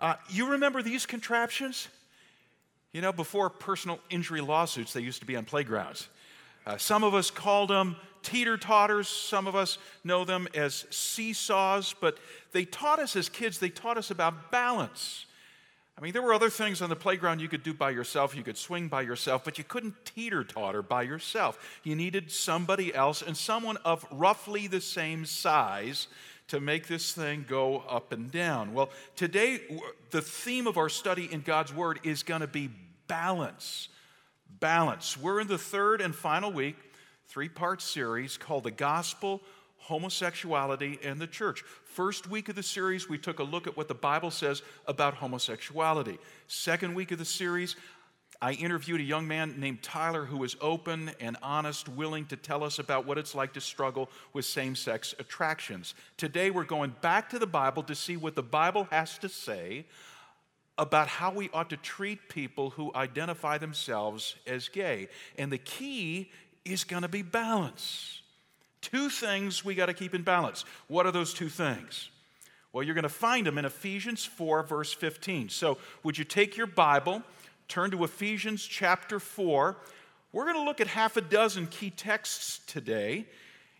Uh, 0.00 0.14
you 0.28 0.50
remember 0.50 0.82
these 0.82 1.06
contraptions? 1.06 1.88
You 2.92 3.00
know, 3.00 3.12
before 3.12 3.50
personal 3.50 3.98
injury 4.10 4.40
lawsuits, 4.40 4.92
they 4.92 5.00
used 5.00 5.20
to 5.20 5.26
be 5.26 5.36
on 5.36 5.44
playgrounds. 5.44 6.08
Uh, 6.66 6.76
some 6.76 7.04
of 7.04 7.14
us 7.14 7.30
called 7.30 7.70
them 7.70 7.96
teeter 8.22 8.56
totters, 8.56 9.06
some 9.06 9.46
of 9.46 9.54
us 9.54 9.78
know 10.02 10.24
them 10.24 10.48
as 10.54 10.84
seesaws, 10.90 11.94
but 12.00 12.18
they 12.52 12.64
taught 12.64 12.98
us 12.98 13.14
as 13.14 13.28
kids, 13.28 13.58
they 13.58 13.68
taught 13.68 13.96
us 13.96 14.10
about 14.10 14.50
balance. 14.50 15.26
I 15.98 16.02
mean, 16.02 16.12
there 16.12 16.22
were 16.22 16.34
other 16.34 16.50
things 16.50 16.82
on 16.82 16.90
the 16.90 16.96
playground 16.96 17.40
you 17.40 17.48
could 17.48 17.62
do 17.62 17.72
by 17.72 17.90
yourself. 17.90 18.36
You 18.36 18.42
could 18.42 18.58
swing 18.58 18.88
by 18.88 19.02
yourself, 19.02 19.44
but 19.44 19.56
you 19.56 19.64
couldn't 19.64 19.94
teeter 20.04 20.44
totter 20.44 20.82
by 20.82 21.02
yourself. 21.02 21.80
You 21.84 21.94
needed 21.94 22.30
somebody 22.30 22.94
else 22.94 23.22
and 23.22 23.34
someone 23.34 23.78
of 23.78 24.04
roughly 24.10 24.66
the 24.66 24.82
same 24.82 25.24
size 25.24 26.08
to 26.48 26.60
make 26.60 26.86
this 26.86 27.12
thing 27.12 27.44
go 27.48 27.82
up 27.88 28.12
and 28.12 28.30
down. 28.30 28.72
Well, 28.72 28.90
today, 29.16 29.60
the 30.10 30.22
theme 30.22 30.66
of 30.66 30.76
our 30.76 30.88
study 30.88 31.28
in 31.30 31.40
God's 31.40 31.74
Word 31.74 32.00
is 32.04 32.22
going 32.22 32.40
to 32.40 32.46
be 32.46 32.70
balance. 33.08 33.88
Balance. 34.60 35.16
We're 35.16 35.40
in 35.40 35.48
the 35.48 35.58
third 35.58 36.00
and 36.00 36.14
final 36.14 36.52
week, 36.52 36.76
three 37.28 37.48
part 37.48 37.82
series 37.82 38.36
called 38.36 38.64
The 38.64 38.70
Gospel, 38.70 39.42
Homosexuality, 39.78 40.98
and 41.02 41.20
the 41.20 41.26
Church. 41.26 41.62
First 41.84 42.28
week 42.28 42.48
of 42.48 42.54
the 42.54 42.62
series, 42.62 43.08
we 43.08 43.18
took 43.18 43.38
a 43.38 43.44
look 43.44 43.66
at 43.66 43.76
what 43.76 43.88
the 43.88 43.94
Bible 43.94 44.30
says 44.30 44.62
about 44.86 45.14
homosexuality. 45.14 46.18
Second 46.46 46.94
week 46.94 47.10
of 47.10 47.18
the 47.18 47.24
series, 47.24 47.74
I 48.40 48.52
interviewed 48.52 49.00
a 49.00 49.04
young 49.04 49.26
man 49.26 49.54
named 49.58 49.82
Tyler 49.82 50.24
who 50.24 50.36
was 50.38 50.56
open 50.60 51.10
and 51.20 51.36
honest, 51.42 51.88
willing 51.88 52.26
to 52.26 52.36
tell 52.36 52.62
us 52.62 52.78
about 52.78 53.06
what 53.06 53.18
it's 53.18 53.34
like 53.34 53.54
to 53.54 53.60
struggle 53.60 54.10
with 54.32 54.44
same 54.44 54.76
sex 54.76 55.14
attractions. 55.18 55.94
Today, 56.16 56.50
we're 56.50 56.64
going 56.64 56.94
back 57.00 57.30
to 57.30 57.38
the 57.38 57.46
Bible 57.46 57.82
to 57.84 57.94
see 57.94 58.16
what 58.16 58.34
the 58.34 58.42
Bible 58.42 58.88
has 58.90 59.18
to 59.18 59.28
say 59.28 59.86
about 60.78 61.08
how 61.08 61.32
we 61.32 61.48
ought 61.54 61.70
to 61.70 61.76
treat 61.76 62.28
people 62.28 62.70
who 62.70 62.92
identify 62.94 63.56
themselves 63.58 64.36
as 64.46 64.68
gay. 64.68 65.08
And 65.38 65.50
the 65.50 65.58
key 65.58 66.30
is 66.64 66.84
going 66.84 67.02
to 67.02 67.08
be 67.08 67.22
balance. 67.22 68.20
Two 68.82 69.08
things 69.08 69.64
we 69.64 69.74
got 69.74 69.86
to 69.86 69.94
keep 69.94 70.14
in 70.14 70.22
balance. 70.22 70.64
What 70.88 71.06
are 71.06 71.12
those 71.12 71.32
two 71.32 71.48
things? 71.48 72.10
Well, 72.72 72.82
you're 72.82 72.94
going 72.94 73.04
to 73.04 73.08
find 73.08 73.46
them 73.46 73.56
in 73.56 73.64
Ephesians 73.64 74.26
4, 74.26 74.64
verse 74.64 74.92
15. 74.92 75.48
So, 75.48 75.78
would 76.02 76.18
you 76.18 76.24
take 76.24 76.58
your 76.58 76.66
Bible? 76.66 77.22
Turn 77.68 77.90
to 77.90 78.04
Ephesians 78.04 78.64
chapter 78.64 79.18
4. 79.18 79.76
We're 80.32 80.44
going 80.44 80.56
to 80.56 80.62
look 80.62 80.80
at 80.80 80.86
half 80.86 81.16
a 81.16 81.20
dozen 81.20 81.66
key 81.66 81.90
texts 81.90 82.60
today. 82.66 83.26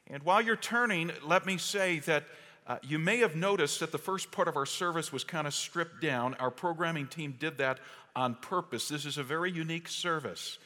And 0.09 0.23
while 0.23 0.41
you're 0.41 0.57
turning, 0.57 1.11
let 1.25 1.47
me 1.47 1.59
say 1.59 2.01
that 2.01 2.25
uh, 2.67 2.79
you 2.83 2.99
may 2.99 3.19
have 3.19 3.37
noticed 3.37 3.81
that 3.81 3.93
the 3.93 3.99
first 3.99 4.33
part 4.33 4.49
of 4.49 4.57
our 4.57 4.67
service 4.67 5.13
was 5.13 5.23
kind 5.23 5.47
of 5.47 5.55
stripped 5.55 6.01
down. 6.01 6.35
Our 6.35 6.51
programming 6.51 7.07
team 7.07 7.35
did 7.39 7.59
that 7.59 7.79
on 8.15 8.35
purpose. 8.35 8.89
This 8.89 9.05
is 9.05 9.19
a 9.19 9.23
very 9.23 9.53
unique 9.53 9.89
service 9.89 10.59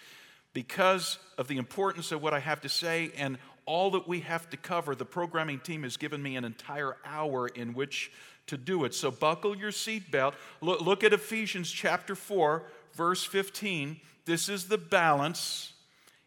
because 0.53 1.19
of 1.37 1.47
the 1.49 1.59
importance 1.59 2.13
of 2.13 2.23
what 2.23 2.33
I 2.35 2.41
have 2.41 2.61
to 2.63 2.69
say 2.69 3.13
and 3.17 3.39
all 3.67 3.91
that 3.93 4.09
we 4.09 4.21
have 4.21 4.49
to 4.51 4.57
cover. 4.57 4.95
The 4.95 5.05
programming 5.05 5.61
team 5.61 5.83
has 5.83 5.97
given 5.97 6.23
me 6.23 6.37
an 6.37 6.45
entire 6.45 6.97
hour 7.05 7.49
in 7.49 7.75
which 7.75 8.11
to 8.47 8.57
do 8.57 8.85
it. 8.85 8.95
So 8.95 9.11
buckle 9.11 9.57
your 9.57 9.71
seatbelt. 9.71 10.35
Look, 10.61 10.81
look 10.81 11.05
at 11.05 11.13
Ephesians 11.13 11.71
chapter 11.71 12.15
4, 12.15 12.65
verse 13.01 13.25
15, 13.25 13.99
this 14.27 14.51
is 14.51 14.67
the 14.67 14.77
balance. 14.77 15.73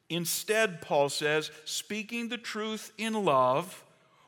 Instead, 0.09 0.81
Paul 0.81 1.07
says, 1.07 1.51
speaking 1.65 2.29
the 2.29 2.37
truth 2.39 2.91
in 2.97 3.13
love, 3.13 3.83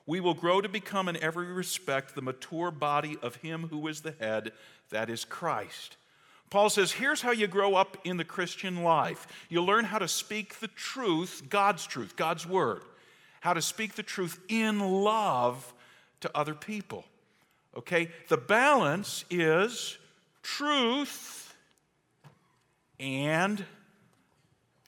we 0.06 0.20
will 0.20 0.36
grow 0.36 0.62
to 0.62 0.70
become 0.70 1.10
in 1.10 1.18
every 1.18 1.52
respect 1.52 2.14
the 2.14 2.22
mature 2.22 2.70
body 2.70 3.18
of 3.24 3.38
Him 3.38 3.70
who 3.70 3.88
is 3.88 4.02
the 4.02 4.14
head, 4.20 4.52
that 4.92 5.10
is 5.10 5.26
Christ. 5.26 5.98
Paul 6.52 6.70
says, 6.70 6.92
here's 6.92 7.24
how 7.24 7.32
you 7.32 7.48
grow 7.48 7.74
up 7.74 7.98
in 8.04 8.18
the 8.18 8.24
Christian 8.24 8.84
life. 8.84 9.26
You 9.50 9.64
learn 9.64 9.86
how 9.86 9.98
to 9.98 10.08
speak 10.08 10.60
the 10.60 10.68
truth, 10.68 11.46
God's 11.50 11.88
truth, 11.88 12.16
God's 12.16 12.46
word, 12.46 12.84
how 13.42 13.54
to 13.54 13.62
speak 13.64 13.96
the 13.96 14.04
truth 14.04 14.40
in 14.50 14.80
love 14.80 15.74
to 16.22 16.30
other 16.38 16.54
people. 16.54 17.06
Okay? 17.76 18.12
The 18.30 18.38
balance 18.38 19.26
is 19.32 19.98
truth 20.44 21.45
and 23.00 23.64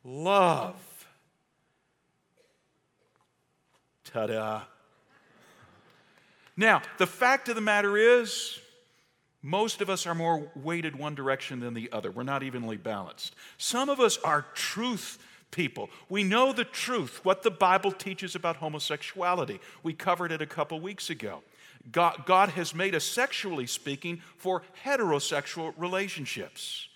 love. 0.04 0.76
Ta 4.06 4.28
da. 4.28 4.62
Now, 6.56 6.82
the 6.98 7.08
fact 7.08 7.50
of 7.50 7.56
the 7.56 7.62
matter 7.62 7.98
is, 7.98 8.60
most 9.44 9.82
of 9.82 9.90
us 9.90 10.08
are 10.08 10.16
more 10.16 10.52
weighted 10.56 10.96
one 10.96 11.14
direction 11.14 11.60
than 11.60 11.74
the 11.74 11.92
other. 11.92 12.10
We're 12.10 12.24
not 12.24 12.42
evenly 12.42 12.78
balanced. 12.78 13.36
Some 13.58 13.90
of 13.90 14.00
us 14.00 14.18
are 14.24 14.46
truth 14.56 15.20
people. 15.52 15.90
We 16.10 16.24
know 16.24 16.52
the 16.52 16.66
truth, 16.66 17.24
what 17.24 17.44
the 17.44 17.52
Bible 17.52 17.92
teaches 17.92 18.36
about 18.36 18.58
homosexuality. 18.58 19.60
We 19.84 19.94
covered 19.94 20.32
it 20.32 20.42
a 20.42 20.48
couple 20.48 20.80
weeks 20.80 21.10
ago. 21.10 21.44
God, 21.92 22.24
God 22.26 22.50
has 22.50 22.76
made 22.76 22.96
us, 22.96 23.06
sexually 23.06 23.68
speaking, 23.68 24.22
for 24.36 24.64
heterosexual 24.84 25.74
relationships. 25.78 26.87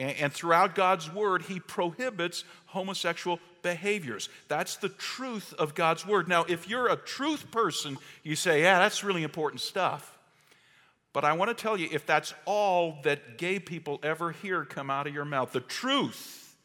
And 0.00 0.32
throughout 0.32 0.74
God's 0.74 1.12
word, 1.12 1.42
he 1.42 1.60
prohibits 1.60 2.44
homosexual 2.66 3.38
behaviors. 3.62 4.30
That's 4.48 4.76
the 4.76 4.88
truth 4.88 5.52
of 5.58 5.74
God's 5.74 6.06
word. 6.06 6.26
Now, 6.26 6.44
if 6.44 6.68
you're 6.68 6.88
a 6.88 6.96
truth 6.96 7.50
person, 7.50 7.98
you 8.22 8.34
say, 8.34 8.62
yeah, 8.62 8.78
that's 8.78 9.04
really 9.04 9.22
important 9.22 9.60
stuff. 9.60 10.16
But 11.12 11.24
I 11.24 11.34
want 11.34 11.56
to 11.56 11.60
tell 11.60 11.76
you 11.76 11.88
if 11.92 12.06
that's 12.06 12.32
all 12.46 12.98
that 13.02 13.36
gay 13.36 13.58
people 13.58 14.00
ever 14.02 14.30
hear 14.30 14.64
come 14.64 14.90
out 14.90 15.06
of 15.06 15.12
your 15.12 15.26
mouth, 15.26 15.52
the 15.52 15.60
truth, 15.60 16.56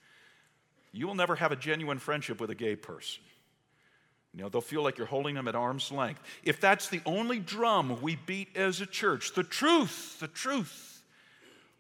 you 0.94 1.06
will 1.06 1.16
never 1.16 1.36
have 1.36 1.52
a 1.52 1.58
genuine 1.58 2.00
friendship 2.00 2.40
with 2.40 2.52
a 2.52 2.56
gay 2.56 2.78
person. 2.78 3.22
You 4.34 4.44
know, 4.44 4.50
they'll 4.50 4.62
feel 4.62 4.84
like 4.84 4.98
you're 4.98 5.08
holding 5.08 5.36
them 5.36 5.48
at 5.48 5.56
arm's 5.56 5.92
length. 5.92 6.22
If 6.44 6.62
that's 6.62 6.88
the 6.88 7.02
only 7.06 7.40
drum 7.40 8.02
we 8.02 8.16
beat 8.16 8.56
as 8.56 8.80
a 8.82 8.86
church, 8.86 9.34
the 9.34 9.44
truth, 9.44 10.20
the 10.20 10.28
truth, 10.28 10.95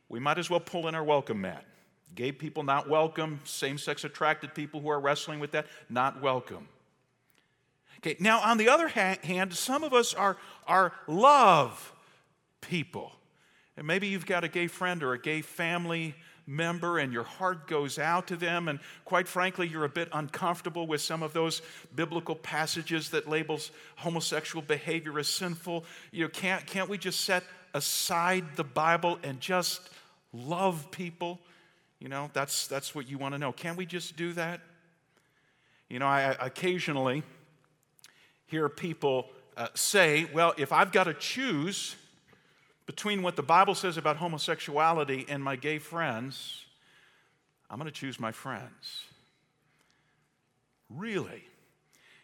we 0.09 0.19
might 0.19 0.37
as 0.37 0.49
well 0.49 0.59
pull 0.59 0.87
in 0.87 0.95
our 0.95 1.03
welcome 1.03 1.41
mat. 1.41 1.65
Gay 2.13 2.31
people 2.31 2.63
not 2.63 2.87
welcome, 2.87 3.41
same 3.43 3.77
sex 3.77 4.03
attracted 4.03 4.53
people 4.53 4.79
who 4.79 4.89
are 4.89 4.99
wrestling 4.99 5.39
with 5.39 5.51
that 5.51 5.67
not 5.89 6.21
welcome. 6.21 6.67
Okay, 7.99 8.15
now 8.19 8.39
on 8.41 8.57
the 8.57 8.69
other 8.69 8.87
hand, 8.87 9.53
some 9.53 9.83
of 9.83 9.93
us 9.93 10.13
are, 10.13 10.37
are 10.67 10.93
love 11.07 11.93
people. 12.61 13.11
And 13.77 13.87
maybe 13.87 14.07
you've 14.07 14.25
got 14.25 14.43
a 14.43 14.47
gay 14.47 14.67
friend 14.67 15.03
or 15.03 15.13
a 15.13 15.19
gay 15.19 15.41
family 15.41 16.15
member 16.47 16.99
and 16.99 17.11
your 17.11 17.23
heart 17.23 17.67
goes 17.67 17.97
out 17.97 18.27
to 18.27 18.35
them 18.35 18.67
and 18.67 18.79
quite 19.03 19.27
frankly 19.27 19.67
you're 19.67 19.83
a 19.83 19.89
bit 19.89 20.07
uncomfortable 20.13 20.85
with 20.85 21.01
some 21.01 21.23
of 21.23 21.33
those 21.33 21.63
biblical 21.95 22.35
passages 22.35 23.09
that 23.09 23.27
labels 23.27 23.71
homosexual 23.95 24.61
behavior 24.61 25.17
as 25.17 25.27
sinful 25.27 25.83
you 26.11 26.23
know 26.23 26.29
can't 26.29 26.63
can't 26.67 26.87
we 26.87 26.99
just 26.99 27.21
set 27.21 27.43
aside 27.75 28.55
the 28.55 28.63
bible 28.63 29.19
and 29.21 29.41
just 29.41 29.81
love 30.33 30.89
people. 30.91 31.39
You 31.99 32.07
know, 32.07 32.29
that's, 32.33 32.67
that's 32.67 32.95
what 32.95 33.09
you 33.09 33.17
want 33.17 33.33
to 33.33 33.37
know. 33.37 33.51
Can 33.51 33.75
we 33.75 33.85
just 33.85 34.15
do 34.15 34.33
that? 34.33 34.61
You 35.89 35.99
know, 35.99 36.07
I, 36.07 36.35
occasionally 36.39 37.21
hear 38.47 38.69
people 38.69 39.27
uh, 39.57 39.67
say, 39.73 40.25
well, 40.33 40.53
if 40.57 40.71
I've 40.71 40.91
got 40.91 41.03
to 41.03 41.13
choose 41.13 41.95
between 42.85 43.21
what 43.21 43.35
the 43.35 43.43
Bible 43.43 43.75
says 43.75 43.97
about 43.97 44.17
homosexuality 44.17 45.25
and 45.27 45.43
my 45.43 45.57
gay 45.57 45.77
friends, 45.77 46.65
I'm 47.69 47.77
going 47.77 47.91
to 47.91 47.99
choose 47.99 48.19
my 48.19 48.31
friends. 48.31 49.05
Really? 50.89 51.43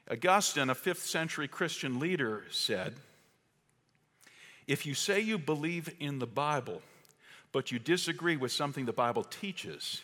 Augustine, 0.10 0.70
a 0.70 0.76
fifth 0.76 1.04
century 1.04 1.48
Christian 1.48 2.00
leader, 2.00 2.44
said, 2.52 2.94
If 4.72 4.86
you 4.86 4.94
say 4.94 5.20
you 5.20 5.38
believe 5.38 5.94
in 6.00 6.20
the 6.20 6.26
Bible, 6.26 6.82
but 7.52 7.74
you 7.74 7.78
disagree 7.78 8.38
with 8.38 8.54
something 8.54 8.86
the 8.86 8.94
Bible 8.94 9.26
teaches, 9.26 10.00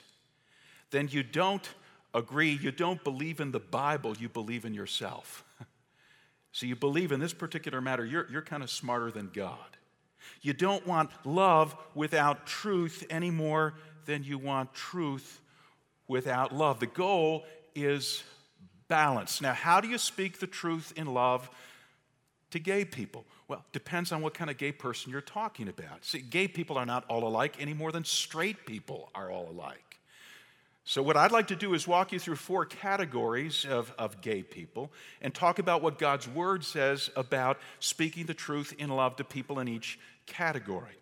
then 0.92 1.08
you 1.10 1.24
don't 1.24 1.66
agree, 2.14 2.60
you 2.62 2.74
don't 2.74 3.02
believe 3.02 3.40
in 3.40 3.54
the 3.54 3.62
Bible, 3.62 4.18
you 4.18 4.28
believe 4.28 4.66
in 4.66 4.74
yourself. 4.74 5.46
so 6.52 6.66
you 6.66 6.76
believe 6.76 7.14
in 7.14 7.22
this 7.22 7.32
particular 7.32 7.80
matter, 7.80 8.06
you're, 8.06 8.28
you're 8.30 8.42
kind 8.42 8.62
of 8.62 8.70
smarter 8.70 9.10
than 9.10 9.32
God. 9.34 9.78
You 10.42 10.52
don't 10.52 10.86
want 10.86 11.12
love 11.26 11.74
without 11.96 12.46
truth 12.46 13.06
any 13.10 13.32
more 13.32 13.74
than 14.06 14.26
you 14.26 14.38
want 14.38 14.74
truth 14.74 15.40
without 16.10 16.54
love. 16.54 16.82
The 16.82 16.88
goal 16.88 17.46
is 17.74 18.22
balance. 18.90 19.40
Now, 19.40 19.54
how 19.54 19.80
do 19.80 19.88
you 19.88 19.98
speak 19.98 20.40
the 20.40 20.46
truth 20.46 20.92
in 20.98 21.14
love 21.14 21.50
to 22.52 22.60
gay 22.60 22.86
people? 22.86 23.26
Well, 23.48 23.64
depends 23.72 24.12
on 24.12 24.22
what 24.22 24.34
kind 24.34 24.50
of 24.50 24.58
gay 24.58 24.72
person 24.72 25.12
you're 25.12 25.22
talking 25.22 25.68
about. 25.68 26.04
See, 26.04 26.20
gay 26.20 26.48
people 26.48 26.78
are 26.78 26.86
not 26.86 27.06
all 27.10 27.28
alike 27.28 27.56
any 27.60 27.74
more 27.74 27.92
than 27.92 28.04
straight 28.04 28.66
people 28.66 29.10
are 29.16 29.32
all 29.32 29.50
alike. 29.50 30.00
So, 30.84 31.04
what 31.04 31.18
I'd 31.18 31.34
like 31.34 31.48
to 31.48 31.56
do 31.58 31.74
is 31.74 31.86
walk 31.86 32.14
you 32.14 32.20
through 32.20 32.38
four 32.38 32.66
categories 32.66 33.66
of, 33.66 33.94
of 34.00 34.22
gay 34.22 34.42
people 34.42 34.90
and 35.22 35.34
talk 35.34 35.60
about 35.60 35.82
what 35.82 36.00
God's 36.00 36.30
Word 36.30 36.64
says 36.64 37.10
about 37.18 37.60
speaking 37.80 38.26
the 38.26 38.34
truth 38.34 38.74
in 38.78 38.90
love 38.90 39.18
to 39.18 39.26
people 39.26 39.60
in 39.60 39.68
each 39.68 40.00
category. 40.28 40.98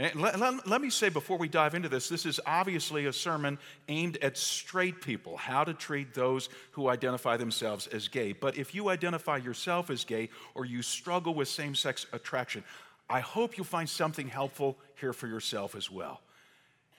Let, 0.00 0.38
let, 0.38 0.66
let, 0.66 0.80
me 0.80 0.88
say 0.88 1.10
before 1.10 1.36
we 1.36 1.46
dive 1.46 1.74
into 1.74 1.90
this, 1.90 2.08
this 2.08 2.24
is 2.24 2.40
obviously 2.46 3.04
a 3.04 3.12
sermon 3.12 3.58
aimed 3.88 4.16
at 4.22 4.38
straight 4.38 5.02
people, 5.02 5.36
how 5.36 5.62
to 5.62 5.74
treat 5.74 6.14
those 6.14 6.48
who 6.70 6.88
identify 6.88 7.36
themselves 7.36 7.86
as 7.88 8.08
gay. 8.08 8.32
But 8.32 8.56
if 8.56 8.74
you 8.74 8.88
identify 8.88 9.36
yourself 9.36 9.90
as 9.90 10.04
gay 10.04 10.30
or 10.54 10.64
you 10.64 10.80
struggle 10.80 11.34
with 11.34 11.48
same 11.48 11.74
sex 11.74 12.06
attraction, 12.14 12.64
I 13.10 13.20
hope 13.20 13.58
you'll 13.58 13.66
find 13.66 13.88
something 13.88 14.28
helpful 14.28 14.78
here 14.98 15.12
for 15.12 15.26
yourself 15.26 15.74
as 15.74 15.90
well. 15.90 16.22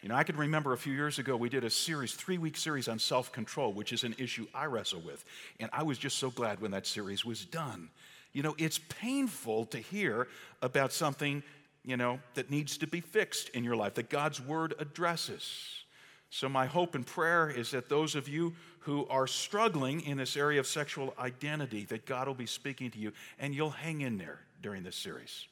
You 0.03 0.09
know, 0.09 0.15
I 0.15 0.23
can 0.23 0.37
remember 0.37 0.73
a 0.73 0.77
few 0.77 0.93
years 0.93 1.17
ago 1.17 1.35
we 1.35 1.49
did 1.49 1.63
a 1.63 1.69
series, 1.71 2.13
three 2.13 2.37
week 2.37 2.55
series 2.55 2.87
on 2.87 2.99
self 2.99 3.31
control, 3.31 3.73
which 3.73 3.93
is 3.93 4.03
an 4.03 4.13
issue 4.19 4.45
I 4.53 4.65
wrestle 4.65 5.01
with. 5.01 5.25
And 5.59 5.71
I 5.73 5.81
was 5.83 5.97
just 5.97 6.19
so 6.19 6.29
glad 6.29 6.61
when 6.61 6.71
that 6.71 6.85
series 6.85 7.25
was 7.25 7.45
done. 7.45 7.89
You 8.33 8.43
know, 8.43 8.55
it's 8.57 8.79
painful 8.79 9.65
to 9.67 9.79
hear 9.79 10.27
about 10.61 10.93
something 10.93 11.43
you 11.83 11.97
know, 11.97 12.19
that 12.35 12.49
needs 12.49 12.77
to 12.77 12.87
be 12.87 13.01
fixed 13.01 13.49
in 13.49 13.63
your 13.63 13.75
life, 13.75 13.95
that 13.95 14.09
God's 14.09 14.39
word 14.39 14.75
addresses. 14.79 15.83
So, 16.29 16.47
my 16.47 16.65
hope 16.65 16.95
and 16.95 17.05
prayer 17.05 17.49
is 17.49 17.71
that 17.71 17.89
those 17.89 18.15
of 18.15 18.29
you 18.29 18.53
who 18.79 19.05
are 19.07 19.27
struggling 19.27 20.01
in 20.01 20.17
this 20.17 20.37
area 20.37 20.59
of 20.59 20.67
sexual 20.67 21.13
identity, 21.19 21.85
that 21.85 22.05
God 22.05 22.27
will 22.27 22.35
be 22.35 22.45
speaking 22.45 22.89
to 22.91 22.99
you 22.99 23.11
and 23.37 23.53
you'll 23.53 23.69
hang 23.69 24.01
in 24.01 24.17
there 24.17 24.39
during 24.61 24.83
this 24.83 24.95
series. 24.95 25.47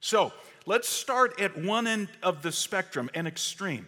So, 0.00 0.32
let's 0.66 0.88
start 0.88 1.40
at 1.40 1.56
one 1.56 1.86
end 1.86 2.08
of 2.22 2.42
the 2.42 2.52
spectrum, 2.52 3.08
an 3.14 3.26
extreme. 3.26 3.86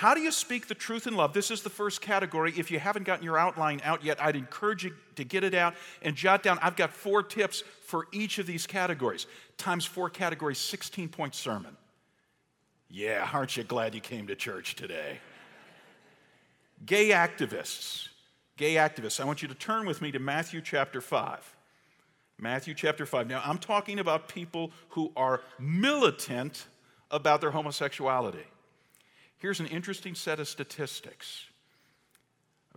How 0.00 0.14
do 0.14 0.22
you 0.22 0.32
speak 0.32 0.66
the 0.66 0.74
truth 0.74 1.06
in 1.06 1.14
love? 1.14 1.34
This 1.34 1.50
is 1.50 1.60
the 1.60 1.68
first 1.68 2.00
category. 2.00 2.54
If 2.56 2.70
you 2.70 2.78
haven't 2.78 3.02
gotten 3.02 3.22
your 3.22 3.36
outline 3.36 3.82
out 3.84 4.02
yet, 4.02 4.18
I'd 4.18 4.34
encourage 4.34 4.82
you 4.82 4.94
to 5.16 5.24
get 5.24 5.44
it 5.44 5.52
out 5.52 5.74
and 6.00 6.16
jot 6.16 6.42
down. 6.42 6.58
I've 6.62 6.74
got 6.74 6.90
four 6.90 7.22
tips 7.22 7.62
for 7.84 8.06
each 8.10 8.38
of 8.38 8.46
these 8.46 8.66
categories. 8.66 9.26
Times 9.58 9.84
four 9.84 10.08
categories, 10.08 10.56
16 10.56 11.10
point 11.10 11.34
sermon. 11.34 11.76
Yeah, 12.88 13.28
aren't 13.30 13.58
you 13.58 13.62
glad 13.62 13.94
you 13.94 14.00
came 14.00 14.26
to 14.28 14.34
church 14.34 14.74
today? 14.74 15.18
Gay 16.86 17.10
activists. 17.10 18.08
Gay 18.56 18.76
activists. 18.76 19.20
I 19.20 19.24
want 19.24 19.42
you 19.42 19.48
to 19.48 19.54
turn 19.54 19.84
with 19.84 20.00
me 20.00 20.10
to 20.12 20.18
Matthew 20.18 20.62
chapter 20.62 21.02
5. 21.02 21.56
Matthew 22.38 22.72
chapter 22.72 23.04
5. 23.04 23.26
Now, 23.26 23.42
I'm 23.44 23.58
talking 23.58 23.98
about 23.98 24.28
people 24.28 24.72
who 24.88 25.12
are 25.14 25.42
militant 25.58 26.68
about 27.10 27.42
their 27.42 27.50
homosexuality. 27.50 28.46
Here's 29.40 29.58
an 29.58 29.66
interesting 29.66 30.14
set 30.14 30.38
of 30.38 30.48
statistics. 30.48 31.46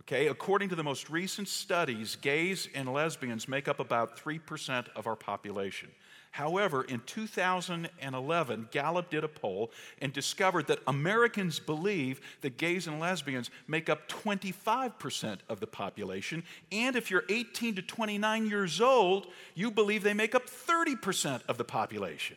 Okay, 0.00 0.26
according 0.26 0.70
to 0.70 0.74
the 0.74 0.82
most 0.82 1.08
recent 1.08 1.46
studies, 1.46 2.16
gays 2.16 2.68
and 2.74 2.92
lesbians 2.92 3.48
make 3.48 3.68
up 3.68 3.80
about 3.80 4.18
3% 4.18 4.86
of 4.96 5.06
our 5.06 5.14
population. 5.14 5.88
However, 6.32 6.82
in 6.82 7.00
2011, 7.06 8.68
Gallup 8.72 9.08
did 9.08 9.22
a 9.22 9.28
poll 9.28 9.70
and 10.00 10.12
discovered 10.12 10.66
that 10.66 10.80
Americans 10.88 11.60
believe 11.60 12.20
that 12.40 12.56
gays 12.56 12.88
and 12.88 12.98
lesbians 12.98 13.50
make 13.68 13.88
up 13.88 14.08
25% 14.08 15.38
of 15.48 15.60
the 15.60 15.66
population. 15.68 16.42
And 16.72 16.96
if 16.96 17.08
you're 17.10 17.24
18 17.28 17.76
to 17.76 17.82
29 17.82 18.48
years 18.48 18.80
old, 18.80 19.28
you 19.54 19.70
believe 19.70 20.02
they 20.02 20.12
make 20.12 20.34
up 20.34 20.46
30% 20.46 21.42
of 21.46 21.56
the 21.56 21.64
population. 21.64 22.36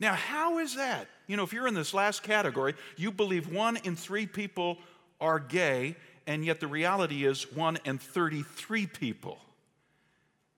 Now, 0.00 0.14
how 0.14 0.58
is 0.58 0.76
that? 0.76 1.08
You 1.26 1.36
know, 1.36 1.44
if 1.44 1.52
you're 1.52 1.68
in 1.68 1.74
this 1.74 1.92
last 1.92 2.22
category, 2.22 2.74
you 2.96 3.12
believe 3.12 3.52
one 3.52 3.76
in 3.84 3.94
three 3.94 4.26
people 4.26 4.78
are 5.20 5.38
gay, 5.38 5.94
and 6.26 6.44
yet 6.44 6.58
the 6.58 6.66
reality 6.66 7.26
is 7.26 7.52
one 7.52 7.78
in 7.84 7.98
33 7.98 8.86
people. 8.86 9.38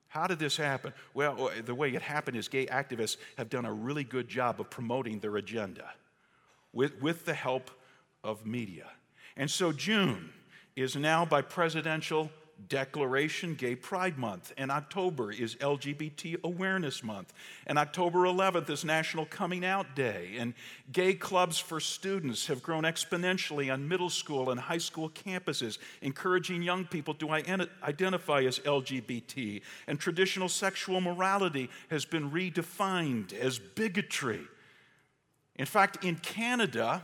How 0.07 0.27
did 0.27 0.39
this 0.39 0.57
happen? 0.57 0.93
Well, 1.13 1.51
the 1.65 1.75
way 1.75 1.91
it 1.95 2.03
happened 2.03 2.37
is 2.37 2.47
gay 2.47 2.67
activists 2.67 3.17
have 3.37 3.49
done 3.51 3.65
a 3.65 3.73
really 3.73 4.05
good 4.05 4.29
job 4.29 4.61
of 4.61 4.71
promoting 4.71 5.19
their 5.19 5.37
agenda 5.37 5.91
with, 6.73 7.01
with 7.01 7.25
the 7.25 7.35
help 7.35 7.71
of 8.23 8.47
media. 8.47 8.87
And 9.37 9.51
so 9.51 9.73
June 9.73 10.31
is 10.77 10.95
now 10.97 11.25
by 11.25 11.43
presidential 11.43 12.31
declaration 12.69 13.55
Gay 13.55 13.75
Pride 13.75 14.19
Month, 14.19 14.53
and 14.57 14.71
October 14.71 15.33
is 15.33 15.57
LGBT 15.57 16.43
Awareness 16.45 17.03
Month, 17.03 17.33
and 17.67 17.79
October 17.79 18.21
11th 18.21 18.71
is 18.71 18.85
National 18.85 19.27
Coming 19.27 19.65
Out 19.65 19.95
Day, 19.95 20.37
and 20.39 20.55
gay 20.93 21.15
clubs 21.15 21.59
for 21.59 21.81
students 21.81 22.47
have 22.47 22.63
grown 22.63 22.85
exponentially 22.85 23.73
on 23.73 23.89
middle 23.89 24.11
school 24.11 24.51
and 24.51 24.61
high 24.61 24.79
school 24.79 25.11
campuses, 25.11 25.79
encouraging 26.01 26.63
young 26.63 26.85
people 26.85 27.15
to 27.15 27.31
identify 27.31 28.43
as 28.43 28.59
LGBT, 28.61 29.63
and 29.87 29.99
traditional 29.99 30.49
sexual 30.49 31.01
morality 31.01 31.71
has 31.91 32.05
been 32.05 32.31
redefined 32.31 33.33
as 33.33 33.59
bigotry. 33.59 34.43
In 35.57 35.67
fact, 35.67 36.05
in 36.05 36.17
Canada, 36.17 37.03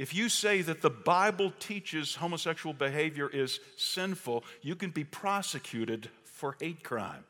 if 0.00 0.14
you 0.14 0.30
say 0.30 0.62
that 0.62 0.80
the 0.80 0.88
Bible 0.88 1.52
teaches 1.58 2.14
homosexual 2.14 2.72
behavior 2.72 3.28
is 3.28 3.60
sinful, 3.76 4.44
you 4.62 4.74
can 4.74 4.88
be 4.88 5.04
prosecuted 5.04 6.08
for 6.24 6.56
hate 6.58 6.82
crime. 6.82 7.22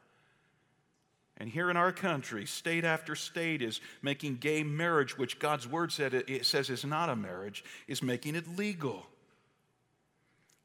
And 1.37 1.49
here 1.49 1.69
in 1.69 1.77
our 1.77 1.91
country, 1.91 2.47
state 2.47 2.85
after 2.85 3.17
state 3.17 3.61
is 3.61 3.81
making 4.03 4.37
gay 4.37 4.63
marriage, 4.63 5.19
which 5.19 5.41
God's 5.41 5.67
word 5.67 5.91
said 5.91 6.15
it 6.15 6.47
says 6.47 6.71
is 6.71 6.85
not 6.85 7.09
a 7.09 7.17
marriage, 7.17 7.65
is 7.89 8.05
making 8.05 8.37
it 8.37 8.57
legal. 8.57 9.05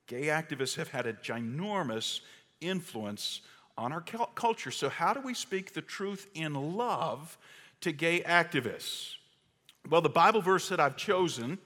Gay 0.06 0.25
activists 0.25 0.75
have 0.75 0.90
had 0.90 1.07
a 1.07 1.13
ginormous 1.13 2.19
influence 2.62 3.42
on 3.80 3.92
our 3.92 4.02
culture. 4.36 4.69
So, 4.69 4.90
how 4.90 5.16
do 5.16 5.22
we 5.22 5.34
speak 5.34 5.74
the 5.74 5.81
truth 5.81 6.28
in 6.36 6.54
love 6.54 7.36
to 7.81 7.92
gay 7.92 8.19
activists? 8.22 9.16
Well, 9.90 10.02
the 10.02 10.10
Bible 10.10 10.42
verse 10.42 10.69
that 10.69 10.80
I've 10.80 10.98
chosen 10.98 11.57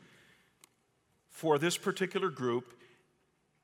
for 1.39 1.57
this 1.57 1.77
particular 1.77 2.29
group 2.29 2.73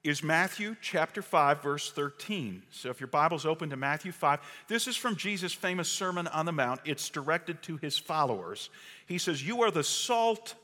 is 0.01 0.24
Matthew 0.24 0.77
chapter 0.81 1.22
5, 1.22 1.62
verse 1.62 1.92
13. 1.92 2.63
So 2.72 2.89
if 2.89 3.01
your 3.01 3.07
Bible's 3.07 3.45
open 3.45 3.69
to 3.72 3.75
Matthew 3.75 4.13
5, 4.13 4.39
this 4.69 4.88
is 4.88 4.95
from 4.95 5.18
Jesus' 5.18 5.51
famous 5.51 5.89
Sermon 5.89 6.27
on 6.27 6.45
the 6.45 6.54
Mount. 6.54 6.80
It's 6.86 7.10
directed 7.10 7.62
to 7.63 7.75
his 7.75 7.98
followers. 7.98 8.69
He 9.07 9.18
says, 9.18 9.45
You 9.45 9.62
are 9.63 9.72
the 9.72 9.83
salt 9.83 10.56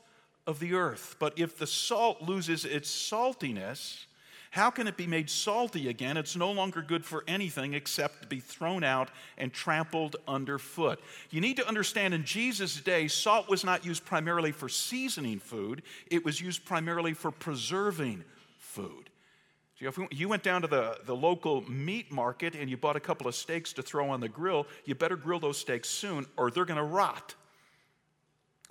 of 0.46 0.58
the 0.58 0.72
earth, 0.72 1.16
but 1.18 1.38
if 1.38 1.58
the 1.58 1.66
salt 1.66 2.22
loses 2.22 2.64
its 2.64 2.90
saltiness, 2.90 4.06
how 4.52 4.68
can 4.68 4.86
it 4.86 4.98
be 4.98 5.06
made 5.06 5.30
salty 5.30 5.88
again? 5.88 6.18
It's 6.18 6.36
no 6.36 6.52
longer 6.52 6.82
good 6.82 7.06
for 7.06 7.24
anything 7.26 7.72
except 7.72 8.20
to 8.20 8.28
be 8.28 8.38
thrown 8.38 8.84
out 8.84 9.08
and 9.38 9.50
trampled 9.50 10.16
underfoot. 10.28 11.00
You 11.30 11.40
need 11.40 11.56
to 11.56 11.66
understand 11.66 12.12
in 12.12 12.22
Jesus' 12.22 12.78
day, 12.78 13.08
salt 13.08 13.48
was 13.48 13.64
not 13.64 13.86
used 13.86 14.04
primarily 14.04 14.52
for 14.52 14.68
seasoning 14.68 15.38
food, 15.38 15.80
it 16.10 16.22
was 16.22 16.38
used 16.38 16.66
primarily 16.66 17.14
for 17.14 17.30
preserving 17.30 18.24
food. 18.58 19.08
So 19.80 19.86
if 19.86 19.98
you 20.10 20.28
went 20.28 20.42
down 20.42 20.60
to 20.60 20.68
the, 20.68 20.98
the 21.06 21.16
local 21.16 21.62
meat 21.62 22.12
market 22.12 22.54
and 22.54 22.68
you 22.68 22.76
bought 22.76 22.96
a 22.96 23.00
couple 23.00 23.26
of 23.26 23.34
steaks 23.34 23.72
to 23.72 23.82
throw 23.82 24.10
on 24.10 24.20
the 24.20 24.28
grill, 24.28 24.66
you 24.84 24.94
better 24.94 25.16
grill 25.16 25.40
those 25.40 25.56
steaks 25.56 25.88
soon 25.88 26.26
or 26.36 26.50
they're 26.50 26.66
going 26.66 26.76
to 26.76 26.84
rot. 26.84 27.34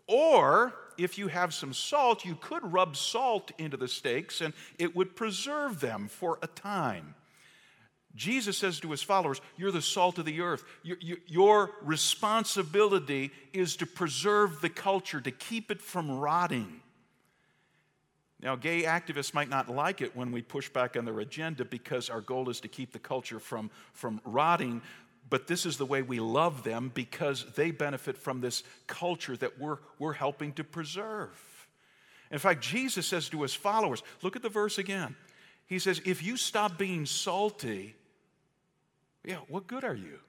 Or 0.06 0.76
if 0.98 1.18
you 1.18 1.28
have 1.28 1.54
some 1.54 1.74
salt, 1.74 2.26
you 2.26 2.36
could 2.36 2.72
rub 2.72 2.96
salt 2.96 3.52
into 3.58 3.78
the 3.78 3.88
steaks 3.88 4.42
and 4.42 4.54
it 4.78 4.96
would 4.96 5.16
preserve 5.16 5.80
them 5.80 6.08
for 6.08 6.40
a 6.42 6.48
time. 6.48 7.16
Jesus 8.16 8.58
says 8.58 8.80
to 8.82 8.92
his 8.92 9.02
followers, 9.02 9.40
You're 9.58 9.72
the 9.72 9.82
salt 9.82 10.18
of 10.18 10.26
the 10.26 10.42
earth. 10.42 10.64
Your, 10.84 10.98
your, 11.00 11.18
your, 11.28 11.72
responsibility 11.82 13.32
is 13.54 13.78
to 13.78 13.86
preserve 13.86 14.62
the 14.62 14.70
culture, 14.70 15.22
to 15.22 15.32
keep 15.32 15.72
it 15.72 15.82
from 15.82 16.12
rotting. 16.12 16.82
Now, 18.42 18.56
gay 18.56 18.84
activists 18.84 19.36
might 19.36 19.50
not 19.50 19.70
like 19.70 20.02
it 20.02 20.16
when 20.16 20.32
we 20.32 20.42
push 20.42 20.68
back 20.68 20.98
on 20.98 21.06
their 21.06 21.20
agenda 21.20 21.64
because 21.64 22.10
our 22.10 22.22
goal 22.22 22.50
is 22.50 22.60
to 22.62 22.68
keep 22.68 22.92
the 22.92 23.00
culture 23.00 23.40
from, 23.40 23.70
from 23.94 24.20
rotting, 24.26 24.82
but 25.32 25.48
this 25.48 25.66
is 25.66 25.78
the 25.78 25.86
way 25.86 26.02
we 26.02 26.20
love 26.20 26.64
them 26.64 26.92
because 26.94 27.46
they 27.56 27.72
benefit 27.72 28.18
from 28.18 28.42
this 28.42 28.64
culture 28.86 29.38
that 29.38 29.58
we're, 29.58 29.78
we're 29.98 30.12
helping 30.12 30.52
to 30.54 30.64
preserve. 30.66 31.32
In 32.30 32.38
fact, 32.38 32.62
Jesus 32.62 33.08
says 33.08 33.30
to 33.30 33.42
his 33.42 33.54
followers, 33.54 34.04
look 34.22 34.36
at 34.36 34.42
the 34.42 34.50
verse 34.50 34.78
again. 34.78 35.16
He 35.66 35.80
says, 35.80 36.02
If 36.06 36.22
you 36.22 36.36
stop 36.36 36.78
being 36.78 37.06
salty, 37.06 37.96
yeah, 39.24 39.38
what 39.48 39.68
good 39.68 39.86
are 39.86 39.96
you? 39.96 40.20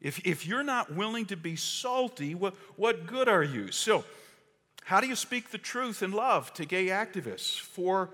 If, 0.00 0.26
if 0.26 0.46
you're 0.46 0.64
not 0.64 0.94
willing 0.94 1.26
to 1.26 1.36
be 1.36 1.54
salty, 1.54 2.34
what, 2.34 2.54
what 2.76 3.06
good 3.06 3.28
are 3.28 3.42
you? 3.42 3.70
So, 3.72 4.04
how 4.84 5.00
do 5.00 5.06
you 5.06 5.16
speak 5.16 5.50
the 5.50 5.58
truth 5.58 6.02
in 6.02 6.12
love 6.12 6.52
to 6.54 6.64
gay 6.64 6.86
activists? 6.86 7.60
For 7.60 8.08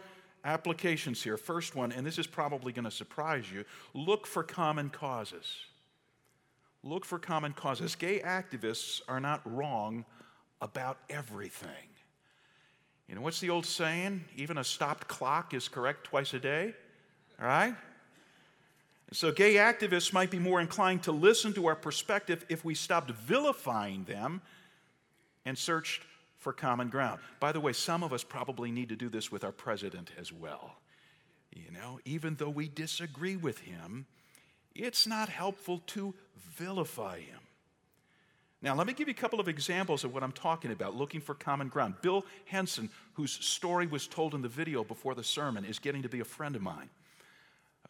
applications 0.44 1.22
here. 1.22 1.36
First 1.36 1.74
one, 1.74 1.92
and 1.92 2.06
this 2.06 2.18
is 2.18 2.26
probably 2.26 2.72
going 2.72 2.84
to 2.84 2.90
surprise 2.90 3.50
you 3.50 3.64
look 3.94 4.26
for 4.26 4.42
common 4.42 4.90
causes. 4.90 5.46
Look 6.82 7.04
for 7.04 7.18
common 7.18 7.52
causes. 7.52 7.94
Gay 7.94 8.20
activists 8.20 9.02
are 9.06 9.20
not 9.20 9.42
wrong 9.44 10.04
about 10.62 10.98
everything. 11.10 11.88
You 13.08 13.16
know, 13.16 13.22
what's 13.22 13.40
the 13.40 13.50
old 13.50 13.66
saying? 13.66 14.24
Even 14.36 14.56
a 14.56 14.64
stopped 14.64 15.08
clock 15.08 15.52
is 15.52 15.68
correct 15.68 16.04
twice 16.04 16.32
a 16.32 16.38
day, 16.38 16.74
right? 17.40 17.74
So, 19.12 19.32
gay 19.32 19.54
activists 19.54 20.12
might 20.12 20.30
be 20.30 20.38
more 20.38 20.60
inclined 20.60 21.02
to 21.02 21.12
listen 21.12 21.52
to 21.54 21.66
our 21.66 21.74
perspective 21.74 22.46
if 22.48 22.64
we 22.64 22.76
stopped 22.76 23.10
vilifying 23.10 24.04
them 24.04 24.40
and 25.44 25.58
searched 25.58 26.02
for 26.40 26.52
common 26.52 26.88
ground. 26.88 27.20
By 27.38 27.52
the 27.52 27.60
way, 27.60 27.72
some 27.72 28.02
of 28.02 28.12
us 28.12 28.24
probably 28.24 28.72
need 28.72 28.88
to 28.88 28.96
do 28.96 29.08
this 29.08 29.30
with 29.30 29.44
our 29.44 29.52
president 29.52 30.10
as 30.18 30.32
well. 30.32 30.78
You 31.52 31.70
know, 31.70 32.00
even 32.04 32.36
though 32.36 32.50
we 32.50 32.68
disagree 32.68 33.36
with 33.36 33.60
him, 33.60 34.06
it's 34.74 35.06
not 35.06 35.28
helpful 35.28 35.82
to 35.88 36.14
vilify 36.36 37.20
him. 37.20 37.40
Now, 38.62 38.74
let 38.74 38.86
me 38.86 38.92
give 38.92 39.08
you 39.08 39.12
a 39.12 39.20
couple 39.20 39.40
of 39.40 39.48
examples 39.48 40.04
of 40.04 40.12
what 40.12 40.22
I'm 40.22 40.32
talking 40.32 40.70
about, 40.70 40.94
looking 40.94 41.20
for 41.20 41.34
common 41.34 41.68
ground. 41.68 41.94
Bill 42.02 42.24
Henson, 42.44 42.90
whose 43.14 43.32
story 43.32 43.86
was 43.86 44.06
told 44.06 44.34
in 44.34 44.42
the 44.42 44.48
video 44.48 44.84
before 44.84 45.14
the 45.14 45.24
sermon, 45.24 45.64
is 45.64 45.78
getting 45.78 46.02
to 46.02 46.08
be 46.08 46.20
a 46.20 46.24
friend 46.24 46.54
of 46.56 46.62
mine. 46.62 46.90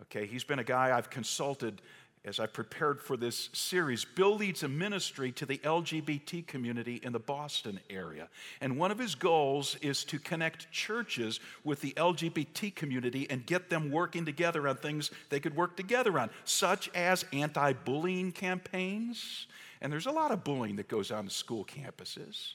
Okay, 0.02 0.26
he's 0.26 0.44
been 0.44 0.60
a 0.60 0.64
guy 0.64 0.96
I've 0.96 1.10
consulted 1.10 1.82
as 2.24 2.38
I 2.38 2.46
prepared 2.46 3.00
for 3.00 3.16
this 3.16 3.48
series. 3.54 4.04
Bill 4.04 4.36
leads 4.36 4.62
a 4.62 4.68
ministry 4.68 5.32
to 5.32 5.46
the 5.46 5.58
LGBT 5.58 6.46
community 6.46 7.00
in 7.02 7.12
the 7.12 7.18
Boston 7.18 7.80
area. 7.88 8.28
And 8.60 8.76
one 8.76 8.90
of 8.90 8.98
his 8.98 9.14
goals 9.14 9.76
is 9.80 10.04
to 10.04 10.18
connect 10.18 10.70
churches 10.70 11.40
with 11.64 11.80
the 11.80 11.92
LGBT 11.92 12.74
community 12.74 13.26
and 13.30 13.46
get 13.46 13.70
them 13.70 13.90
working 13.90 14.26
together 14.26 14.68
on 14.68 14.76
things 14.76 15.10
they 15.30 15.40
could 15.40 15.56
work 15.56 15.76
together 15.76 16.18
on, 16.18 16.28
such 16.44 16.90
as 16.94 17.24
anti 17.32 17.72
bullying 17.72 18.32
campaigns. 18.32 19.46
And 19.80 19.90
there's 19.90 20.06
a 20.06 20.12
lot 20.12 20.30
of 20.30 20.44
bullying 20.44 20.76
that 20.76 20.88
goes 20.88 21.10
on 21.10 21.24
in 21.24 21.30
school 21.30 21.64
campuses. 21.64 22.52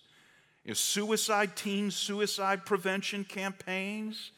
You 0.63 0.69
know, 0.69 0.73
suicide, 0.75 1.55
teen 1.55 1.89
suicide 1.89 2.65
prevention 2.65 3.23
campaigns. 3.23 4.31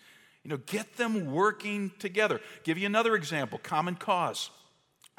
You 0.44 0.52
know, 0.52 0.58
get 0.66 0.96
them 0.96 1.34
working 1.34 1.92
together. 2.00 2.40
Give 2.64 2.78
you 2.78 2.86
another 2.86 3.16
example 3.16 3.60
Common 3.62 3.96
Cause. 3.96 4.52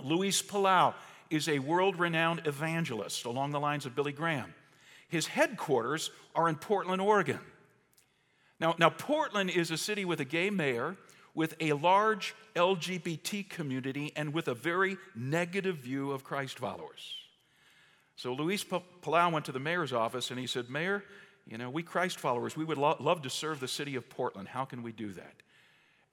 Luis 0.02 0.42
Palau 0.42 0.94
is 1.30 1.48
a 1.48 1.58
world 1.58 1.98
renowned 1.98 2.42
evangelist 2.46 3.24
along 3.24 3.50
the 3.50 3.60
lines 3.60 3.86
of 3.86 3.94
Billy 3.94 4.12
Graham. 4.12 4.54
His 5.08 5.26
headquarters 5.26 6.10
are 6.34 6.48
in 6.48 6.56
Portland, 6.56 7.00
Oregon. 7.00 7.40
Now, 8.60 8.74
now, 8.78 8.90
Portland 8.90 9.50
is 9.50 9.70
a 9.70 9.76
city 9.76 10.04
with 10.04 10.20
a 10.20 10.24
gay 10.24 10.50
mayor, 10.50 10.96
with 11.34 11.54
a 11.60 11.72
large 11.74 12.34
LGBT 12.56 13.48
community, 13.48 14.12
and 14.16 14.34
with 14.34 14.48
a 14.48 14.54
very 14.54 14.96
negative 15.14 15.76
view 15.76 16.10
of 16.10 16.24
Christ 16.24 16.58
followers. 16.58 17.14
So 18.16 18.32
Luis 18.32 18.64
Palau 18.64 19.30
went 19.30 19.44
to 19.44 19.52
the 19.52 19.60
mayor's 19.60 19.92
office 19.92 20.30
and 20.30 20.40
he 20.40 20.48
said, 20.48 20.68
Mayor, 20.68 21.04
you 21.46 21.56
know, 21.56 21.70
we 21.70 21.84
Christ 21.84 22.18
followers, 22.18 22.56
we 22.56 22.64
would 22.64 22.76
lo- 22.76 22.96
love 22.98 23.22
to 23.22 23.30
serve 23.30 23.60
the 23.60 23.68
city 23.68 23.94
of 23.94 24.10
Portland. 24.10 24.48
How 24.48 24.64
can 24.64 24.82
we 24.82 24.90
do 24.90 25.12
that? 25.12 25.34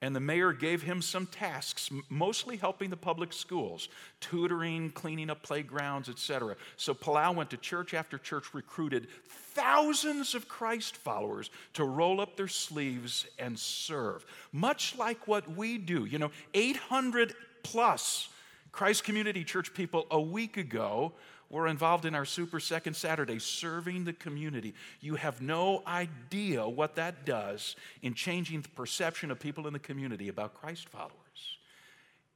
And 0.06 0.14
the 0.14 0.20
mayor 0.20 0.52
gave 0.52 0.82
him 0.82 1.02
some 1.02 1.26
tasks, 1.26 1.90
mostly 2.08 2.56
helping 2.56 2.90
the 2.90 2.96
public 2.96 3.32
schools, 3.32 3.88
tutoring, 4.20 4.92
cleaning 4.92 5.30
up 5.30 5.42
playgrounds, 5.42 6.08
etc. 6.08 6.54
So 6.76 6.94
Palau 6.94 7.34
went 7.34 7.50
to 7.50 7.56
church 7.56 7.92
after 7.92 8.16
church, 8.16 8.54
recruited 8.54 9.08
thousands 9.26 10.36
of 10.36 10.46
Christ 10.46 10.96
followers 10.96 11.50
to 11.74 11.82
roll 11.82 12.20
up 12.20 12.36
their 12.36 12.46
sleeves 12.46 13.26
and 13.40 13.58
serve. 13.58 14.24
Much 14.52 14.96
like 14.96 15.26
what 15.26 15.56
we 15.56 15.76
do. 15.76 16.04
You 16.04 16.20
know, 16.20 16.30
800 16.54 17.34
plus 17.64 18.28
Christ 18.70 19.02
Community 19.02 19.42
Church 19.42 19.74
people 19.74 20.06
a 20.12 20.20
week 20.20 20.56
ago 20.56 21.14
were 21.48 21.68
involved 21.68 22.04
in 22.04 22.14
our 22.14 22.24
Super 22.24 22.60
Second 22.60 22.94
Saturday, 22.94 23.38
serving 23.38 24.04
the 24.04 24.12
community. 24.12 24.74
You 25.00 25.14
have 25.14 25.40
no 25.40 25.82
idea 25.86 26.68
what 26.68 26.96
that 26.96 27.24
does 27.24 27.76
in 28.02 28.14
changing 28.14 28.62
the 28.62 28.68
perception 28.70 29.30
of 29.30 29.38
people 29.38 29.66
in 29.66 29.72
the 29.72 29.78
community 29.78 30.28
about 30.28 30.54
Christ 30.54 30.88
followers. 30.88 31.12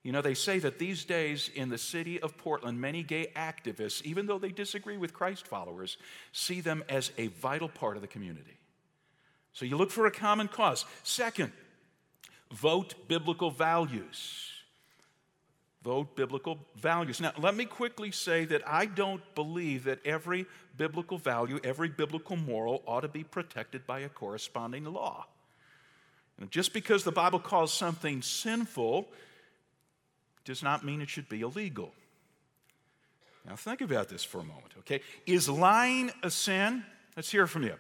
You 0.03 0.13
know, 0.13 0.23
they 0.23 0.35
say 0.35 0.59
that 0.61 0.79
these 0.79 1.05
days 1.05 1.51
in 1.55 1.69
the 1.69 1.77
city 1.77 2.21
of 2.21 2.39
Portland, 2.39 2.81
many 2.81 3.03
gay 3.03 3.33
activists, 3.37 4.03
even 4.03 4.27
though 4.27 4.39
they 4.39 4.51
disagree 4.51 4.97
with 4.97 5.13
Christ 5.13 5.47
followers, 5.47 5.99
see 6.33 6.61
them 6.61 6.83
as 6.89 7.11
a 7.19 7.27
vital 7.27 7.69
part 7.69 7.97
of 7.97 8.03
the 8.03 8.09
community. 8.09 8.57
So 9.53 9.67
you 9.67 9.77
look 9.77 9.91
for 9.91 10.07
a 10.07 10.11
common 10.11 10.49
cause. 10.49 10.87
Second, 11.03 11.53
vote 12.53 12.95
biblical 13.09 13.51
values 13.51 14.50
vote 15.83 16.15
biblical 16.15 16.59
values. 16.77 17.21
Now, 17.21 17.33
let 17.39 17.55
me 17.55 17.65
quickly 17.65 18.11
say 18.11 18.45
that 18.47 18.63
I 18.67 18.87
don't 18.87 19.23
believe 19.35 19.85
that 19.85 20.05
every 20.05 20.47
biblical 20.77 21.19
value, 21.19 21.59
every 21.65 21.89
biblical 21.89 22.37
moral 22.37 22.83
ought 22.87 23.01
to 23.01 23.09
be 23.09 23.25
protected 23.25 23.87
by 23.87 24.01
a 24.01 24.09
corresponding 24.09 24.85
law. 24.85 25.27
And 26.39 26.51
just 26.51 26.73
because 26.73 27.05
the 27.05 27.13
Bible 27.13 27.39
calls 27.39 27.73
something 27.73 28.23
sinful 28.23 29.09
does 30.45 30.63
not 30.63 30.85
mean 30.85 31.01
it 31.01 31.09
should 31.09 31.29
be 31.29 31.43
illegal. 31.43 31.93
Now, 33.47 33.57
think 33.57 33.81
about 33.81 34.09
this 34.09 34.23
for 34.23 34.39
a 34.39 34.45
moment, 34.45 34.75
okay? 34.81 35.01
Is 35.27 35.49
lying 35.49 36.11
a 36.23 36.31
sin? 36.31 36.85
Let's 37.17 37.31
hear 37.31 37.47
from 37.47 37.63
you. 37.63 37.75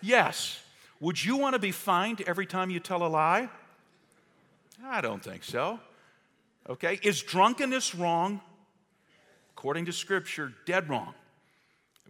Yes. 0.00 0.60
Would 1.00 1.24
you 1.24 1.36
want 1.36 1.54
to 1.54 1.58
be 1.58 1.72
fined 1.72 2.22
every 2.26 2.46
time 2.46 2.70
you 2.70 2.80
tell 2.80 3.02
a 3.04 3.08
lie? 3.08 3.48
I 4.84 5.00
don't 5.00 5.22
think 5.22 5.44
so. 5.44 5.80
Okay? 6.68 6.98
Is 7.02 7.22
drunkenness 7.22 7.94
wrong? 7.94 8.40
According 9.52 9.86
to 9.86 9.92
Scripture, 9.92 10.52
dead 10.66 10.88
wrong. 10.88 11.14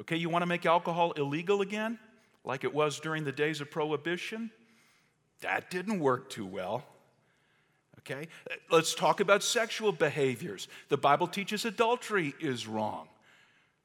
Okay, 0.01 0.17
you 0.17 0.29
want 0.29 0.43
to 0.43 0.47
make 0.47 0.67
alcohol 0.67 1.13
illegal 1.13 1.61
again, 1.61 1.99
like 2.45 2.63
it 2.63 2.73
was 2.73 3.01
during 3.01 3.25
the 3.25 3.33
days 3.33 3.61
of 3.61 3.71
Prohibition? 3.71 4.51
That 5.41 5.71
didn't 5.71 6.01
work 6.01 6.31
too 6.31 6.47
well. 6.47 6.85
Okay, 8.01 8.29
let's 8.71 8.95
talk 8.95 9.21
about 9.21 9.43
sexual 9.43 9.93
behaviors. 9.93 10.69
The 10.89 10.97
Bible 10.97 11.27
teaches 11.27 11.65
adultery 11.65 12.35
is 12.41 12.67
wrong. 12.67 13.09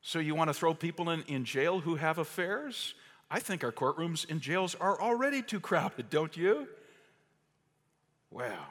So 0.02 0.20
you 0.20 0.36
want 0.36 0.50
to 0.50 0.54
throw 0.54 0.74
people 0.74 1.10
in, 1.10 1.24
in 1.24 1.46
jail 1.46 1.80
who 1.80 1.96
have 1.96 2.18
affairs? 2.18 2.94
I 3.32 3.40
think 3.40 3.64
our 3.64 3.72
courtrooms 3.72 4.30
and 4.30 4.40
jails 4.40 4.76
are 4.76 5.02
already 5.02 5.42
too 5.42 5.60
crowded, 5.60 6.10
don't 6.10 6.36
you? 6.38 6.68
Wow. 8.30 8.68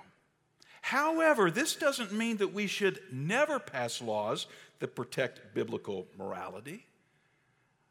However, 0.82 1.50
this 1.50 1.76
doesn't 1.76 2.12
mean 2.12 2.36
that 2.38 2.52
we 2.52 2.66
should 2.66 3.00
never 3.10 3.58
pass 3.58 4.02
laws 4.02 4.46
that 4.80 4.94
protect 4.96 5.54
biblical 5.54 6.06
morality. 6.18 6.84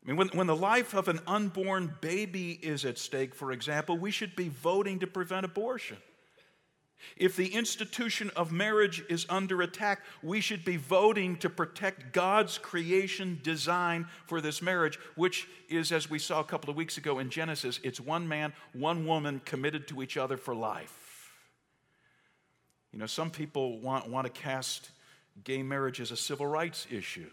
I 0.03 0.07
mean, 0.07 0.17
when, 0.17 0.27
when 0.29 0.47
the 0.47 0.55
life 0.55 0.93
of 0.93 1.07
an 1.07 1.19
unborn 1.25 1.95
baby 2.01 2.59
is 2.61 2.83
at 2.85 2.97
stake, 2.97 3.33
for 3.33 3.53
example, 3.53 3.97
we 3.97 4.11
should 4.11 4.35
be 4.35 4.49
voting 4.49 4.99
to 4.99 5.07
prevent 5.07 5.45
abortion. 5.45 5.97
If 7.15 7.35
the 7.35 7.47
institution 7.47 8.29
of 8.35 8.51
marriage 8.51 9.03
is 9.09 9.25
under 9.29 9.61
attack, 9.61 10.01
we 10.21 10.41
should 10.41 10.65
be 10.65 10.77
voting 10.77 11.37
to 11.37 11.49
protect 11.49 12.11
God's 12.11 12.57
creation 12.57 13.39
design 13.41 14.07
for 14.27 14.41
this 14.41 14.61
marriage, 14.61 14.99
which 15.15 15.47
is, 15.69 15.91
as 15.91 16.09
we 16.09 16.19
saw 16.19 16.41
a 16.41 16.43
couple 16.43 16.69
of 16.69 16.75
weeks 16.75 16.97
ago 16.97 17.19
in 17.19 17.29
Genesis, 17.29 17.79
it's 17.83 17.99
one 17.99 18.27
man, 18.27 18.53
one 18.73 19.07
woman 19.07 19.41
committed 19.45 19.87
to 19.87 20.03
each 20.03 20.17
other 20.17 20.37
for 20.37 20.53
life. 20.53 21.00
You 22.91 22.99
know, 22.99 23.05
some 23.05 23.29
people 23.29 23.79
want, 23.79 24.09
want 24.09 24.33
to 24.33 24.41
cast 24.41 24.89
gay 25.43 25.63
marriage 25.63 26.01
as 26.01 26.11
a 26.11 26.17
civil 26.17 26.45
rights 26.45 26.87
issue. 26.91 27.29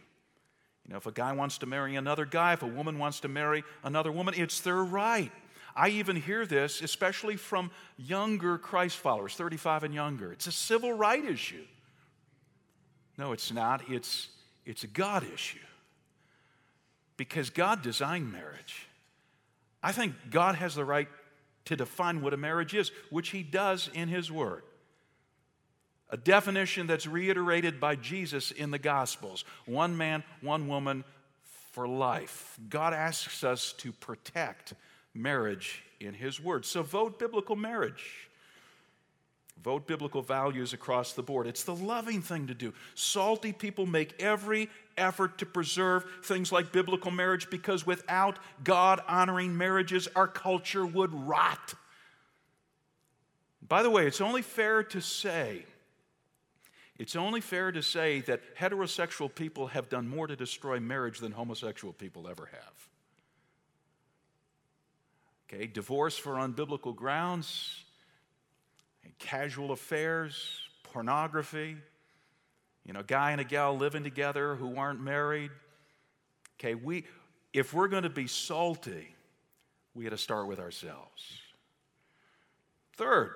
You 0.87 0.93
know, 0.93 0.97
if 0.97 1.07
a 1.07 1.13
guy 1.13 1.33
wants 1.33 1.59
to 1.59 1.67
marry 1.67 1.97
another 1.97 2.25
guy, 2.25 2.53
if 2.53 2.63
a 2.63 2.67
woman 2.67 2.99
wants 2.99 3.21
to 3.21 3.29
marry 3.29 3.65
another 3.83 4.13
woman, 4.13 4.35
it's 4.37 4.61
their 4.61 4.83
right. 4.83 5.33
I 5.77 5.91
even 5.91 6.17
hear 6.17 6.47
this, 6.47 6.81
especially 6.81 7.37
from 7.37 7.71
younger 7.97 8.57
Christ 8.57 8.97
followers, 8.97 9.35
35 9.35 9.85
and 9.85 9.95
younger. 9.95 10.33
It's 10.33 10.47
a 10.47 10.53
civil 10.53 10.93
right 10.93 11.25
issue. 11.25 11.65
No, 13.19 13.33
it's 13.33 13.53
not. 13.53 13.83
It's, 13.89 14.29
it's 14.65 14.85
a 14.85 14.87
God 14.87 15.25
issue. 15.33 15.59
Because 17.17 17.51
God 17.51 17.83
designed 17.83 18.33
marriage. 18.33 18.87
I 19.83 19.93
think 19.93 20.15
God 20.31 20.55
has 20.55 20.75
the 20.75 20.85
right 20.85 21.09
to 21.67 21.77
define 21.77 22.23
what 22.23 22.33
a 22.33 22.37
marriage 22.37 22.75
is, 22.75 22.91
which 23.11 23.31
He 23.31 23.43
does 23.43 23.91
in 23.93 24.09
His 24.09 24.33
Word 24.33 24.63
a 26.11 26.17
definition 26.17 26.87
that's 26.87 27.07
reiterated 27.07 27.81
by 27.81 27.97
Jesus 27.97 28.51
in 28.51 28.71
the 28.71 28.79
Gospels 28.79 29.45
one 29.67 29.97
man, 29.97 30.25
one 30.41 30.69
woman 30.69 31.05
for 31.73 31.87
life. 31.87 32.59
God 32.69 32.95
asks 32.95 33.45
us 33.45 33.73
to 33.79 33.93
protect 33.93 34.75
marriage 35.15 35.83
in 36.01 36.15
His 36.15 36.41
Word. 36.41 36.65
So 36.65 36.83
vote 36.83 37.19
biblical 37.19 37.57
marriage. 37.57 38.29
Vote 39.63 39.87
biblical 39.87 40.23
values 40.23 40.73
across 40.73 41.13
the 41.13 41.23
board. 41.23 41.47
It's 41.47 41.65
the 41.65 41.75
loving 41.75 42.23
thing 42.23 42.47
to 42.47 42.55
do. 42.55 42.73
Salty 42.95 43.53
people 43.53 43.87
make 43.87 44.23
every 44.23 44.69
effort 44.97 45.39
to 45.39 45.47
preserve 45.47 46.05
things 46.23 46.53
like 46.53 46.73
biblical 46.73 47.11
marriage 47.11 47.51
because 47.51 47.85
without 47.85 48.39
God 48.63 49.01
honoring 49.09 49.57
marriages, 49.57 50.09
our 50.15 50.29
culture 50.29 50.87
would 50.87 51.13
rot. 51.13 51.75
By 53.67 53.83
the 53.83 53.91
way, 53.91 54.07
it's 54.07 54.21
only 54.21 54.43
fair 54.43 54.83
to 54.85 55.01
say 55.01 55.65
it's 56.99 57.15
only 57.15 57.41
fair 57.41 57.71
to 57.71 57.83
say 57.83 58.21
that 58.23 58.57
heterosexual 58.57 59.33
people 59.33 59.69
have 59.69 59.89
done 59.89 60.09
more 60.09 60.27
to 60.27 60.35
destroy 60.35 60.81
marriage 60.81 61.21
than 61.21 61.31
homosexual 61.31 61.93
people 61.93 62.27
ever 62.29 62.47
have. 62.47 62.89
Okay, 65.51 65.67
divorce 65.67 66.19
for 66.19 66.35
unbiblical 66.35 66.95
grounds, 66.95 67.85
casual 69.19 69.71
affairs, 69.71 70.61
pornography, 70.83 71.77
you 72.85 72.93
know, 72.93 73.03
guy 73.03 73.31
and 73.31 73.41
a 73.41 73.45
gal 73.45 73.77
living 73.77 74.03
together 74.03 74.57
who 74.57 74.77
aren't 74.77 75.01
married. 75.01 75.51
Okay, 76.59 76.75
we, 76.75 77.05
if 77.53 77.73
we're 77.73 77.89
going 77.89 78.03
to 78.03 78.11
be 78.11 78.27
salty, 78.27 79.15
we 79.95 80.05
got 80.05 80.11
to 80.11 80.19
start 80.19 80.49
with 80.49 80.59
ourselves. 80.59 81.41
Third, 82.97 83.35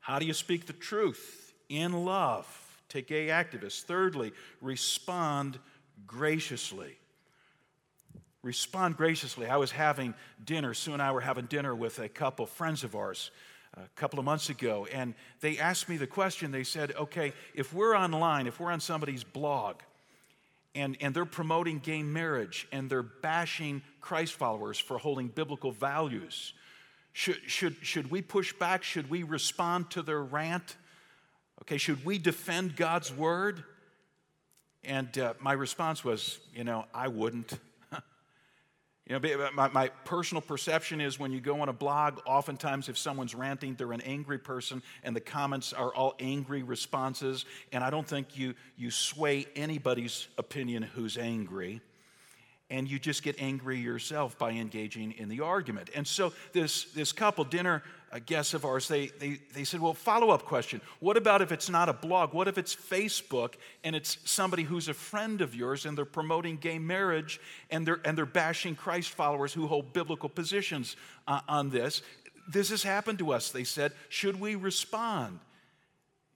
how 0.00 0.18
do 0.18 0.26
you 0.26 0.32
speak 0.32 0.66
the 0.66 0.72
truth 0.72 1.51
in 1.80 2.04
love 2.04 2.46
to 2.90 3.00
gay 3.00 3.28
activists? 3.28 3.82
Thirdly, 3.82 4.32
respond 4.60 5.58
graciously. 6.06 6.96
Respond 8.42 8.96
graciously. 8.96 9.46
I 9.46 9.56
was 9.56 9.70
having 9.70 10.14
dinner, 10.44 10.74
Sue 10.74 10.92
and 10.92 11.02
I 11.02 11.12
were 11.12 11.20
having 11.20 11.46
dinner 11.46 11.74
with 11.74 11.98
a 11.98 12.08
couple 12.08 12.44
friends 12.46 12.84
of 12.84 12.94
ours 12.94 13.30
uh, 13.76 13.82
a 13.82 14.00
couple 14.00 14.18
of 14.18 14.24
months 14.24 14.50
ago, 14.50 14.86
and 14.92 15.14
they 15.40 15.58
asked 15.58 15.88
me 15.88 15.96
the 15.96 16.06
question. 16.06 16.50
They 16.50 16.64
said, 16.64 16.92
okay, 16.96 17.32
if 17.54 17.72
we're 17.72 17.96
online, 17.96 18.46
if 18.46 18.58
we're 18.60 18.72
on 18.72 18.80
somebody's 18.80 19.24
blog, 19.24 19.76
and, 20.74 20.96
and 21.00 21.14
they're 21.14 21.24
promoting 21.24 21.78
gay 21.78 22.02
marriage 22.02 22.66
and 22.72 22.88
they're 22.88 23.02
bashing 23.02 23.82
Christ 24.00 24.32
followers 24.32 24.78
for 24.78 24.98
holding 24.98 25.28
biblical 25.28 25.70
values, 25.70 26.54
should, 27.12 27.38
should, 27.46 27.76
should 27.82 28.10
we 28.10 28.22
push 28.22 28.52
back? 28.54 28.82
Should 28.82 29.10
we 29.10 29.22
respond 29.22 29.90
to 29.90 30.02
their 30.02 30.22
rant? 30.22 30.76
Okay, 31.62 31.78
should 31.78 32.04
we 32.04 32.18
defend 32.18 32.74
God's 32.74 33.12
word? 33.12 33.62
And 34.82 35.16
uh, 35.16 35.34
my 35.38 35.52
response 35.52 36.04
was, 36.04 36.40
you 36.52 36.64
know, 36.64 36.86
I 36.92 37.06
wouldn't. 37.06 37.52
you 39.06 39.16
know, 39.16 39.48
my, 39.54 39.68
my 39.68 39.88
personal 40.04 40.40
perception 40.40 41.00
is 41.00 41.20
when 41.20 41.30
you 41.30 41.40
go 41.40 41.60
on 41.60 41.68
a 41.68 41.72
blog, 41.72 42.18
oftentimes 42.26 42.88
if 42.88 42.98
someone's 42.98 43.32
ranting, 43.32 43.76
they're 43.76 43.92
an 43.92 44.00
angry 44.00 44.40
person, 44.40 44.82
and 45.04 45.14
the 45.14 45.20
comments 45.20 45.72
are 45.72 45.94
all 45.94 46.16
angry 46.18 46.64
responses. 46.64 47.44
And 47.70 47.84
I 47.84 47.90
don't 47.90 48.08
think 48.08 48.36
you, 48.36 48.54
you 48.76 48.90
sway 48.90 49.46
anybody's 49.54 50.26
opinion 50.38 50.82
who's 50.82 51.16
angry 51.16 51.80
and 52.70 52.90
you 52.90 52.98
just 52.98 53.22
get 53.22 53.36
angry 53.38 53.78
yourself 53.78 54.38
by 54.38 54.50
engaging 54.50 55.12
in 55.12 55.28
the 55.28 55.40
argument. 55.40 55.90
And 55.94 56.08
so 56.08 56.32
this, 56.54 56.84
this 56.92 57.12
couple, 57.12 57.44
dinner 57.44 57.82
guests 58.20 58.54
of 58.54 58.64
ours, 58.64 58.88
they, 58.88 59.06
they, 59.06 59.38
they 59.54 59.64
said, 59.64 59.80
well, 59.80 59.94
follow 59.94 60.30
up 60.30 60.44
question. 60.44 60.80
What 61.00 61.16
about 61.16 61.40
if 61.40 61.50
it's 61.50 61.70
not 61.70 61.88
a 61.88 61.92
blog? 61.92 62.34
What 62.34 62.46
if 62.46 62.58
it's 62.58 62.74
Facebook 62.74 63.54
and 63.84 63.96
it's 63.96 64.18
somebody 64.24 64.64
who's 64.64 64.88
a 64.88 64.94
friend 64.94 65.40
of 65.40 65.54
yours 65.54 65.86
and 65.86 65.96
they're 65.96 66.04
promoting 66.04 66.56
gay 66.56 66.78
marriage 66.78 67.40
and 67.70 67.86
they're, 67.86 68.00
and 68.04 68.16
they're 68.16 68.26
bashing 68.26 68.74
Christ 68.74 69.10
followers 69.10 69.52
who 69.52 69.66
hold 69.66 69.92
biblical 69.92 70.28
positions 70.28 70.96
uh, 71.26 71.40
on 71.48 71.70
this? 71.70 72.02
This 72.48 72.70
has 72.70 72.82
happened 72.82 73.18
to 73.20 73.32
us, 73.32 73.50
they 73.50 73.64
said. 73.64 73.92
Should 74.08 74.38
we 74.38 74.56
respond? 74.56 75.38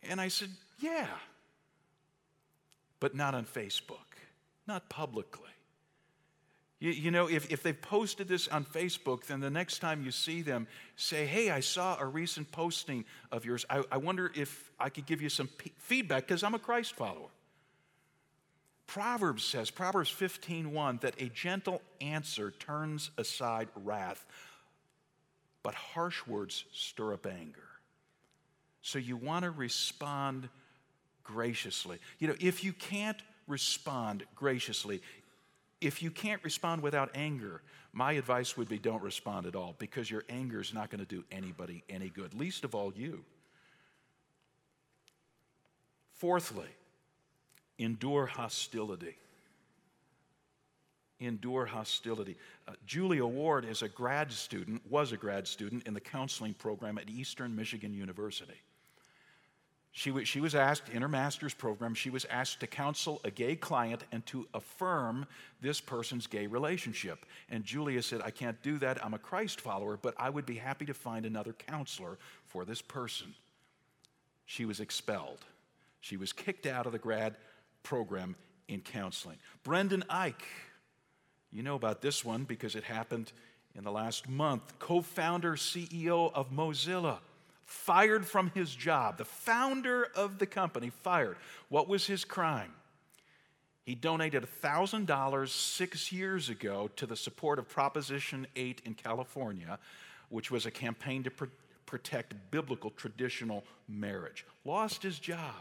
And 0.02 0.20
I 0.20 0.28
said, 0.28 0.50
yeah, 0.78 1.08
but 3.00 3.14
not 3.14 3.34
on 3.34 3.44
Facebook, 3.44 3.96
not 4.66 4.88
publicly. 4.88 5.50
You, 6.78 6.90
you, 6.90 7.10
know, 7.10 7.28
if, 7.28 7.50
if 7.50 7.62
they've 7.62 7.80
posted 7.80 8.28
this 8.28 8.48
on 8.48 8.64
Facebook, 8.64 9.24
then 9.26 9.40
the 9.40 9.50
next 9.50 9.78
time 9.78 10.04
you 10.04 10.10
see 10.10 10.42
them, 10.42 10.66
say, 10.94 11.24
Hey, 11.24 11.50
I 11.50 11.60
saw 11.60 11.96
a 11.98 12.04
recent 12.04 12.52
posting 12.52 13.04
of 13.32 13.44
yours. 13.46 13.64
I, 13.70 13.82
I 13.90 13.96
wonder 13.96 14.30
if 14.34 14.70
I 14.78 14.90
could 14.90 15.06
give 15.06 15.22
you 15.22 15.30
some 15.30 15.48
p- 15.48 15.72
feedback 15.78 16.26
because 16.26 16.42
I'm 16.42 16.54
a 16.54 16.58
Christ 16.58 16.94
follower. 16.94 17.30
Proverbs 18.86 19.42
says, 19.42 19.70
Proverbs 19.70 20.10
15:1, 20.10 21.00
that 21.00 21.20
a 21.20 21.28
gentle 21.28 21.82
answer 22.00 22.52
turns 22.52 23.10
aside 23.18 23.68
wrath, 23.74 24.24
but 25.62 25.74
harsh 25.74 26.26
words 26.26 26.64
stir 26.72 27.14
up 27.14 27.26
anger. 27.26 27.68
So 28.82 28.98
you 28.98 29.16
want 29.16 29.44
to 29.44 29.50
respond 29.50 30.48
graciously. 31.24 31.98
You 32.18 32.28
know, 32.28 32.36
if 32.38 32.62
you 32.62 32.72
can't 32.72 33.20
respond 33.48 34.24
graciously, 34.36 35.02
if 35.80 36.02
you 36.02 36.10
can't 36.10 36.42
respond 36.42 36.82
without 36.82 37.10
anger, 37.14 37.62
my 37.92 38.12
advice 38.12 38.56
would 38.56 38.68
be 38.68 38.78
don't 38.78 39.02
respond 39.02 39.46
at 39.46 39.54
all 39.54 39.74
because 39.78 40.10
your 40.10 40.24
anger 40.28 40.60
is 40.60 40.72
not 40.72 40.90
going 40.90 41.04
to 41.04 41.06
do 41.06 41.24
anybody 41.30 41.82
any 41.88 42.08
good, 42.08 42.34
least 42.34 42.64
of 42.64 42.74
all 42.74 42.92
you. 42.94 43.24
Fourthly, 46.14 46.68
endure 47.78 48.26
hostility. 48.26 49.16
Endure 51.20 51.64
hostility. 51.64 52.36
Uh, 52.68 52.72
Julea 52.86 53.26
Ward 53.26 53.64
is 53.64 53.82
a 53.82 53.88
grad 53.88 54.30
student, 54.30 54.82
was 54.90 55.12
a 55.12 55.16
grad 55.16 55.46
student 55.46 55.86
in 55.86 55.94
the 55.94 56.00
counseling 56.00 56.52
program 56.54 56.98
at 56.98 57.08
Eastern 57.08 57.56
Michigan 57.56 57.94
University. 57.94 58.60
She, 59.96 60.10
w- 60.10 60.26
she 60.26 60.40
was 60.40 60.54
asked 60.54 60.90
in 60.90 61.00
her 61.00 61.08
master's 61.08 61.54
program, 61.54 61.94
she 61.94 62.10
was 62.10 62.26
asked 62.26 62.60
to 62.60 62.66
counsel 62.66 63.18
a 63.24 63.30
gay 63.30 63.56
client 63.56 64.04
and 64.12 64.26
to 64.26 64.46
affirm 64.52 65.24
this 65.62 65.80
person's 65.80 66.26
gay 66.26 66.46
relationship. 66.46 67.24
And 67.48 67.64
Julea 67.64 68.02
said, 68.02 68.20
I 68.22 68.30
can't 68.30 68.60
do 68.62 68.76
that. 68.80 69.02
I'm 69.02 69.14
a 69.14 69.18
Christ 69.18 69.58
follower, 69.58 69.96
but 69.96 70.12
I 70.18 70.28
would 70.28 70.44
be 70.44 70.56
happy 70.56 70.84
to 70.84 70.92
find 70.92 71.24
another 71.24 71.54
counselor 71.54 72.18
for 72.44 72.66
this 72.66 72.82
person. 72.82 73.28
She 74.44 74.66
was 74.66 74.80
expelled. 74.80 75.46
She 76.02 76.18
was 76.18 76.30
kicked 76.30 76.66
out 76.66 76.84
of 76.84 76.92
the 76.92 76.98
grad 76.98 77.38
program 77.82 78.36
in 78.68 78.82
counseling. 78.82 79.38
Brendan 79.64 80.04
Eich, 80.10 80.34
you 81.50 81.62
know 81.62 81.74
about 81.74 82.02
this 82.02 82.22
one 82.22 82.44
because 82.44 82.76
it 82.76 82.84
happened 82.84 83.32
in 83.74 83.82
the 83.82 83.92
last 83.92 84.28
month, 84.28 84.78
co 84.78 85.00
founder, 85.00 85.54
CEO 85.54 86.30
of 86.34 86.52
Mozilla 86.52 87.20
fired 87.66 88.24
from 88.24 88.50
his 88.54 88.74
job. 88.74 89.18
The 89.18 89.24
founder 89.24 90.08
of 90.14 90.38
the 90.38 90.46
company 90.46 90.90
fired. 91.02 91.36
What 91.68 91.88
was 91.88 92.06
his 92.06 92.24
crime? 92.24 92.72
He 93.82 93.94
donated 93.94 94.46
$1,000 94.62 95.48
six 95.48 96.10
years 96.10 96.48
ago 96.48 96.90
to 96.96 97.06
the 97.06 97.16
support 97.16 97.58
of 97.58 97.68
Proposition 97.68 98.46
8 98.56 98.82
in 98.84 98.94
California, 98.94 99.78
which 100.28 100.50
was 100.50 100.66
a 100.66 100.70
campaign 100.70 101.22
to 101.24 101.30
pr- 101.30 101.44
protect 101.86 102.34
biblical 102.50 102.90
traditional 102.90 103.64
marriage. 103.88 104.44
Lost 104.64 105.02
his 105.02 105.18
job. 105.18 105.54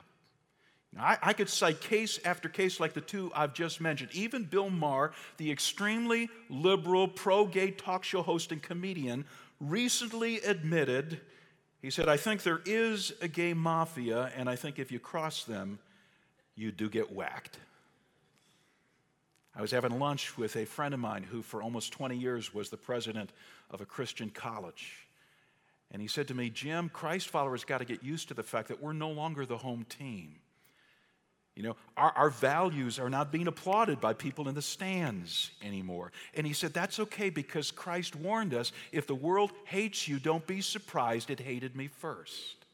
I, 0.97 1.17
I, 1.21 1.33
could 1.33 1.49
cite 1.49 1.81
case 1.81 2.19
after 2.23 2.47
case 2.47 2.79
like 2.79 2.93
the 2.93 3.01
two 3.01 3.29
I've 3.35 3.53
just 3.53 3.81
mentioned. 3.81 4.11
Even 4.13 4.45
Bill 4.45 4.69
Maher, 4.69 5.11
the 5.37 5.51
extremely 5.51 6.29
liberal, 6.49 7.07
pro 7.07 7.45
gay 7.45 7.71
talk 7.71 8.05
show 8.05 8.21
host 8.21 8.53
and 8.53 8.61
comedian, 8.61 9.25
recently 9.59 10.37
admitted 10.37 11.19
he 11.85 11.91
said, 11.91 12.09
I 12.09 12.17
think 12.17 12.41
there 12.41 12.61
is 12.65 13.13
a 13.21 13.27
gay 13.27 13.53
mafia, 13.53 14.31
and 14.35 14.49
I 14.49 14.55
think 14.55 14.79
if 14.79 14.91
you 14.91 14.97
cross 14.97 15.43
them, 15.43 15.77
you 16.55 16.71
do 16.71 16.89
get 16.89 17.11
whacked. 17.11 17.59
I 19.55 19.61
was 19.61 19.69
having 19.69 19.99
lunch 19.99 20.35
with 20.35 20.55
a 20.55 20.65
friend 20.65 20.95
of 20.95 20.99
mine 20.99 21.21
who, 21.21 21.43
for 21.43 21.61
almost 21.61 21.93
20 21.93 22.17
years, 22.17 22.55
was 22.55 22.71
the 22.71 22.75
president 22.77 23.29
of 23.69 23.81
a 23.81 23.85
Christian 23.85 24.31
college. 24.31 25.05
And 25.91 26.01
he 26.01 26.07
said 26.07 26.27
to 26.29 26.33
me, 26.33 26.49
Jim, 26.49 26.89
Christ 26.89 27.29
followers 27.29 27.63
got 27.63 27.77
to 27.77 27.85
get 27.85 28.03
used 28.03 28.29
to 28.29 28.33
the 28.33 28.41
fact 28.41 28.69
that 28.69 28.81
we're 28.81 28.93
no 28.93 29.11
longer 29.11 29.45
the 29.45 29.59
home 29.59 29.85
team. 29.87 30.37
You 31.55 31.63
know, 31.63 31.75
our, 31.95 32.11
our 32.11 32.29
values 32.29 32.99
are 32.99 33.09
not 33.09 33.31
being 33.31 33.47
applauded 33.47 34.01
by 34.01 34.13
people 34.13 34.49
in 34.49 34.55
the 34.55 34.61
stands 34.61 35.51
anymore. 35.63 36.11
And 36.33 36.45
he 36.45 36.51
said, 36.51 36.73
That's 36.73 36.99
okay 36.99 37.29
because 37.29 37.71
Christ 37.71 38.15
warned 38.15 38.53
us 38.53 38.73
if 38.91 39.07
the 39.07 39.15
world 39.15 39.51
hates 39.63 40.07
you, 40.07 40.19
don't 40.19 40.45
be 40.45 40.59
surprised 40.59 41.29
it 41.29 41.39
hated 41.39 41.75
me 41.75 41.87
first. 41.87 42.65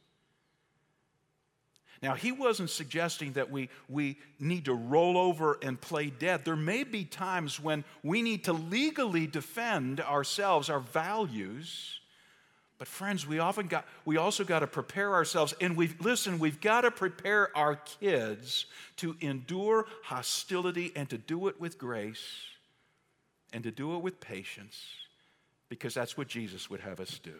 Now, 2.02 2.16
he 2.16 2.32
wasn't 2.32 2.72
suggesting 2.72 3.34
that 3.34 3.52
we, 3.52 3.70
we 3.88 4.18
need 4.40 4.66
to 4.66 4.74
roll 4.74 5.20
over 5.20 5.60
and 5.62 5.80
play 5.80 6.10
dead. 6.10 6.44
There 6.44 6.56
may 6.56 6.84
be 6.84 7.06
times 7.06 7.60
when 7.60 7.84
we 8.02 8.24
need 8.24 8.46
to 8.46 8.54
legally 8.54 9.28
defend 9.28 10.02
ourselves, 10.02 10.72
our 10.72 10.80
values, 10.80 12.01
but 12.82 12.88
friends, 12.88 13.28
we 13.28 13.38
often 13.38 13.68
got 13.68 13.86
we 14.06 14.18
also 14.18 14.44
got 14.44 14.62
to 14.62 14.66
prepare 14.66 15.14
ourselves 15.14 15.54
and 15.62 15.78
we 15.78 15.92
listen, 16.00 16.40
we've 16.40 16.60
got 16.60 16.82
to 16.82 16.90
prepare 16.90 17.56
our 17.56 17.76
kids 17.76 18.66
to 18.96 19.16
endure 19.22 19.86
hostility 20.02 20.92
and 20.96 21.08
to 21.12 21.20
do 21.20 21.48
it 21.48 21.62
with 21.62 21.78
grace 21.78 22.26
and 23.54 23.64
to 23.66 23.70
do 23.70 23.96
it 23.96 24.00
with 24.00 24.20
patience 24.20 24.84
because 25.70 25.94
that's 25.94 26.18
what 26.18 26.28
Jesus 26.28 26.72
would 26.72 26.80
have 26.80 27.00
us 27.00 27.20
do. 27.22 27.36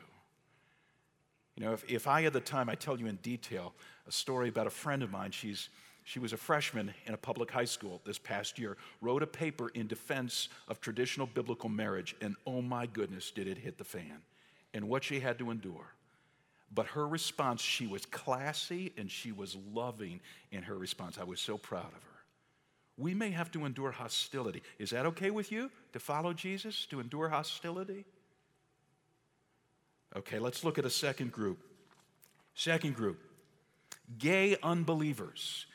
You 1.56 1.66
know, 1.66 1.74
if, 1.74 1.90
if 1.90 2.08
I 2.08 2.22
had 2.22 2.34
the 2.34 2.40
time, 2.40 2.70
I 2.70 2.76
tell 2.76 3.00
you 3.00 3.08
in 3.08 3.16
detail 3.24 3.74
a 4.08 4.12
story 4.12 4.48
about 4.48 4.68
a 4.68 4.70
friend 4.70 5.02
of 5.02 5.10
mine. 5.10 5.32
She's 5.32 5.70
she 6.04 6.20
was 6.20 6.34
a 6.34 6.38
freshman 6.38 6.94
in 7.08 7.16
a 7.16 7.18
public 7.18 7.50
high 7.50 7.66
school 7.66 8.00
this 8.06 8.20
past 8.20 8.60
year, 8.60 8.78
wrote 9.02 9.24
a 9.24 9.28
paper 9.28 9.70
in 9.70 9.88
defense 9.88 10.50
of 10.68 10.82
traditional 10.82 11.26
biblical 11.26 11.68
marriage, 11.68 12.16
and 12.22 12.36
oh 12.46 12.62
my 12.62 12.86
goodness, 12.86 13.32
did 13.32 13.48
it 13.48 13.58
hit 13.58 13.80
the 13.80 13.84
fan 13.84 14.22
and 14.74 14.88
what 14.88 15.04
she 15.04 15.20
had 15.20 15.40
to 15.40 15.52
endure. 15.52 15.94
But 16.74 16.88
her 16.88 17.08
response, 17.08 17.62
she 17.62 17.86
was 17.86 18.06
classy 18.06 18.94
and 18.98 19.12
she 19.12 19.32
was 19.32 19.58
loving 19.74 20.22
in 20.52 20.64
her 20.64 20.78
response. 20.78 21.18
I 21.18 21.24
was 21.24 21.42
so 21.42 21.58
proud 21.58 21.88
of 21.88 22.04
her. 22.04 22.10
We 22.98 23.14
may 23.14 23.32
have 23.32 23.52
to 23.52 23.66
endure 23.66 23.92
hostility. 23.92 24.62
Is 24.80 24.92
that 24.92 25.06
okay 25.08 25.32
with 25.32 25.52
you 25.52 25.70
to 25.94 26.00
follow 26.00 26.34
Jesus, 26.34 26.86
to 26.88 27.00
endure 27.00 27.30
hostility? 27.30 28.06
Okay, 30.16 30.40
let's 30.40 30.64
look 30.64 30.78
at 30.78 30.86
a 30.86 30.90
second 30.90 31.32
group. 31.32 31.60
Second 32.54 32.96
group 32.96 33.20
gay 34.18 34.58
unbelievers. 34.62 35.66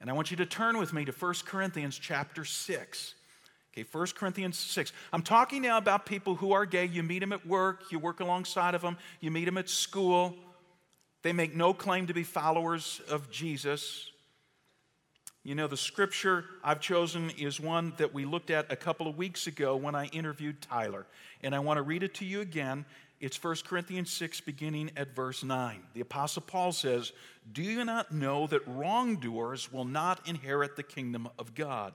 And 0.00 0.08
I 0.08 0.12
want 0.12 0.30
you 0.30 0.36
to 0.38 0.46
turn 0.46 0.78
with 0.78 0.92
me 0.92 1.04
to 1.04 1.12
1 1.12 1.34
Corinthians 1.44 1.98
chapter 1.98 2.44
6. 2.44 3.14
Okay, 3.78 3.88
1 3.92 4.06
Corinthians 4.16 4.58
6. 4.58 4.92
I'm 5.12 5.22
talking 5.22 5.62
now 5.62 5.78
about 5.78 6.04
people 6.04 6.34
who 6.34 6.50
are 6.50 6.66
gay. 6.66 6.86
You 6.86 7.04
meet 7.04 7.20
them 7.20 7.32
at 7.32 7.46
work, 7.46 7.92
you 7.92 8.00
work 8.00 8.18
alongside 8.18 8.74
of 8.74 8.82
them, 8.82 8.96
you 9.20 9.30
meet 9.30 9.44
them 9.44 9.56
at 9.56 9.68
school. 9.68 10.34
They 11.22 11.32
make 11.32 11.54
no 11.54 11.72
claim 11.72 12.08
to 12.08 12.14
be 12.14 12.24
followers 12.24 13.00
of 13.08 13.30
Jesus. 13.30 14.10
You 15.44 15.54
know, 15.54 15.68
the 15.68 15.76
scripture 15.76 16.44
I've 16.64 16.80
chosen 16.80 17.30
is 17.38 17.60
one 17.60 17.92
that 17.98 18.12
we 18.12 18.24
looked 18.24 18.50
at 18.50 18.72
a 18.72 18.76
couple 18.76 19.06
of 19.06 19.16
weeks 19.16 19.46
ago 19.46 19.76
when 19.76 19.94
I 19.94 20.06
interviewed 20.06 20.60
Tyler. 20.60 21.06
And 21.44 21.54
I 21.54 21.60
want 21.60 21.78
to 21.78 21.82
read 21.82 22.02
it 22.02 22.14
to 22.14 22.24
you 22.24 22.40
again. 22.40 22.84
It's 23.20 23.40
1 23.42 23.56
Corinthians 23.64 24.10
6, 24.10 24.40
beginning 24.40 24.90
at 24.96 25.14
verse 25.14 25.44
9. 25.44 25.82
The 25.94 26.00
Apostle 26.00 26.42
Paul 26.42 26.72
says, 26.72 27.12
Do 27.52 27.62
you 27.62 27.84
not 27.84 28.10
know 28.10 28.48
that 28.48 28.66
wrongdoers 28.66 29.72
will 29.72 29.84
not 29.84 30.28
inherit 30.28 30.74
the 30.74 30.82
kingdom 30.82 31.28
of 31.38 31.54
God? 31.54 31.94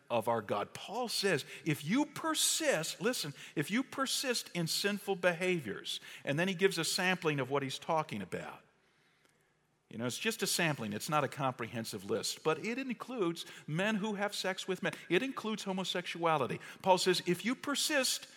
of 0.11 0.27
our 0.27 0.41
God. 0.41 0.73
Paul 0.73 1.07
says, 1.07 1.45
if 1.65 1.83
you 1.83 2.05
persist, 2.05 3.01
listen, 3.01 3.33
if 3.55 3.71
you 3.71 3.81
persist 3.81 4.51
in 4.53 4.67
sinful 4.67 5.15
behaviors, 5.15 6.01
and 6.25 6.37
then 6.37 6.47
he 6.47 6.53
gives 6.53 6.77
a 6.77 6.83
sampling 6.83 7.39
of 7.39 7.49
what 7.49 7.63
he's 7.63 7.79
talking 7.79 8.21
about. 8.21 8.59
You 9.89 9.97
know, 9.97 10.05
it's 10.05 10.17
just 10.17 10.43
a 10.43 10.47
sampling, 10.47 10.93
it's 10.93 11.09
not 11.09 11.23
a 11.23 11.27
comprehensive 11.27 12.09
list, 12.09 12.43
but 12.43 12.63
it 12.63 12.77
includes 12.77 13.45
men 13.67 13.95
who 13.95 14.13
have 14.13 14.35
sex 14.35 14.67
with 14.67 14.83
men, 14.83 14.93
it 15.09 15.23
includes 15.23 15.63
homosexuality. 15.63 16.59
Paul 16.81 16.97
says, 16.97 17.21
if 17.25 17.43
you 17.43 17.55
persist 17.55 18.27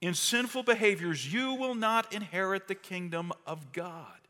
in 0.00 0.14
sinful 0.14 0.62
behaviors, 0.62 1.32
you 1.32 1.54
will 1.54 1.74
not 1.74 2.12
inherit 2.12 2.68
the 2.68 2.74
kingdom 2.74 3.32
of 3.46 3.72
God. 3.72 4.23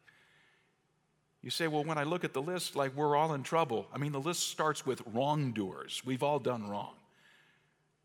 You 1.45 1.51
say, 1.51 1.69
well, 1.69 1.85
when 1.85 1.99
I 1.99 2.05
look 2.05 2.25
at 2.25 2.33
the 2.33 2.41
list, 2.41 2.75
like 2.75 2.97
we're 2.97 3.15
all 3.15 3.35
in 3.35 3.43
trouble. 3.43 3.87
I 3.93 3.99
mean, 3.99 4.13
the 4.13 4.21
list 4.21 4.49
starts 4.49 4.87
with 4.87 5.03
wrongdoers. 5.13 6.01
We've 6.03 6.23
all 6.23 6.39
done 6.39 6.67
wrong. 6.67 6.95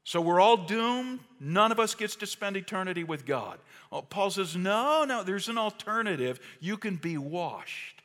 So 0.03 0.19
we're 0.19 0.41
all 0.41 0.57
doomed. 0.57 1.21
None 1.39 1.71
of 1.71 1.79
us 1.79 1.95
gets 1.95 2.17
to 2.17 2.27
spend 2.27 2.57
eternity 2.57 3.05
with 3.05 3.25
God. 3.25 3.57
Well, 3.91 4.01
Paul 4.01 4.31
says, 4.31 4.57
no, 4.57 5.05
no, 5.05 5.23
there's 5.23 5.47
an 5.47 5.57
alternative. 5.57 6.41
You 6.59 6.75
can 6.75 6.97
be 6.97 7.17
washed 7.17 8.01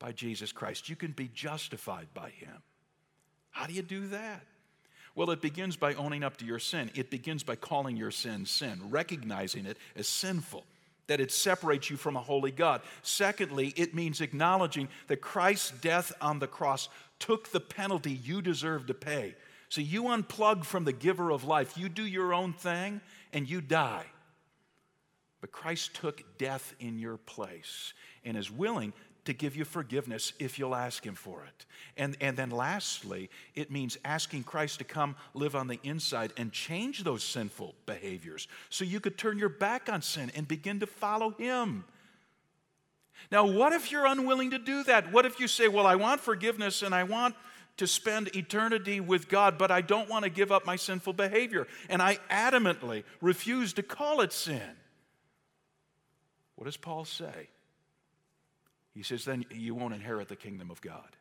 by 0.00 0.10
Jesus 0.10 0.50
Christ, 0.50 0.88
you 0.88 0.96
can 0.96 1.12
be 1.12 1.28
justified 1.32 2.08
by 2.12 2.30
Him. 2.30 2.62
How 3.52 3.66
do 3.66 3.74
you 3.74 3.82
do 3.82 4.08
that? 4.08 4.40
Well, 5.14 5.30
it 5.30 5.40
begins 5.40 5.76
by 5.76 5.94
owning 5.94 6.24
up 6.24 6.38
to 6.38 6.44
your 6.44 6.58
sin. 6.58 6.90
It 6.96 7.08
begins 7.08 7.44
by 7.44 7.54
calling 7.54 7.96
your 7.96 8.10
sin 8.10 8.46
sin, 8.46 8.80
recognizing 8.90 9.64
it 9.64 9.76
as 9.94 10.08
sinful 10.08 10.64
that 11.12 11.20
it 11.20 11.30
separates 11.30 11.90
you 11.90 11.98
from 11.98 12.16
a 12.16 12.22
holy 12.22 12.50
God. 12.50 12.80
Secondly, 13.02 13.74
it 13.76 13.94
means 13.94 14.22
acknowledging 14.22 14.88
that 15.08 15.20
Christ's 15.20 15.70
death 15.72 16.10
on 16.22 16.38
the 16.38 16.46
cross 16.46 16.88
took 17.18 17.52
the 17.52 17.60
penalty 17.60 18.12
you 18.12 18.40
deserve 18.40 18.86
to 18.86 18.94
pay. 18.94 19.34
So 19.68 19.82
you 19.82 20.04
unplug 20.04 20.64
from 20.64 20.84
the 20.84 20.92
giver 20.94 21.30
of 21.30 21.44
life, 21.44 21.76
you 21.76 21.90
do 21.90 22.06
your 22.06 22.32
own 22.32 22.54
thing, 22.54 23.02
and 23.30 23.46
you 23.46 23.60
die. 23.60 24.06
But 25.42 25.52
Christ 25.52 25.96
took 25.96 26.38
death 26.38 26.74
in 26.80 26.98
your 26.98 27.18
place 27.18 27.92
and 28.24 28.34
is 28.34 28.50
willing 28.50 28.94
to 29.24 29.32
give 29.32 29.54
you 29.54 29.64
forgiveness 29.64 30.32
if 30.38 30.58
you'll 30.58 30.74
ask 30.74 31.04
Him 31.04 31.14
for 31.14 31.44
it. 31.44 31.66
And, 31.96 32.16
and 32.20 32.36
then 32.36 32.50
lastly, 32.50 33.30
it 33.54 33.70
means 33.70 33.98
asking 34.04 34.44
Christ 34.44 34.78
to 34.78 34.84
come 34.84 35.16
live 35.34 35.54
on 35.54 35.68
the 35.68 35.78
inside 35.82 36.32
and 36.36 36.52
change 36.52 37.04
those 37.04 37.22
sinful 37.22 37.74
behaviors 37.86 38.48
so 38.68 38.84
you 38.84 39.00
could 39.00 39.16
turn 39.16 39.38
your 39.38 39.48
back 39.48 39.88
on 39.88 40.02
sin 40.02 40.32
and 40.34 40.48
begin 40.48 40.80
to 40.80 40.86
follow 40.86 41.30
Him. 41.30 41.84
Now, 43.30 43.46
what 43.46 43.72
if 43.72 43.92
you're 43.92 44.06
unwilling 44.06 44.50
to 44.50 44.58
do 44.58 44.82
that? 44.84 45.12
What 45.12 45.26
if 45.26 45.38
you 45.38 45.46
say, 45.46 45.68
Well, 45.68 45.86
I 45.86 45.94
want 45.94 46.20
forgiveness 46.20 46.82
and 46.82 46.94
I 46.94 47.04
want 47.04 47.36
to 47.78 47.86
spend 47.86 48.34
eternity 48.36 49.00
with 49.00 49.28
God, 49.28 49.56
but 49.56 49.70
I 49.70 49.80
don't 49.80 50.08
want 50.08 50.24
to 50.24 50.30
give 50.30 50.52
up 50.52 50.66
my 50.66 50.76
sinful 50.76 51.14
behavior, 51.14 51.66
and 51.88 52.02
I 52.02 52.18
adamantly 52.30 53.04
refuse 53.20 53.72
to 53.74 53.82
call 53.82 54.20
it 54.20 54.32
sin? 54.32 54.76
What 56.56 56.66
does 56.66 56.76
Paul 56.76 57.04
say? 57.04 57.48
He 58.94 59.02
says, 59.02 59.24
then 59.24 59.44
you 59.50 59.74
won't 59.74 59.94
inherit 59.94 60.28
the 60.28 60.36
kingdom 60.36 60.70
of 60.70 60.80
God. 60.80 61.16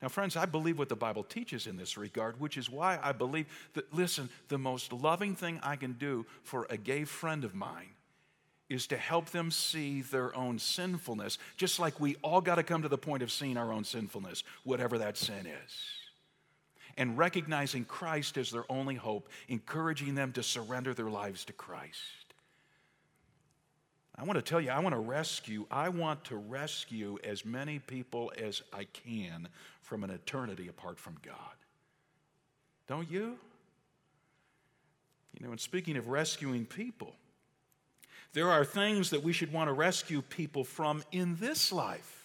Now, 0.00 0.08
friends, 0.08 0.36
I 0.36 0.46
believe 0.46 0.78
what 0.78 0.88
the 0.88 0.94
Bible 0.94 1.24
teaches 1.24 1.66
in 1.66 1.76
this 1.76 1.96
regard, 1.96 2.38
which 2.38 2.56
is 2.56 2.70
why 2.70 3.00
I 3.02 3.12
believe 3.12 3.46
that, 3.74 3.92
listen, 3.92 4.28
the 4.48 4.58
most 4.58 4.92
loving 4.92 5.34
thing 5.34 5.58
I 5.62 5.74
can 5.76 5.94
do 5.94 6.24
for 6.44 6.66
a 6.70 6.76
gay 6.76 7.04
friend 7.04 7.44
of 7.44 7.54
mine 7.54 7.90
is 8.68 8.86
to 8.88 8.96
help 8.96 9.30
them 9.30 9.50
see 9.50 10.02
their 10.02 10.36
own 10.36 10.58
sinfulness, 10.58 11.38
just 11.56 11.80
like 11.80 11.98
we 11.98 12.16
all 12.22 12.40
got 12.40 12.56
to 12.56 12.62
come 12.62 12.82
to 12.82 12.88
the 12.88 12.98
point 12.98 13.22
of 13.22 13.32
seeing 13.32 13.56
our 13.56 13.72
own 13.72 13.82
sinfulness, 13.82 14.44
whatever 14.62 14.98
that 14.98 15.16
sin 15.16 15.46
is. 15.46 15.72
And 16.96 17.16
recognizing 17.16 17.84
Christ 17.84 18.36
as 18.36 18.50
their 18.50 18.70
only 18.70 18.94
hope, 18.94 19.30
encouraging 19.48 20.14
them 20.14 20.32
to 20.32 20.42
surrender 20.42 20.94
their 20.94 21.10
lives 21.10 21.44
to 21.46 21.52
Christ. 21.52 22.17
I 24.18 24.24
want 24.24 24.36
to 24.36 24.42
tell 24.42 24.60
you, 24.60 24.70
I 24.70 24.80
want 24.80 24.94
to 24.94 25.00
rescue, 25.00 25.64
I 25.70 25.88
want 25.90 26.24
to 26.24 26.36
rescue 26.36 27.18
as 27.22 27.44
many 27.44 27.78
people 27.78 28.32
as 28.36 28.62
I 28.72 28.84
can 28.84 29.48
from 29.80 30.02
an 30.02 30.10
eternity 30.10 30.66
apart 30.66 30.98
from 30.98 31.16
God. 31.24 31.36
Don't 32.88 33.08
you? 33.08 33.38
You 35.38 35.46
know, 35.46 35.52
and 35.52 35.60
speaking 35.60 35.96
of 35.96 36.08
rescuing 36.08 36.66
people, 36.66 37.14
there 38.32 38.50
are 38.50 38.64
things 38.64 39.10
that 39.10 39.22
we 39.22 39.32
should 39.32 39.52
want 39.52 39.68
to 39.68 39.72
rescue 39.72 40.20
people 40.20 40.64
from 40.64 41.04
in 41.12 41.36
this 41.36 41.70
life. 41.70 42.17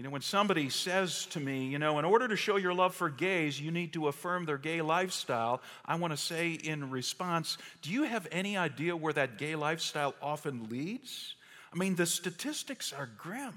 You 0.00 0.04
know, 0.04 0.12
when 0.12 0.22
somebody 0.22 0.70
says 0.70 1.26
to 1.26 1.40
me, 1.40 1.66
you 1.66 1.78
know, 1.78 1.98
in 1.98 2.06
order 2.06 2.26
to 2.26 2.34
show 2.34 2.56
your 2.56 2.72
love 2.72 2.94
for 2.94 3.10
gays, 3.10 3.60
you 3.60 3.70
need 3.70 3.92
to 3.92 4.08
affirm 4.08 4.46
their 4.46 4.56
gay 4.56 4.80
lifestyle, 4.80 5.60
I 5.84 5.96
want 5.96 6.14
to 6.14 6.16
say 6.16 6.52
in 6.52 6.90
response, 6.90 7.58
do 7.82 7.90
you 7.90 8.04
have 8.04 8.26
any 8.32 8.56
idea 8.56 8.96
where 8.96 9.12
that 9.12 9.36
gay 9.36 9.54
lifestyle 9.56 10.14
often 10.22 10.70
leads? 10.70 11.34
I 11.70 11.76
mean, 11.76 11.96
the 11.96 12.06
statistics 12.06 12.94
are 12.94 13.10
grim. 13.18 13.52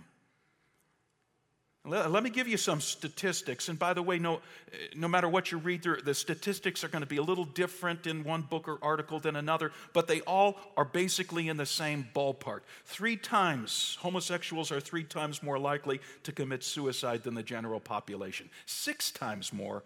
Let 1.85 2.23
me 2.23 2.29
give 2.29 2.47
you 2.47 2.55
some 2.55 2.79
statistics. 2.79 3.67
And 3.67 3.77
by 3.77 3.93
the 3.93 4.01
way, 4.01 4.17
no, 4.17 4.39
no 4.95 5.09
matter 5.09 5.27
what 5.27 5.51
you 5.51 5.57
read, 5.57 5.83
the 5.83 6.13
statistics 6.13 6.81
are 6.81 6.87
going 6.87 7.01
to 7.01 7.07
be 7.07 7.17
a 7.17 7.21
little 7.23 7.43
different 7.43 8.07
in 8.07 8.23
one 8.23 8.43
book 8.43 8.69
or 8.69 8.77
article 8.81 9.19
than 9.19 9.35
another, 9.35 9.73
but 9.91 10.07
they 10.07 10.21
all 10.21 10.57
are 10.77 10.85
basically 10.85 11.49
in 11.49 11.57
the 11.57 11.65
same 11.65 12.07
ballpark. 12.15 12.61
Three 12.85 13.17
times, 13.17 13.97
homosexuals 13.99 14.71
are 14.71 14.79
three 14.79 15.03
times 15.03 15.43
more 15.43 15.59
likely 15.59 15.99
to 16.23 16.31
commit 16.31 16.63
suicide 16.63 17.23
than 17.23 17.33
the 17.33 17.43
general 17.43 17.81
population, 17.81 18.49
six 18.65 19.11
times 19.11 19.51
more 19.51 19.83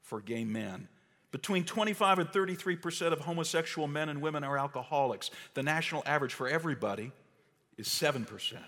for 0.00 0.22
gay 0.22 0.44
men. 0.44 0.88
Between 1.32 1.64
25 1.64 2.18
and 2.18 2.30
33 2.30 2.76
percent 2.76 3.12
of 3.12 3.20
homosexual 3.20 3.86
men 3.88 4.08
and 4.08 4.22
women 4.22 4.42
are 4.42 4.56
alcoholics. 4.56 5.30
The 5.52 5.62
national 5.62 6.02
average 6.06 6.32
for 6.32 6.48
everybody 6.48 7.12
is 7.76 7.88
7 7.88 8.24
percent. 8.24 8.64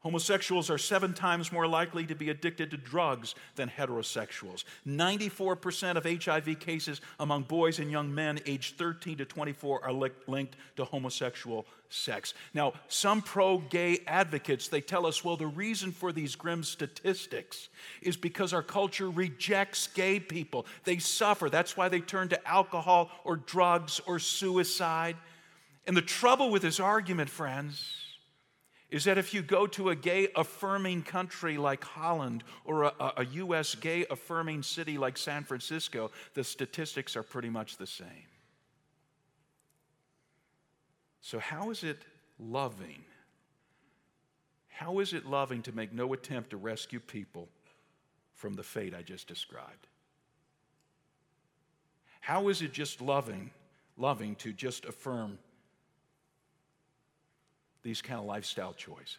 Homosexuals 0.00 0.70
are 0.70 0.78
seven 0.78 1.12
times 1.12 1.52
more 1.52 1.66
likely 1.66 2.06
to 2.06 2.14
be 2.14 2.30
addicted 2.30 2.70
to 2.70 2.78
drugs 2.78 3.34
than 3.56 3.68
heterosexuals. 3.68 4.64
94% 4.86 5.96
of 5.96 6.24
HIV 6.24 6.58
cases 6.58 7.02
among 7.18 7.42
boys 7.42 7.78
and 7.78 7.90
young 7.90 8.14
men 8.14 8.40
aged 8.46 8.78
13 8.78 9.18
to 9.18 9.26
24 9.26 9.84
are 9.84 9.92
li- 9.92 10.10
linked 10.26 10.56
to 10.76 10.86
homosexual 10.86 11.66
sex. 11.90 12.32
Now, 12.54 12.72
some 12.88 13.20
pro-gay 13.20 13.98
advocates, 14.06 14.68
they 14.68 14.80
tell 14.80 15.04
us, 15.04 15.22
well, 15.22 15.36
the 15.36 15.46
reason 15.46 15.92
for 15.92 16.12
these 16.12 16.34
grim 16.34 16.62
statistics 16.62 17.68
is 18.00 18.16
because 18.16 18.54
our 18.54 18.62
culture 18.62 19.10
rejects 19.10 19.86
gay 19.88 20.18
people. 20.18 20.64
They 20.84 20.96
suffer. 20.96 21.50
That's 21.50 21.76
why 21.76 21.90
they 21.90 22.00
turn 22.00 22.30
to 22.30 22.48
alcohol 22.48 23.10
or 23.24 23.36
drugs 23.36 24.00
or 24.06 24.18
suicide. 24.18 25.16
And 25.86 25.94
the 25.94 26.02
trouble 26.02 26.50
with 26.50 26.62
this 26.62 26.80
argument, 26.80 27.28
friends, 27.28 28.09
is 28.90 29.04
that 29.04 29.18
if 29.18 29.32
you 29.32 29.42
go 29.42 29.66
to 29.68 29.90
a 29.90 29.96
gay 29.96 30.28
affirming 30.34 31.02
country 31.02 31.56
like 31.56 31.84
Holland 31.84 32.42
or 32.64 32.84
a, 32.84 33.12
a, 33.18 33.24
U.S. 33.24 33.74
gay 33.74 34.04
affirming 34.10 34.62
city 34.62 34.98
like 34.98 35.16
San 35.16 35.44
Francisco, 35.44 36.10
the 36.34 36.42
statistics 36.42 37.16
are 37.16 37.22
pretty 37.22 37.50
much 37.50 37.76
the 37.76 37.86
same. 37.86 38.26
So, 41.20 41.38
how 41.38 41.70
is 41.70 41.84
it 41.84 41.98
loving? 42.38 43.04
How 44.68 44.98
is 44.98 45.12
it 45.12 45.26
loving 45.26 45.62
to 45.62 45.72
make 45.72 45.92
no 45.92 46.12
attempt 46.12 46.50
to 46.50 46.56
rescue 46.56 47.00
people 47.00 47.48
from 48.34 48.54
the 48.54 48.62
fate 48.62 48.94
I 48.94 49.02
just 49.02 49.28
described? 49.28 49.86
How 52.20 52.48
is 52.48 52.62
it 52.62 52.72
just 52.72 53.00
loving, 53.00 53.50
loving 53.96 54.34
to 54.36 54.52
just 54.52 54.84
affirm 54.84 55.38
these 57.82 58.02
kind 58.02 58.20
of 58.20 58.26
lifestyle 58.26 58.74
choices? 58.74 59.16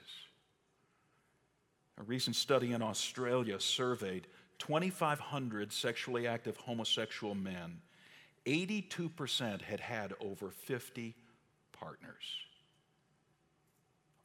A 2.00 2.04
recent 2.04 2.36
study 2.36 2.74
in 2.74 2.82
Australia 2.82 3.60
surveyed 3.60 4.28
2,500 4.60 5.72
sexually 5.72 6.28
active 6.28 6.58
homosexual 6.58 7.36
men. 7.36 7.82
82% 8.46 9.62
had 9.62 9.80
had 9.80 10.14
over 10.20 10.50
50 10.50 11.16
partners. 11.74 12.24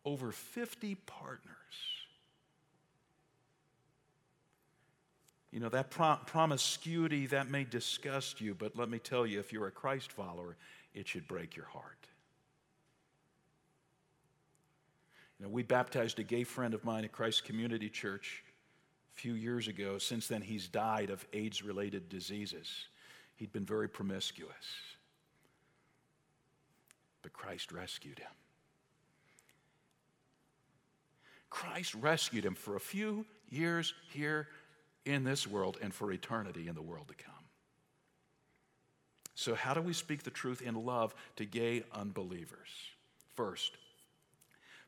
Over 0.04 0.32
50 0.32 0.94
partners. 0.94 1.42
You 5.50 5.60
know, 5.60 5.68
that 5.70 5.90
promiscuity, 5.90 7.26
that 7.28 7.48
may 7.50 7.64
disgust 7.64 8.40
you, 8.40 8.54
but 8.54 8.76
let 8.76 8.90
me 8.90 8.98
tell 8.98 9.26
you, 9.26 9.40
if 9.40 9.52
you're 9.52 9.66
a 9.66 9.70
Christ 9.70 10.12
follower, 10.12 10.56
it 10.94 11.08
should 11.08 11.26
break 11.26 11.56
your 11.56 11.66
heart. 11.66 12.06
You 15.38 15.46
know, 15.46 15.52
we 15.52 15.62
baptized 15.62 16.18
a 16.18 16.22
gay 16.22 16.44
friend 16.44 16.72
of 16.74 16.84
mine 16.84 17.04
at 17.04 17.12
Christ 17.12 17.44
Community 17.44 17.90
Church 17.90 18.42
a 19.14 19.20
few 19.20 19.34
years 19.34 19.68
ago. 19.68 19.98
Since 19.98 20.28
then, 20.28 20.40
he's 20.40 20.68
died 20.68 21.10
of 21.10 21.26
AIDS 21.32 21.62
related 21.62 22.08
diseases. 22.08 22.86
He'd 23.36 23.52
been 23.52 23.66
very 23.66 23.88
promiscuous. 23.88 24.54
But 27.22 27.32
Christ 27.32 27.70
rescued 27.70 28.18
him. 28.18 28.30
Christ 31.50 31.94
rescued 31.94 32.44
him 32.44 32.54
for 32.54 32.76
a 32.76 32.80
few 32.80 33.26
years 33.48 33.94
here 34.10 34.48
in 35.04 35.24
this 35.24 35.46
world 35.46 35.78
and 35.80 35.94
for 35.94 36.12
eternity 36.12 36.68
in 36.68 36.74
the 36.74 36.82
world 36.82 37.08
to 37.08 37.14
come. 37.14 37.34
So, 39.34 39.54
how 39.54 39.74
do 39.74 39.82
we 39.82 39.92
speak 39.92 40.22
the 40.22 40.30
truth 40.30 40.62
in 40.62 40.74
love 40.74 41.14
to 41.36 41.44
gay 41.44 41.84
unbelievers? 41.92 42.68
First, 43.34 43.76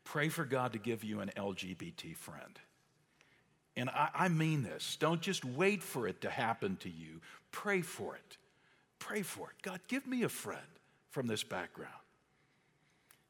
pray 0.09 0.31
for 0.31 0.45
God 0.45 0.73
to 0.73 0.79
give 0.79 1.05
you 1.05 1.21
an 1.21 1.31
LGBT 1.37 2.17
friend. 2.17 2.59
And 3.77 3.91
I, 3.91 4.09
I, 4.15 4.29
mean 4.29 4.63
this. 4.63 4.97
Don't 4.99 5.21
just 5.21 5.45
wait 5.45 5.83
for 5.83 6.09
it 6.09 6.23
to 6.23 6.31
happen 6.31 6.77
to 6.79 6.89
you. 6.89 7.21
Pray 7.53 7.83
for 7.83 8.17
it. 8.17 8.39
Pray 8.99 9.23
for 9.23 9.51
it. 9.51 9.63
God, 9.63 9.81
give 9.87 10.07
me 10.07 10.23
a 10.23 10.29
friend 10.29 10.61
from 11.11 11.27
this 11.27 11.45
background. 11.45 11.93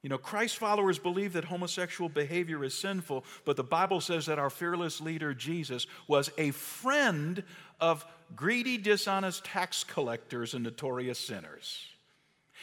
You 0.03 0.09
know, 0.09 0.19
Christ 0.19 0.57
followers 0.57 1.01
believe 1.01 1.33
that 1.33 1.45
homosexual 1.45 2.09
behavior 2.09 2.62
is 2.62 2.75
sinful, 2.75 3.25
but 3.45 3.57
the 3.57 3.64
Bible 3.64 4.01
says 4.01 4.27
that 4.27 4.38
our 4.38 4.49
fearless 4.49 5.01
leader, 5.01 5.35
Jesus, 5.35 5.87
was 6.07 6.31
a 6.38 6.53
friend 6.53 7.43
of 7.81 8.07
greedy, 8.37 8.79
dishonest 8.79 9.45
tax 9.45 9.83
collectors 9.83 10.55
and 10.55 10.62
notorious 10.62 11.19
sinners. 11.19 11.85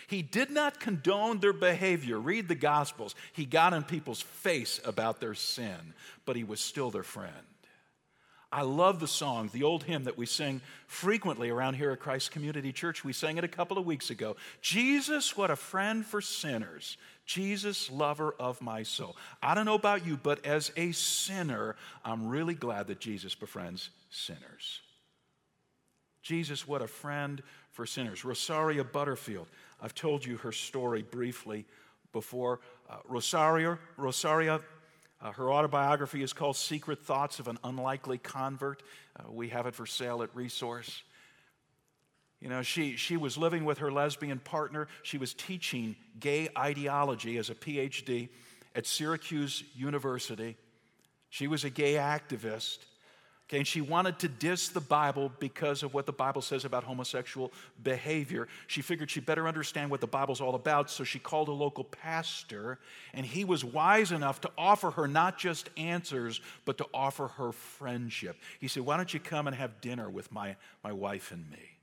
He 0.07 0.21
did 0.21 0.51
not 0.51 0.79
condone 0.79 1.39
their 1.39 1.53
behavior. 1.53 2.19
Read 2.19 2.47
the 2.47 2.55
Gospels. 2.55 3.15
He 3.33 3.45
got 3.45 3.73
in 3.73 3.83
people's 3.83 4.21
face 4.21 4.79
about 4.85 5.19
their 5.19 5.33
sin, 5.33 5.93
but 6.25 6.35
he 6.35 6.43
was 6.43 6.59
still 6.59 6.91
their 6.91 7.03
friend. 7.03 7.33
I 8.51 8.61
love 8.61 9.01
the 9.01 9.07
song, 9.07 9.49
the 9.51 9.63
old 9.63 9.83
hymn 9.83 10.05
that 10.05 10.17
we 10.17 10.25
sing 10.25 10.61
frequently 10.87 11.49
around 11.49 11.73
here 11.73 11.91
at 11.91 11.99
Christ 11.99 12.31
Community 12.31 12.71
Church. 12.71 13.03
We 13.03 13.11
sang 13.11 13.37
it 13.37 13.43
a 13.43 13.49
couple 13.49 13.77
of 13.77 13.85
weeks 13.85 14.09
ago. 14.11 14.37
Jesus, 14.61 15.35
what 15.35 15.51
a 15.51 15.57
friend 15.57 16.05
for 16.05 16.21
sinners. 16.21 16.97
Jesus, 17.25 17.91
lover 17.91 18.33
of 18.39 18.61
my 18.61 18.83
soul. 18.83 19.17
I 19.43 19.55
don't 19.55 19.65
know 19.65 19.73
about 19.73 20.05
you, 20.05 20.15
but 20.15 20.45
as 20.45 20.71
a 20.77 20.93
sinner, 20.93 21.75
I'm 22.05 22.27
really 22.27 22.53
glad 22.53 22.87
that 22.87 22.99
Jesus 22.99 23.35
befriends 23.35 23.89
sinners. 24.09 24.79
Jesus, 26.21 26.67
what 26.67 26.81
a 26.81 26.87
friend 26.87 27.43
for 27.71 27.85
sinners. 27.85 28.23
Rosaria 28.23 28.83
Butterfield, 28.83 29.47
I've 29.81 29.95
told 29.95 30.25
you 30.25 30.37
her 30.37 30.51
story 30.51 31.03
briefly 31.03 31.65
before. 32.11 32.59
Uh, 32.89 32.97
Rosaria, 33.07 33.77
Rosaria 33.97 34.61
uh, 35.21 35.31
her 35.31 35.51
autobiography 35.51 36.21
is 36.21 36.33
called 36.33 36.55
Secret 36.55 36.99
Thoughts 36.99 37.39
of 37.39 37.47
an 37.47 37.57
Unlikely 37.63 38.17
Convert. 38.17 38.83
Uh, 39.17 39.31
we 39.31 39.49
have 39.49 39.65
it 39.65 39.73
for 39.73 39.85
sale 39.85 40.21
at 40.21 40.35
Resource. 40.35 41.03
You 42.41 42.49
know, 42.49 42.61
she, 42.61 42.95
she 42.95 43.17
was 43.17 43.37
living 43.37 43.65
with 43.65 43.79
her 43.79 43.91
lesbian 43.91 44.39
partner. 44.39 44.87
She 45.03 45.17
was 45.17 45.33
teaching 45.33 45.95
gay 46.19 46.49
ideology 46.57 47.37
as 47.37 47.49
a 47.49 47.55
PhD 47.55 48.29
at 48.75 48.85
Syracuse 48.85 49.63
University. 49.73 50.57
She 51.29 51.47
was 51.47 51.63
a 51.63 51.69
gay 51.69 51.93
activist. 51.93 52.79
Okay, 53.47 53.57
and 53.57 53.67
she 53.67 53.79
wanted 53.79 54.17
to 54.19 54.27
diss 54.27 54.69
the 54.69 54.79
Bible 54.79 55.31
because 55.37 55.83
of 55.83 55.93
what 55.93 56.07
the 56.07 56.11
Bible 56.11 56.41
says 56.41 56.65
about 56.65 56.83
homosexual 56.83 57.53
behavior. 57.83 58.47
She 58.65 58.81
figured 58.81 59.11
she 59.11 59.19
better 59.19 59.47
understand 59.47 59.91
what 59.91 60.01
the 60.01 60.07
Bible's 60.07 60.41
all 60.41 60.55
about, 60.55 60.89
so 60.89 61.03
she 61.03 61.19
called 61.19 61.47
a 61.49 61.51
local 61.51 61.83
pastor, 61.83 62.79
and 63.13 63.23
he 63.23 63.45
was 63.45 63.63
wise 63.63 64.11
enough 64.11 64.41
to 64.41 64.51
offer 64.57 64.89
her 64.91 65.07
not 65.07 65.37
just 65.37 65.69
answers, 65.77 66.41
but 66.65 66.79
to 66.79 66.87
offer 66.91 67.27
her 67.27 67.51
friendship. 67.51 68.35
He 68.59 68.67
said, 68.67 68.81
Why 68.83 68.97
don't 68.97 69.13
you 69.13 69.19
come 69.19 69.45
and 69.45 69.55
have 69.55 69.79
dinner 69.79 70.09
with 70.09 70.31
my, 70.31 70.55
my 70.83 70.91
wife 70.91 71.31
and 71.31 71.47
me? 71.51 71.77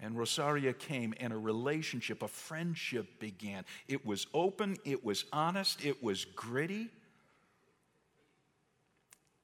And 0.00 0.18
Rosaria 0.18 0.72
came, 0.72 1.14
and 1.20 1.32
a 1.32 1.38
relationship, 1.38 2.20
a 2.22 2.28
friendship 2.28 3.20
began. 3.20 3.64
It 3.86 4.04
was 4.04 4.26
open, 4.34 4.76
it 4.84 5.04
was 5.04 5.24
honest, 5.32 5.84
it 5.84 6.02
was 6.02 6.24
gritty. 6.24 6.88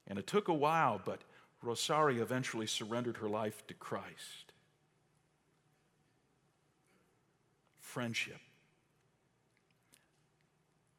And 0.09 0.19
it 0.19 0.27
took 0.27 0.49
a 0.49 0.55
while, 0.55 1.01
but 1.03 1.23
Rosaria 1.63 2.23
eventually 2.23 2.67
surrendered 2.67 3.19
her 3.19 3.29
life 3.29 3.67
to 3.69 3.75
Christ. 3.75 4.53
Friendship. 7.81 8.39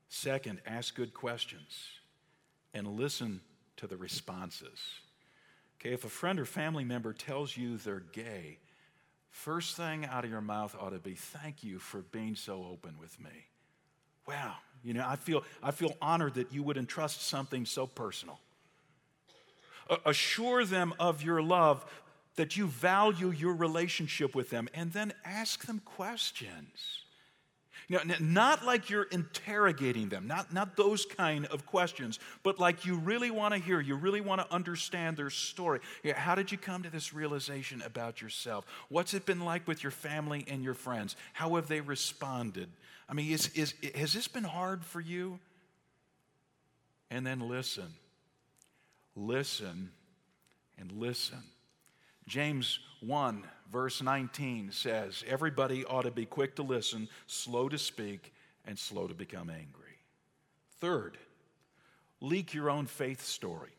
Second, 0.08 0.62
ask 0.66 0.96
good 0.96 1.14
questions 1.14 2.00
and 2.74 2.88
listen 2.88 3.42
to 3.78 3.88
the 3.88 3.98
responses. 3.98 4.80
Okay, 5.80 5.94
if 5.94 6.06
a 6.06 6.10
friend 6.10 6.40
or 6.40 6.46
family 6.46 6.86
member 6.86 7.12
tells 7.12 7.58
you 7.58 7.78
they're 7.78 8.04
gay, 8.14 8.60
first 9.32 9.76
thing 9.76 10.06
out 10.06 10.24
of 10.24 10.32
your 10.32 10.40
mouth 10.40 10.76
ought 10.80 10.92
to 10.92 11.00
be 11.00 11.16
thank 11.16 11.64
you 11.64 11.80
for 11.80 12.02
being 12.12 12.36
so 12.36 12.66
open 12.72 12.96
with 13.00 13.20
me. 13.20 13.48
Wow, 14.28 14.56
you 14.84 14.94
know, 14.94 15.04
I 15.06 15.18
feel 15.18 15.44
I 15.62 15.72
feel 15.72 15.98
honored 16.02 16.36
that 16.36 16.54
you 16.54 16.64
would 16.64 16.78
entrust 16.78 17.24
something 17.24 17.66
so 17.66 17.86
personal 17.86 18.40
assure 20.06 20.66
them 20.66 20.94
of 21.00 21.24
your 21.24 21.42
love, 21.42 21.86
that 22.36 22.58
you 22.58 22.68
value 22.68 23.30
your 23.30 23.54
relationship 23.54 24.36
with 24.36 24.50
them, 24.50 24.68
and 24.74 24.92
then 24.92 25.14
ask 25.24 25.66
them 25.66 25.82
questions. 25.86 27.04
Know, 27.90 28.00
not 28.20 28.66
like 28.66 28.90
you're 28.90 29.04
interrogating 29.04 30.10
them, 30.10 30.26
not, 30.26 30.54
not 30.54 30.76
those 30.76 31.06
kind 31.06 31.46
of 31.48 31.66
questions, 31.66 32.18
but 32.42 32.58
like 32.58 32.86
you 32.86 32.96
really 32.96 33.30
want 33.30 33.54
to 33.54 33.60
hear, 33.60 33.80
you 33.82 33.96
really 33.96 34.22
want 34.22 34.42
to 34.42 34.52
understand 34.52 35.18
their 35.18 35.30
story. 35.30 35.80
how 36.16 36.34
did 36.34 36.52
you 36.52 36.58
come 36.58 36.82
to 36.84 36.90
this 36.90 37.14
realization 37.14 37.84
about 37.84 38.22
yourself? 38.22 38.66
What's 38.90 39.14
it 39.14 39.26
been 39.26 39.42
like 39.42 39.68
with 39.68 39.84
your 39.84 39.92
family 39.92 40.46
and 40.48 40.64
your 40.64 40.74
friends? 40.74 41.16
How 41.34 41.56
have 41.56 41.68
they 41.68 41.82
responded? 41.82 42.70
I 43.08 43.14
mean, 43.14 43.32
is, 43.32 43.50
is, 43.50 43.74
has 43.96 44.14
this 44.14 44.28
been 44.28 44.46
hard 44.46 44.84
for 44.84 45.02
you? 45.02 45.40
And 47.12 47.28
then 47.28 47.48
listen 47.48 47.94
listen 49.16 49.92
and 50.78 50.92
listen. 50.92 51.44
James 52.28 52.80
1, 53.02 53.44
verse 53.72 54.02
19 54.02 54.72
says, 54.72 55.24
Everybody 55.28 55.86
ought 55.86 56.04
to 56.04 56.12
be 56.12 56.26
quick 56.26 56.56
to 56.56 56.64
listen, 56.64 57.10
slow 57.28 57.70
to 57.70 57.78
speak, 57.78 58.34
and 58.66 58.78
slow 58.78 59.08
to 59.08 59.14
become 59.14 59.50
angry. 59.50 59.98
Third, 60.80 61.18
leak 62.22 62.54
your 62.54 62.70
own 62.70 62.86
faith 62.86 63.24
story. 63.24 63.72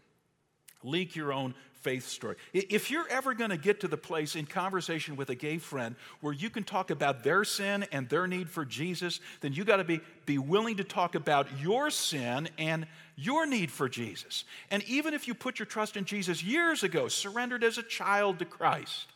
Leak 0.83 1.17
your 1.17 1.33
own 1.33 1.55
faith 1.85 2.09
story. 2.09 2.37
If 2.55 2.91
you're 2.91 3.07
ever 3.09 3.35
going 3.35 3.51
to 3.51 3.59
get 3.59 3.81
to 3.81 3.89
the 3.89 3.99
place 3.99 4.35
in 4.35 4.47
conversation 4.47 5.17
with 5.17 5.29
a 5.29 5.35
gay 5.35 5.59
friend 5.59 5.97
where 6.23 6.33
you 6.33 6.49
can 6.49 6.65
talk 6.65 6.91
about 6.91 7.23
their 7.23 7.45
sin 7.45 7.85
and 7.93 8.09
their 8.09 8.27
need 8.27 8.49
for 8.49 8.65
Jesus, 8.65 9.21
then 9.43 9.53
you 9.53 9.65
got 9.65 9.77
to 9.77 9.85
be, 9.85 10.01
be 10.25 10.39
willing 10.39 10.79
to 10.79 10.85
talk 10.85 11.15
about 11.15 11.47
your 11.61 11.91
sin 11.91 12.49
and 12.59 12.87
your 13.17 13.47
need 13.47 13.71
for 13.71 13.87
Jesus. 13.87 14.45
And 14.71 14.83
even 14.85 15.13
if 15.13 15.29
you 15.29 15.35
put 15.35 15.59
your 15.59 15.67
trust 15.67 15.97
in 15.99 16.07
Jesus 16.07 16.43
years 16.43 16.83
ago, 16.83 17.07
surrendered 17.09 17.63
as 17.63 17.77
a 17.77 17.83
child 17.83 18.39
to 18.39 18.47
Christ, 18.47 19.07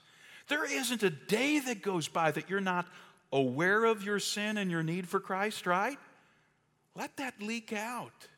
there 0.49 0.71
isn't 0.71 1.03
a 1.03 1.11
day 1.11 1.61
that 1.61 1.81
goes 1.81 2.07
by 2.07 2.31
that 2.33 2.51
you're 2.51 2.61
not 2.61 2.87
aware 3.33 3.87
of 3.87 4.03
your 4.03 4.19
sin 4.19 4.59
and 4.59 4.71
your 4.71 4.83
need 4.83 5.09
for 5.09 5.21
Christ, 5.21 5.67
right? 5.67 5.99
Let 6.95 7.17
that 7.17 7.41
leak 7.41 7.73
out. 7.73 8.29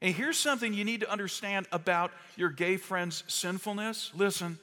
And 0.00 0.14
here's 0.14 0.38
something 0.38 0.74
you 0.74 0.84
need 0.84 1.00
to 1.00 1.10
understand 1.10 1.66
about 1.72 2.12
your 2.36 2.50
gay 2.50 2.76
friend's 2.76 3.24
sinfulness. 3.28 4.10
Listen. 4.14 4.58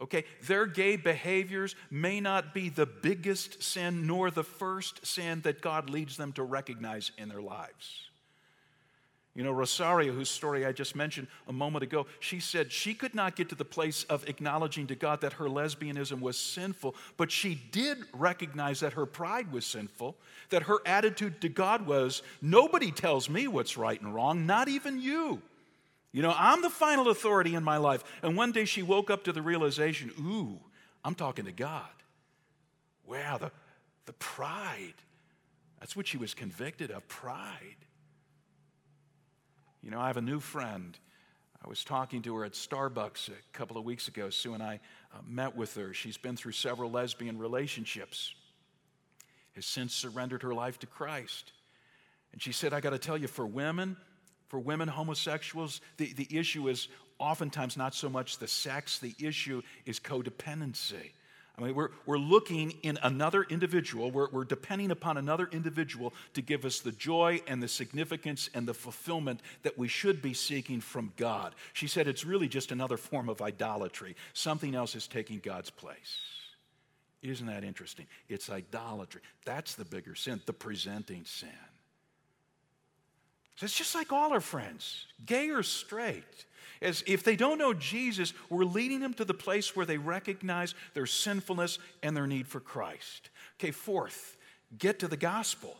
Okay, 0.00 0.24
their 0.46 0.66
gay 0.66 0.96
behaviors 0.96 1.74
may 1.90 2.20
not 2.20 2.52
be 2.52 2.68
the 2.68 2.84
biggest 2.84 3.62
sin 3.62 4.06
nor 4.06 4.30
the 4.30 4.44
first 4.44 5.06
sin 5.06 5.40
that 5.42 5.62
God 5.62 5.88
leads 5.88 6.18
them 6.18 6.32
to 6.34 6.42
recognize 6.42 7.12
in 7.16 7.30
their 7.30 7.40
lives. 7.40 8.10
You 9.36 9.44
know, 9.44 9.52
Rosaria, 9.52 10.12
whose 10.12 10.30
story 10.30 10.64
I 10.64 10.72
just 10.72 10.96
mentioned 10.96 11.28
a 11.46 11.52
moment 11.52 11.82
ago, 11.82 12.06
she 12.20 12.40
said 12.40 12.72
she 12.72 12.94
could 12.94 13.14
not 13.14 13.36
get 13.36 13.50
to 13.50 13.54
the 13.54 13.66
place 13.66 14.04
of 14.04 14.26
acknowledging 14.26 14.86
to 14.86 14.94
God 14.94 15.20
that 15.20 15.34
her 15.34 15.44
lesbianism 15.44 16.20
was 16.20 16.38
sinful, 16.38 16.94
but 17.18 17.30
she 17.30 17.54
did 17.70 17.98
recognize 18.14 18.80
that 18.80 18.94
her 18.94 19.04
pride 19.04 19.52
was 19.52 19.66
sinful, 19.66 20.16
that 20.48 20.62
her 20.62 20.78
attitude 20.86 21.42
to 21.42 21.50
God 21.50 21.86
was 21.86 22.22
nobody 22.40 22.90
tells 22.90 23.28
me 23.28 23.46
what's 23.46 23.76
right 23.76 24.00
and 24.00 24.14
wrong, 24.14 24.46
not 24.46 24.68
even 24.68 24.98
you. 24.98 25.42
You 26.12 26.22
know, 26.22 26.34
I'm 26.34 26.62
the 26.62 26.70
final 26.70 27.10
authority 27.10 27.54
in 27.54 27.62
my 27.62 27.76
life. 27.76 28.02
And 28.22 28.38
one 28.38 28.52
day 28.52 28.64
she 28.64 28.82
woke 28.82 29.10
up 29.10 29.24
to 29.24 29.32
the 29.32 29.42
realization 29.42 30.12
ooh, 30.18 30.58
I'm 31.04 31.14
talking 31.14 31.44
to 31.44 31.52
God. 31.52 31.84
Wow, 33.06 33.36
the, 33.36 33.52
the 34.06 34.14
pride. 34.14 34.94
That's 35.78 35.94
what 35.94 36.06
she 36.06 36.16
was 36.16 36.32
convicted 36.32 36.90
of 36.90 37.06
pride. 37.06 37.76
You 39.86 39.92
know, 39.92 40.00
I 40.00 40.08
have 40.08 40.16
a 40.16 40.20
new 40.20 40.40
friend. 40.40 40.98
I 41.64 41.68
was 41.68 41.84
talking 41.84 42.20
to 42.22 42.34
her 42.34 42.44
at 42.44 42.54
Starbucks 42.54 43.28
a 43.28 43.56
couple 43.56 43.78
of 43.78 43.84
weeks 43.84 44.08
ago. 44.08 44.30
Sue 44.30 44.54
and 44.54 44.60
I 44.60 44.80
uh, 45.14 45.18
met 45.24 45.54
with 45.54 45.76
her. 45.76 45.94
She's 45.94 46.16
been 46.16 46.34
through 46.36 46.52
several 46.52 46.90
lesbian 46.90 47.38
relationships, 47.38 48.34
has 49.54 49.64
since 49.64 49.94
surrendered 49.94 50.42
her 50.42 50.52
life 50.52 50.80
to 50.80 50.88
Christ. 50.88 51.52
And 52.32 52.42
she 52.42 52.50
said, 52.50 52.72
I 52.72 52.80
got 52.80 52.90
to 52.90 52.98
tell 52.98 53.16
you, 53.16 53.28
for 53.28 53.46
women, 53.46 53.96
for 54.48 54.58
women 54.58 54.88
homosexuals, 54.88 55.80
the, 55.98 56.12
the 56.14 56.36
issue 56.36 56.66
is 56.66 56.88
oftentimes 57.20 57.76
not 57.76 57.94
so 57.94 58.08
much 58.08 58.38
the 58.38 58.48
sex, 58.48 58.98
the 58.98 59.14
issue 59.20 59.62
is 59.84 60.00
codependency. 60.00 61.12
I 61.58 61.62
mean, 61.62 61.74
we're, 61.74 61.88
we're 62.04 62.18
looking 62.18 62.72
in 62.82 62.98
another 63.02 63.42
individual, 63.42 64.10
we're, 64.10 64.28
we're 64.30 64.44
depending 64.44 64.90
upon 64.90 65.16
another 65.16 65.48
individual 65.50 66.12
to 66.34 66.42
give 66.42 66.66
us 66.66 66.80
the 66.80 66.92
joy 66.92 67.40
and 67.46 67.62
the 67.62 67.68
significance 67.68 68.50
and 68.52 68.68
the 68.68 68.74
fulfillment 68.74 69.40
that 69.62 69.78
we 69.78 69.88
should 69.88 70.20
be 70.20 70.34
seeking 70.34 70.82
from 70.82 71.12
God. 71.16 71.54
She 71.72 71.86
said 71.86 72.08
it's 72.08 72.26
really 72.26 72.48
just 72.48 72.72
another 72.72 72.98
form 72.98 73.30
of 73.30 73.40
idolatry. 73.40 74.16
Something 74.34 74.74
else 74.74 74.94
is 74.94 75.06
taking 75.06 75.38
God's 75.38 75.70
place. 75.70 76.18
Isn't 77.22 77.46
that 77.46 77.64
interesting? 77.64 78.06
It's 78.28 78.50
idolatry. 78.50 79.22
That's 79.46 79.74
the 79.74 79.86
bigger 79.86 80.14
sin, 80.14 80.42
the 80.44 80.52
presenting 80.52 81.24
sin. 81.24 81.48
So 83.56 83.64
it's 83.64 83.76
just 83.76 83.94
like 83.94 84.12
all 84.12 84.32
our 84.32 84.40
friends, 84.40 85.06
gay 85.24 85.48
or 85.48 85.62
straight. 85.62 86.44
As 86.82 87.02
if 87.06 87.22
they 87.22 87.36
don't 87.36 87.58
know 87.58 87.74
Jesus, 87.74 88.34
we're 88.50 88.64
leading 88.64 89.00
them 89.00 89.14
to 89.14 89.24
the 89.24 89.34
place 89.34 89.74
where 89.74 89.86
they 89.86 89.98
recognize 89.98 90.74
their 90.94 91.06
sinfulness 91.06 91.78
and 92.02 92.16
their 92.16 92.26
need 92.26 92.46
for 92.46 92.60
Christ. 92.60 93.30
Okay, 93.58 93.70
fourth, 93.70 94.36
get 94.78 94.98
to 95.00 95.08
the 95.08 95.16
gospel. 95.16 95.76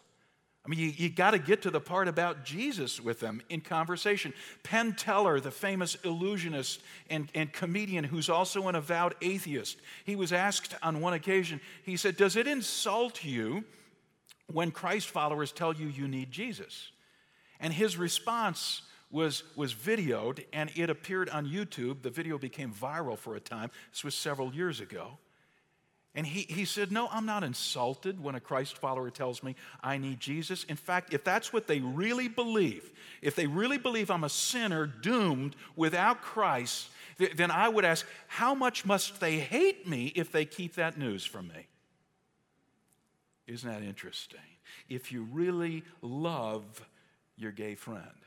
I 0.67 0.69
mean, 0.69 0.81
you, 0.81 0.93
you 0.97 1.09
got 1.09 1.31
to 1.31 1.39
get 1.39 1.63
to 1.63 1.71
the 1.71 1.81
part 1.81 2.09
about 2.09 2.45
Jesus 2.45 3.01
with 3.01 3.21
them 3.21 3.41
in 3.49 3.61
conversation. 3.61 4.33
Penn 4.65 4.95
Teller, 4.95 5.39
the 5.39 5.53
famous 5.53 5.95
illusionist 6.05 6.81
and, 7.09 7.31
and 7.37 7.53
comedian 7.53 8.03
who's 8.03 8.29
also 8.29 8.67
an 8.67 8.75
avowed 8.75 9.15
atheist, 9.23 9.79
he 10.05 10.17
was 10.17 10.33
asked 10.33 10.75
on 10.83 11.01
one 11.01 11.13
occasion, 11.13 11.61
he 11.85 11.97
said, 11.97 12.17
Does 12.17 12.35
it 12.35 12.49
insult 12.49 13.23
you 13.25 13.65
when 14.53 14.73
Christ 14.73 15.09
followers 15.09 15.53
tell 15.53 15.73
you 15.73 15.87
you 15.87 16.09
need 16.09 16.33
Jesus? 16.33 16.91
And 17.61 17.73
his 17.73 17.97
response 17.97 18.83
was, 19.11 19.43
was 19.55 19.75
videoed 19.75 20.45
and 20.53 20.71
it 20.75 20.91
appeared 20.91 21.29
on 21.31 21.47
YouTube. 21.47 22.03
The 22.03 22.11
video 22.11 22.39
became 22.39 22.73
viral 22.73 23.17
for 23.19 23.37
a 23.37 23.41
time. 23.41 23.71
This 23.93 24.05
was 24.05 24.15
several 24.15 24.55
years 24.55 24.81
ago. 24.81 25.19
And 26.17 26.27
he, 26.27 26.47
he 26.49 26.65
said, 26.65 26.91
No, 26.91 27.09
I'm 27.13 27.27
not 27.27 27.45
insulted 27.45 28.23
when 28.23 28.35
a 28.35 28.41
Christ 28.41 28.79
follower 28.79 29.11
tells 29.11 29.43
me 29.43 29.55
I 29.83 29.99
need 29.99 30.19
Jesus. 30.19 30.65
In 30.65 30.77
fact, 30.77 31.13
if 31.13 31.23
that's 31.23 31.53
what 31.53 31.67
they 31.67 31.81
really 31.81 32.27
believe, 32.27 32.91
if 33.21 33.37
they 33.37 33.47
really 33.47 33.77
believe 33.77 34.11
I'm 34.11 34.25
a 34.25 34.31
sinner 34.31 34.87
doomed 34.87 35.57
without 35.77 36.23
Christ, 36.23 36.89
th- 37.19 37.37
then 37.37 37.51
I 37.51 37.69
would 37.69 37.85
ask, 37.85 38.07
How 38.29 38.55
much 38.55 38.87
must 38.87 39.21
they 39.21 39.39
hate 39.39 39.87
me 39.87 40.07
if 40.17 40.33
they 40.33 40.47
keep 40.47 40.77
that 40.77 40.97
news 40.97 41.27
from 41.27 41.49
me? 41.49 41.67
Isn't 43.47 43.71
that 43.71 43.83
interesting? 43.83 44.41
If 44.89 45.13
you 45.13 45.29
really 45.31 45.85
love 46.01 46.65
your 47.37 47.53
gay 47.53 47.75
friend, 47.75 48.26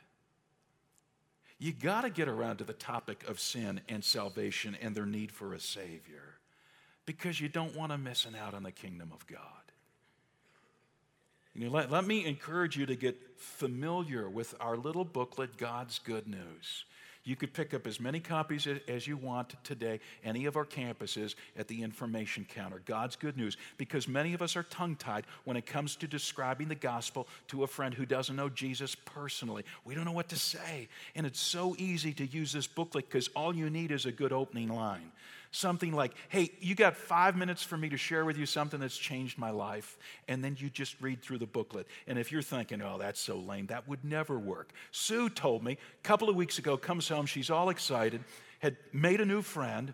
you 1.59 1.73
got 1.73 2.01
to 2.01 2.09
get 2.09 2.29
around 2.29 2.57
to 2.57 2.63
the 2.63 2.73
topic 2.73 3.27
of 3.27 3.39
sin 3.39 3.81
and 3.89 4.03
salvation 4.03 4.77
and 4.81 4.95
their 4.95 5.05
need 5.05 5.31
for 5.31 5.53
a 5.53 5.59
Savior 5.59 6.39
because 7.05 7.41
you 7.41 7.49
don't 7.49 7.75
want 7.75 7.91
to 7.91 7.97
missing 7.97 8.35
out 8.35 8.53
on 8.53 8.63
the 8.63 8.71
kingdom 8.71 9.11
of 9.13 9.27
God. 9.27 9.41
You 11.53 11.65
know, 11.65 11.71
let, 11.71 11.91
let 11.91 12.05
me 12.05 12.25
encourage 12.25 12.77
you 12.77 12.85
to 12.85 12.95
get 12.95 13.19
familiar 13.37 14.29
with 14.29 14.55
our 14.61 14.77
little 14.77 15.03
booklet, 15.03 15.57
God's 15.57 15.99
Good 15.99 16.27
News. 16.27 16.85
You 17.29 17.35
could 17.35 17.53
pick 17.53 17.75
up 17.75 17.85
as 17.85 17.99
many 17.99 18.19
copies 18.19 18.67
as 18.87 19.05
you 19.05 19.15
want 19.15 19.53
today, 19.63 19.99
any 20.23 20.45
of 20.45 20.57
our 20.57 20.65
campuses 20.65 21.35
at 21.55 21.67
the 21.67 21.83
information 21.83 22.43
counter. 22.43 22.81
God's 22.85 23.15
good 23.15 23.37
news, 23.37 23.55
because 23.77 24.07
many 24.07 24.33
of 24.33 24.41
us 24.41 24.55
are 24.55 24.63
tongue 24.63 24.95
tied 24.95 25.27
when 25.43 25.55
it 25.55 25.67
comes 25.67 25.95
to 25.97 26.07
describing 26.07 26.69
the 26.69 26.73
gospel 26.73 27.27
to 27.49 27.63
a 27.63 27.67
friend 27.67 27.93
who 27.93 28.07
doesn't 28.07 28.35
know 28.35 28.49
Jesus 28.49 28.95
personally. 28.95 29.63
We 29.85 29.93
don't 29.93 30.05
know 30.05 30.11
what 30.11 30.29
to 30.29 30.37
say. 30.37 30.87
And 31.13 31.27
it's 31.27 31.39
so 31.39 31.75
easy 31.77 32.13
to 32.13 32.25
use 32.25 32.51
this 32.51 32.65
booklet 32.65 33.07
because 33.07 33.27
all 33.35 33.55
you 33.55 33.69
need 33.69 33.91
is 33.91 34.07
a 34.07 34.11
good 34.11 34.33
opening 34.33 34.69
line. 34.69 35.11
Something 35.51 35.93
like, 35.93 36.13
hey, 36.29 36.51
you 36.59 36.75
got 36.75 36.95
five 36.95 37.35
minutes 37.35 37.63
for 37.63 37.75
me 37.75 37.89
to 37.89 37.97
share 37.97 38.23
with 38.23 38.37
you 38.37 38.45
something 38.45 38.79
that's 38.79 38.97
changed 38.97 39.37
my 39.37 39.49
life. 39.49 39.97
And 40.27 40.43
then 40.43 40.55
you 40.59 40.69
just 40.69 40.95
read 41.01 41.23
through 41.23 41.39
the 41.39 41.47
booklet. 41.47 41.87
And 42.05 42.19
if 42.19 42.31
you're 42.31 42.43
thinking, 42.43 42.81
oh, 42.81 42.97
that's 42.99 43.19
so 43.19 43.37
lame, 43.37 43.65
that 43.67 43.87
would 43.87 44.05
never 44.05 44.37
work. 44.37 44.71
Sue 44.91 45.27
told 45.27 45.63
me 45.63 45.73
a 45.73 46.07
couple 46.07 46.29
of 46.29 46.35
weeks 46.35 46.59
ago, 46.59 46.77
comes 46.77 47.09
home, 47.09 47.25
she's 47.25 47.49
all 47.49 47.69
excited, 47.69 48.23
had 48.59 48.77
made 48.93 49.21
a 49.21 49.25
new 49.25 49.41
friend, 49.41 49.93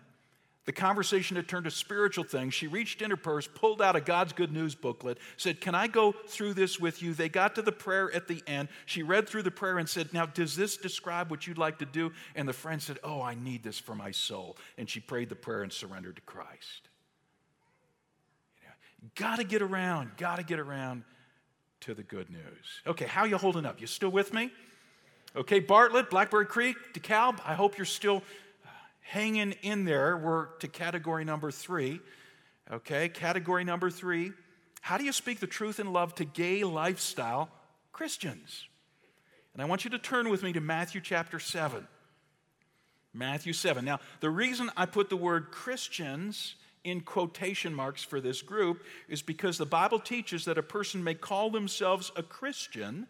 the 0.66 0.72
conversation 0.72 1.36
had 1.36 1.46
turned 1.46 1.64
to 1.64 1.70
spiritual 1.70 2.24
things. 2.24 2.52
She 2.52 2.66
reached 2.66 3.00
in 3.00 3.10
her 3.10 3.16
purse, 3.16 3.46
pulled 3.46 3.80
out 3.80 3.94
a 3.94 4.00
God's 4.00 4.32
Good 4.32 4.52
News 4.52 4.74
booklet, 4.74 5.18
said, 5.36 5.60
Can 5.60 5.76
I 5.76 5.86
go 5.86 6.12
through 6.12 6.54
this 6.54 6.80
with 6.80 7.02
you? 7.02 7.14
They 7.14 7.28
got 7.28 7.54
to 7.54 7.62
the 7.62 7.72
prayer 7.72 8.12
at 8.12 8.26
the 8.26 8.42
end. 8.48 8.68
She 8.84 9.04
read 9.04 9.28
through 9.28 9.44
the 9.44 9.52
prayer 9.52 9.78
and 9.78 9.88
said, 9.88 10.12
Now, 10.12 10.26
does 10.26 10.56
this 10.56 10.76
describe 10.76 11.30
what 11.30 11.46
you'd 11.46 11.56
like 11.56 11.78
to 11.78 11.86
do? 11.86 12.12
And 12.34 12.48
the 12.48 12.52
friend 12.52 12.82
said, 12.82 12.98
Oh, 13.04 13.22
I 13.22 13.36
need 13.36 13.62
this 13.62 13.78
for 13.78 13.94
my 13.94 14.10
soul. 14.10 14.56
And 14.76 14.90
she 14.90 14.98
prayed 14.98 15.28
the 15.28 15.36
prayer 15.36 15.62
and 15.62 15.72
surrendered 15.72 16.16
to 16.16 16.22
Christ. 16.22 16.88
You 18.60 18.68
know, 18.68 19.10
got 19.14 19.36
to 19.36 19.44
get 19.44 19.62
around, 19.62 20.16
got 20.16 20.36
to 20.36 20.42
get 20.42 20.58
around 20.58 21.04
to 21.82 21.94
the 21.94 22.02
good 22.02 22.28
news. 22.28 22.82
Okay, 22.88 23.06
how 23.06 23.24
you 23.24 23.36
holding 23.36 23.64
up? 23.64 23.80
You 23.80 23.86
still 23.86 24.10
with 24.10 24.34
me? 24.34 24.50
Okay, 25.36 25.60
Bartlett, 25.60 26.08
Blackberry 26.08 26.46
Creek, 26.46 26.76
DeKalb, 26.94 27.38
I 27.44 27.54
hope 27.54 27.76
you're 27.76 27.84
still 27.84 28.22
hanging 29.06 29.52
in 29.62 29.84
there. 29.84 30.16
We're 30.16 30.46
to 30.58 30.68
category 30.68 31.24
number 31.24 31.50
three. 31.50 32.00
Okay, 32.70 33.08
category 33.08 33.64
number 33.64 33.90
three. 33.90 34.32
How 34.80 34.98
do 34.98 35.04
you 35.04 35.12
speak 35.12 35.40
the 35.40 35.46
truth 35.46 35.78
in 35.80 35.92
love 35.92 36.14
to 36.16 36.24
gay 36.24 36.64
lifestyle 36.64 37.48
Christians? 37.92 38.68
And 39.52 39.62
I 39.62 39.66
want 39.66 39.84
you 39.84 39.90
to 39.90 39.98
turn 39.98 40.28
with 40.28 40.42
me 40.42 40.52
to 40.52 40.60
Matthew 40.60 41.00
chapter 41.00 41.38
7. 41.38 41.86
Matthew 43.14 43.52
7. 43.52 43.84
Now, 43.84 44.00
the 44.20 44.28
reason 44.28 44.70
I 44.76 44.86
put 44.86 45.08
the 45.08 45.16
word 45.16 45.50
Christians 45.50 46.56
in 46.84 47.00
quotation 47.00 47.74
marks 47.74 48.02
for 48.02 48.20
this 48.20 48.42
group 48.42 48.84
is 49.08 49.22
because 49.22 49.56
the 49.56 49.66
Bible 49.66 49.98
teaches 49.98 50.44
that 50.44 50.58
a 50.58 50.62
person 50.62 51.02
may 51.02 51.14
call 51.14 51.50
themselves 51.50 52.12
a 52.16 52.22
Christian 52.22 53.06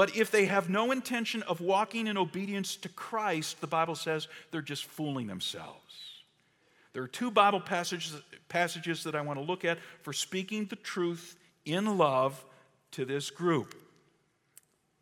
but 0.00 0.16
if 0.16 0.30
they 0.30 0.46
have 0.46 0.70
no 0.70 0.92
intention 0.92 1.42
of 1.42 1.60
walking 1.60 2.06
in 2.06 2.16
obedience 2.16 2.74
to 2.74 2.88
Christ, 2.88 3.60
the 3.60 3.66
Bible 3.66 3.94
says 3.94 4.28
they're 4.50 4.62
just 4.62 4.86
fooling 4.86 5.26
themselves. 5.26 6.22
There 6.94 7.02
are 7.02 7.06
two 7.06 7.30
Bible 7.30 7.60
passages, 7.60 8.18
passages 8.48 9.04
that 9.04 9.14
I 9.14 9.20
want 9.20 9.38
to 9.38 9.44
look 9.44 9.62
at 9.62 9.76
for 10.00 10.14
speaking 10.14 10.64
the 10.64 10.76
truth 10.76 11.36
in 11.66 11.98
love 11.98 12.42
to 12.92 13.04
this 13.04 13.28
group. 13.28 13.74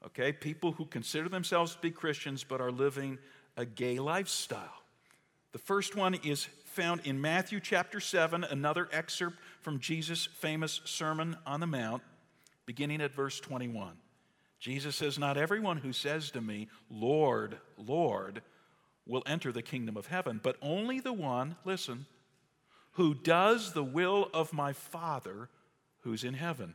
Okay, 0.05 0.33
people 0.33 0.73
who 0.73 0.85
consider 0.85 1.29
themselves 1.29 1.77
to 1.77 1.81
be 1.81 1.93
Christians 1.93 2.43
but 2.43 2.61
are 2.61 2.73
living 2.73 3.19
a 3.57 3.65
gay 3.65 4.01
lifestyle. 4.01 4.83
The 5.53 5.61
first 5.61 5.95
one 5.95 6.15
is 6.15 6.49
found 6.65 7.03
in 7.05 7.21
Matthew 7.21 7.61
chapter 7.61 8.01
7, 8.01 8.43
another 8.43 8.89
excerpt 8.91 9.39
from 9.61 9.79
Jesus' 9.79 10.27
famous 10.27 10.81
Sermon 10.87 11.37
on 11.47 11.61
the 11.61 11.69
Mount, 11.69 12.03
beginning 12.67 13.01
at 13.01 13.15
verse 13.15 13.39
21. 13.39 13.93
Jesus 14.59 14.97
says, 14.97 15.19
Not 15.19 15.37
everyone 15.37 15.79
who 15.79 15.93
says 15.93 16.31
to 16.33 16.41
me, 16.41 16.69
Lord, 16.91 17.59
Lord, 17.77 18.43
will 19.07 19.23
enter 19.27 19.53
the 19.53 19.63
kingdom 19.63 19.97
of 19.97 20.07
heaven, 20.07 20.41
but 20.43 20.57
only 20.61 21.01
the 21.01 21.13
one, 21.13 21.57
listen, 21.65 22.07
who 22.93 23.15
does 23.15 23.73
the 23.73 23.85
will 23.85 24.29
of 24.35 24.53
my 24.53 24.73
Father 24.73 25.49
who's 26.01 26.25
in 26.25 26.35
heaven. 26.35 26.75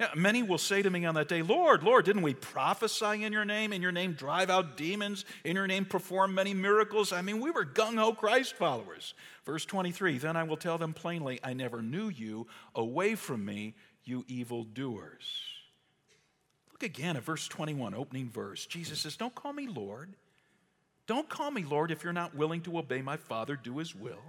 Now, 0.00 0.10
many 0.14 0.44
will 0.44 0.58
say 0.58 0.82
to 0.82 0.90
me 0.90 1.04
on 1.06 1.16
that 1.16 1.26
day, 1.26 1.42
Lord, 1.42 1.82
Lord, 1.82 2.04
didn't 2.04 2.22
we 2.22 2.34
prophesy 2.34 3.24
in 3.24 3.32
your 3.32 3.44
name? 3.44 3.72
In 3.72 3.82
your 3.82 3.90
name, 3.90 4.12
drive 4.12 4.48
out 4.48 4.76
demons? 4.76 5.24
In 5.42 5.56
your 5.56 5.66
name, 5.66 5.84
perform 5.84 6.34
many 6.34 6.54
miracles? 6.54 7.12
I 7.12 7.20
mean, 7.22 7.40
we 7.40 7.50
were 7.50 7.64
gung 7.64 7.98
ho 7.98 8.12
Christ 8.12 8.54
followers. 8.54 9.14
Verse 9.44 9.64
23 9.64 10.18
Then 10.18 10.36
I 10.36 10.44
will 10.44 10.56
tell 10.56 10.78
them 10.78 10.92
plainly, 10.92 11.40
I 11.42 11.52
never 11.52 11.82
knew 11.82 12.08
you. 12.08 12.46
Away 12.76 13.16
from 13.16 13.44
me, 13.44 13.74
you 14.04 14.24
evil 14.28 14.62
doers. 14.62 15.57
Look 16.80 16.90
again 16.90 17.16
at 17.16 17.24
verse 17.24 17.48
21, 17.48 17.94
opening 17.94 18.30
verse. 18.30 18.64
Jesus 18.64 19.00
says, 19.00 19.16
Don't 19.16 19.34
call 19.34 19.52
me 19.52 19.66
Lord. 19.66 20.10
Don't 21.08 21.28
call 21.28 21.50
me 21.50 21.64
Lord 21.64 21.90
if 21.90 22.04
you're 22.04 22.12
not 22.12 22.36
willing 22.36 22.60
to 22.62 22.78
obey 22.78 23.02
my 23.02 23.16
Father, 23.16 23.56
do 23.56 23.78
his 23.78 23.96
will. 23.96 24.22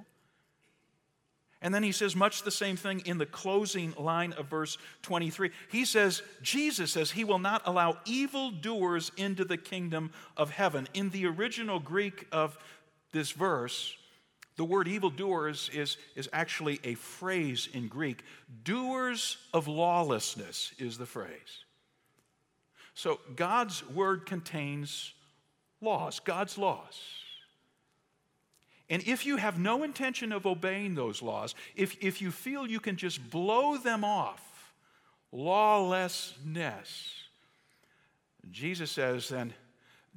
And 1.62 1.76
then 1.76 1.84
he 1.84 1.92
says 1.92 2.16
much 2.16 2.42
the 2.42 2.52
same 2.52 2.78
thing 2.78 3.02
in 3.02 3.18
the 3.18 3.26
closing 3.26 3.94
line 4.00 4.34
of 4.34 4.48
verse 4.48 4.78
23. 5.04 5.52
He 5.70 5.84
says, 5.86 6.24
Jesus 6.42 6.94
says, 6.94 7.12
he 7.12 7.26
will 7.26 7.38
not 7.38 7.62
allow 7.66 7.98
evildoers 8.06 9.12
into 9.18 9.44
the 9.44 9.58
kingdom 9.58 10.12
of 10.38 10.50
heaven. 10.50 10.88
In 10.94 11.10
the 11.10 11.28
original 11.28 11.80
Greek 11.80 12.28
of 12.32 12.58
this 13.12 13.32
verse, 13.32 13.96
the 14.56 14.64
word 14.64 14.88
evildoers 14.88 15.70
is, 15.74 15.98
is 16.16 16.30
actually 16.32 16.80
a 16.84 16.96
phrase 16.96 17.68
in 17.74 17.90
Greek. 17.90 18.24
Doers 18.64 19.38
of 19.54 19.68
lawlessness 19.68 20.72
is 20.80 20.98
the 20.98 21.06
phrase. 21.06 21.66
So 23.00 23.22
God's 23.34 23.88
word 23.92 24.26
contains 24.26 25.14
laws, 25.80 26.20
God's 26.20 26.58
laws. 26.58 27.02
And 28.90 29.02
if 29.08 29.26
you 29.26 29.38
have 29.38 29.58
no 29.58 29.84
intention 29.84 30.34
of 30.34 30.46
obeying 30.46 30.96
those 30.96 31.22
laws, 31.22 31.56
if, 31.78 31.96
if 32.04 32.22
you 32.22 32.30
feel 32.30 32.68
you 32.68 32.82
can 32.82 32.98
just 32.98 33.30
blow 33.30 33.78
them 33.78 34.04
off, 34.04 34.74
lawlessness, 35.32 37.14
Jesus 38.52 38.92
says, 38.92 39.30
then 39.30 39.54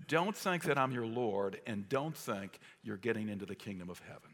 don't 0.09 0.37
think 0.37 0.64
that 0.64 0.76
I'm 0.76 0.91
your 0.91 1.07
Lord 1.07 1.61
and 1.68 1.89
don't 1.89 2.16
think 2.16 2.59
you're 2.83 2.97
getting 2.97 3.28
into 3.28 3.47
the 3.47 3.55
kingdom 3.55 3.91
of 3.91 4.01
heaven. 4.01 4.32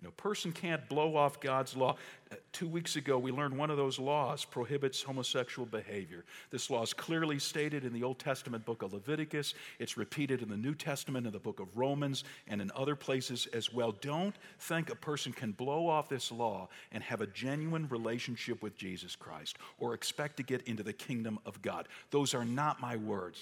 You 0.00 0.06
know, 0.06 0.12
person 0.12 0.50
can't 0.50 0.88
blow 0.88 1.14
off 1.14 1.40
God's 1.40 1.76
law. 1.76 1.96
Uh, 2.32 2.36
two 2.52 2.66
weeks 2.66 2.96
ago, 2.96 3.18
we 3.18 3.32
learned 3.32 3.58
one 3.58 3.70
of 3.70 3.76
those 3.76 3.98
laws 3.98 4.46
prohibits 4.46 5.02
homosexual 5.02 5.66
behavior. 5.66 6.24
This 6.50 6.70
law 6.70 6.82
is 6.82 6.94
clearly 6.94 7.38
stated 7.38 7.84
in 7.84 7.92
the 7.92 8.02
Old 8.02 8.18
Testament 8.18 8.64
book 8.64 8.82
of 8.82 8.94
Leviticus. 8.94 9.52
It's 9.78 9.98
repeated 9.98 10.40
in 10.40 10.48
the 10.48 10.56
New 10.56 10.74
Testament 10.74 11.26
in 11.26 11.34
the 11.34 11.38
book 11.38 11.60
of 11.60 11.76
Romans 11.76 12.24
and 12.48 12.62
in 12.62 12.72
other 12.74 12.96
places 12.96 13.46
as 13.52 13.74
well. 13.74 13.92
Don't 14.00 14.34
think 14.58 14.90
a 14.90 14.96
person 14.96 15.34
can 15.34 15.52
blow 15.52 15.86
off 15.86 16.08
this 16.08 16.32
law 16.32 16.70
and 16.92 17.02
have 17.02 17.20
a 17.20 17.26
genuine 17.26 17.86
relationship 17.90 18.62
with 18.62 18.78
Jesus 18.78 19.14
Christ 19.14 19.58
or 19.78 19.92
expect 19.92 20.38
to 20.38 20.42
get 20.42 20.62
into 20.66 20.82
the 20.82 20.94
kingdom 20.94 21.38
of 21.44 21.60
God. 21.60 21.88
Those 22.10 22.32
are 22.32 22.46
not 22.46 22.80
my 22.80 22.96
words. 22.96 23.38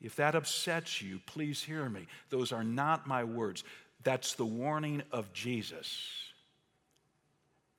If 0.00 0.14
that 0.16 0.36
upsets 0.36 1.02
you, 1.02 1.20
please 1.26 1.62
hear 1.62 1.88
me. 1.88 2.06
Those 2.30 2.52
are 2.52 2.62
not 2.62 3.08
my 3.08 3.24
words. 3.24 3.64
That's 4.04 4.34
the 4.34 4.46
warning 4.46 5.02
of 5.12 5.32
Jesus. 5.32 6.00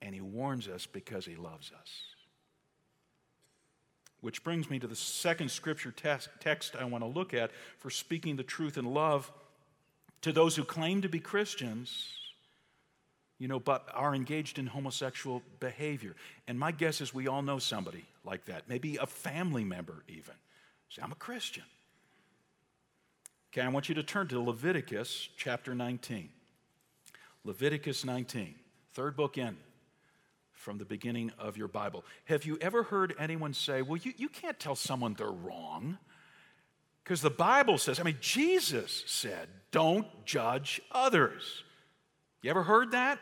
And 0.02 0.14
he 0.14 0.20
warns 0.20 0.68
us 0.68 0.86
because 0.86 1.26
he 1.26 1.36
loves 1.36 1.72
us. 1.78 2.02
Which 4.20 4.44
brings 4.44 4.68
me 4.68 4.78
to 4.78 4.86
the 4.86 4.96
second 4.96 5.50
scripture 5.50 5.92
text 5.92 6.76
I 6.78 6.84
want 6.84 7.02
to 7.04 7.08
look 7.08 7.32
at 7.32 7.50
for 7.78 7.90
speaking 7.90 8.36
the 8.36 8.42
truth 8.42 8.76
in 8.76 8.84
love 8.84 9.30
to 10.22 10.32
those 10.32 10.56
who 10.56 10.64
claim 10.64 11.00
to 11.02 11.08
be 11.08 11.20
Christians, 11.20 12.12
you 13.38 13.48
know, 13.48 13.58
but 13.58 13.88
are 13.94 14.14
engaged 14.14 14.58
in 14.58 14.66
homosexual 14.66 15.42
behavior. 15.58 16.14
And 16.46 16.58
my 16.58 16.72
guess 16.72 17.00
is 17.00 17.14
we 17.14 17.28
all 17.28 17.40
know 17.40 17.58
somebody 17.58 18.04
like 18.24 18.44
that, 18.44 18.68
maybe 18.68 18.98
a 18.98 19.06
family 19.06 19.64
member 19.64 20.02
even. 20.08 20.34
Say, 20.90 21.00
I'm 21.02 21.12
a 21.12 21.16
Christian. 21.16 21.64
Okay, 23.52 23.62
I 23.62 23.68
want 23.68 23.88
you 23.88 23.96
to 23.96 24.02
turn 24.04 24.28
to 24.28 24.40
Leviticus 24.40 25.28
chapter 25.36 25.74
19. 25.74 26.28
Leviticus 27.42 28.04
19, 28.04 28.54
third 28.92 29.16
book 29.16 29.38
in 29.38 29.56
from 30.52 30.78
the 30.78 30.84
beginning 30.84 31.32
of 31.36 31.56
your 31.56 31.66
Bible. 31.66 32.04
Have 32.26 32.44
you 32.44 32.58
ever 32.60 32.84
heard 32.84 33.12
anyone 33.18 33.52
say, 33.52 33.82
well, 33.82 33.96
you, 33.96 34.12
you 34.16 34.28
can't 34.28 34.60
tell 34.60 34.76
someone 34.76 35.14
they're 35.14 35.32
wrong? 35.32 35.98
Because 37.02 37.22
the 37.22 37.30
Bible 37.30 37.76
says, 37.76 37.98
I 37.98 38.04
mean, 38.04 38.18
Jesus 38.20 39.02
said, 39.06 39.48
don't 39.72 40.06
judge 40.24 40.80
others. 40.92 41.64
You 42.42 42.50
ever 42.50 42.62
heard 42.62 42.92
that? 42.92 43.18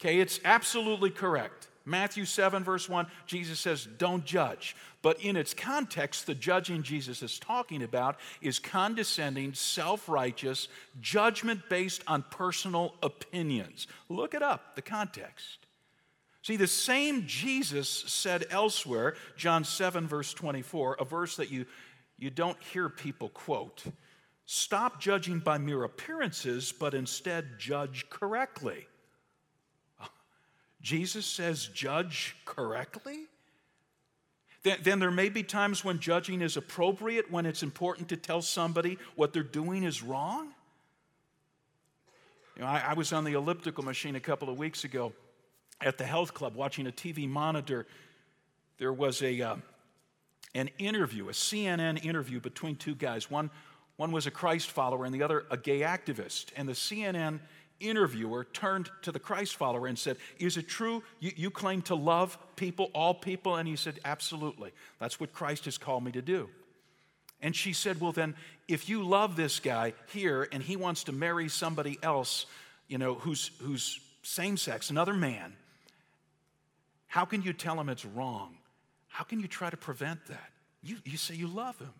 Okay, 0.00 0.20
it's 0.20 0.40
absolutely 0.42 1.10
correct. 1.10 1.67
Matthew 1.88 2.26
7, 2.26 2.62
verse 2.62 2.88
1, 2.88 3.06
Jesus 3.26 3.58
says, 3.58 3.88
Don't 3.98 4.24
judge. 4.24 4.76
But 5.00 5.20
in 5.20 5.36
its 5.36 5.54
context, 5.54 6.26
the 6.26 6.34
judging 6.34 6.82
Jesus 6.82 7.22
is 7.22 7.38
talking 7.38 7.82
about 7.82 8.18
is 8.42 8.58
condescending, 8.58 9.54
self 9.54 10.08
righteous, 10.08 10.68
judgment 11.00 11.62
based 11.68 12.02
on 12.06 12.24
personal 12.30 12.94
opinions. 13.02 13.86
Look 14.08 14.34
it 14.34 14.42
up, 14.42 14.76
the 14.76 14.82
context. 14.82 15.66
See, 16.42 16.56
the 16.56 16.66
same 16.66 17.26
Jesus 17.26 17.88
said 17.88 18.46
elsewhere, 18.50 19.16
John 19.36 19.64
7, 19.64 20.06
verse 20.06 20.32
24, 20.34 20.96
a 21.00 21.04
verse 21.04 21.36
that 21.36 21.50
you, 21.50 21.66
you 22.18 22.30
don't 22.30 22.60
hear 22.62 22.88
people 22.88 23.28
quote 23.30 23.84
Stop 24.50 24.98
judging 24.98 25.40
by 25.40 25.58
mere 25.58 25.84
appearances, 25.84 26.72
but 26.72 26.94
instead 26.94 27.58
judge 27.58 28.08
correctly. 28.08 28.86
Jesus 30.80 31.26
says, 31.26 31.66
judge 31.66 32.36
correctly? 32.44 33.26
Then, 34.62 34.98
there 34.98 35.10
may 35.10 35.28
be 35.28 35.42
times 35.42 35.84
when 35.84 35.98
judging 35.98 36.42
is 36.42 36.56
appropriate, 36.56 37.30
when 37.30 37.46
it's 37.46 37.62
important 37.62 38.08
to 38.08 38.16
tell 38.16 38.42
somebody 38.42 38.98
what 39.14 39.32
they're 39.32 39.42
doing 39.42 39.84
is 39.84 40.02
wrong. 40.02 40.48
You 42.56 42.62
know, 42.62 42.68
I, 42.68 42.82
I 42.88 42.94
was 42.94 43.12
on 43.12 43.24
the 43.24 43.34
elliptical 43.34 43.84
machine 43.84 44.16
a 44.16 44.20
couple 44.20 44.48
of 44.48 44.58
weeks 44.58 44.82
ago 44.84 45.12
at 45.80 45.96
the 45.96 46.04
health 46.04 46.34
club 46.34 46.56
watching 46.56 46.88
a 46.88 46.92
TV 46.92 47.28
monitor. 47.28 47.86
There 48.78 48.92
was 48.92 49.22
a, 49.22 49.40
uh, 49.40 49.56
an 50.54 50.70
interview, 50.78 51.28
a 51.28 51.32
CNN 51.32 52.04
interview 52.04 52.40
between 52.40 52.74
two 52.74 52.96
guys. 52.96 53.30
One, 53.30 53.50
one 53.96 54.10
was 54.10 54.26
a 54.26 54.30
Christ 54.30 54.70
follower 54.70 55.04
and 55.04 55.14
the 55.14 55.22
other 55.22 55.44
a 55.52 55.56
gay 55.56 55.80
activist. 55.80 56.46
And 56.56 56.68
the 56.68 56.72
CNN 56.72 57.38
interviewer 57.80 58.44
turned 58.44 58.90
to 59.02 59.12
the 59.12 59.18
Christ 59.18 59.56
follower 59.56 59.86
and 59.86 59.98
said, 59.98 60.16
Is 60.38 60.56
it 60.56 60.68
true 60.68 61.02
you, 61.20 61.32
you, 61.36 61.50
claim 61.50 61.82
to 61.82 61.94
love 61.94 62.38
people, 62.56 62.90
all 62.94 63.14
people? 63.14 63.56
And 63.56 63.68
he 63.68 63.76
said, 63.76 64.00
Absolutely. 64.04 64.72
That's 64.98 65.20
what 65.20 65.32
Christ 65.32 65.64
has 65.66 65.78
called 65.78 66.04
me 66.04 66.12
to 66.12 66.22
do. 66.22 66.48
And 67.40 67.54
she 67.54 67.72
said, 67.72 68.00
Well, 68.00 68.12
then, 68.12 68.34
if 68.66 68.88
you 68.88 69.02
love 69.02 69.36
this 69.36 69.60
guy 69.60 69.94
here 70.12 70.48
and 70.50 70.62
he 70.62 70.76
wants 70.76 71.04
to 71.04 71.12
marry 71.12 71.48
somebody 71.48 71.98
else, 72.02 72.46
you 72.88 72.98
know, 72.98 73.14
who's, 73.14 73.50
who's 73.62 74.00
same 74.22 74.56
sex, 74.56 74.90
another 74.90 75.14
man, 75.14 75.54
how 77.06 77.24
can 77.24 77.42
you 77.42 77.52
tell 77.52 77.80
him 77.80 77.88
it's 77.88 78.04
wrong? 78.04 78.54
How 79.08 79.24
can 79.24 79.40
you 79.40 79.48
try 79.48 79.70
to 79.70 79.76
prevent 79.76 80.26
that? 80.26 80.50
You, 80.82 80.96
you 81.04 81.16
say 81.16 81.34
you 81.34 81.48
love 81.48 81.78
him. 81.78 81.92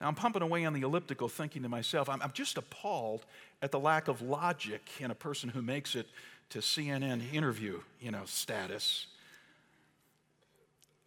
Now, 0.00 0.08
I'm 0.08 0.14
pumping 0.14 0.42
away 0.42 0.64
on 0.64 0.74
the 0.74 0.82
elliptical 0.82 1.28
thinking 1.28 1.62
to 1.62 1.68
myself, 1.68 2.08
I'm, 2.08 2.20
I'm 2.20 2.32
just 2.32 2.58
appalled 2.58 3.24
at 3.62 3.72
the 3.72 3.80
lack 3.80 4.08
of 4.08 4.20
logic 4.20 4.82
in 5.00 5.10
a 5.10 5.14
person 5.14 5.48
who 5.48 5.62
makes 5.62 5.94
it 5.94 6.06
to 6.50 6.58
CNN 6.58 7.32
interview, 7.32 7.80
you 8.00 8.10
know, 8.10 8.22
status. 8.26 9.06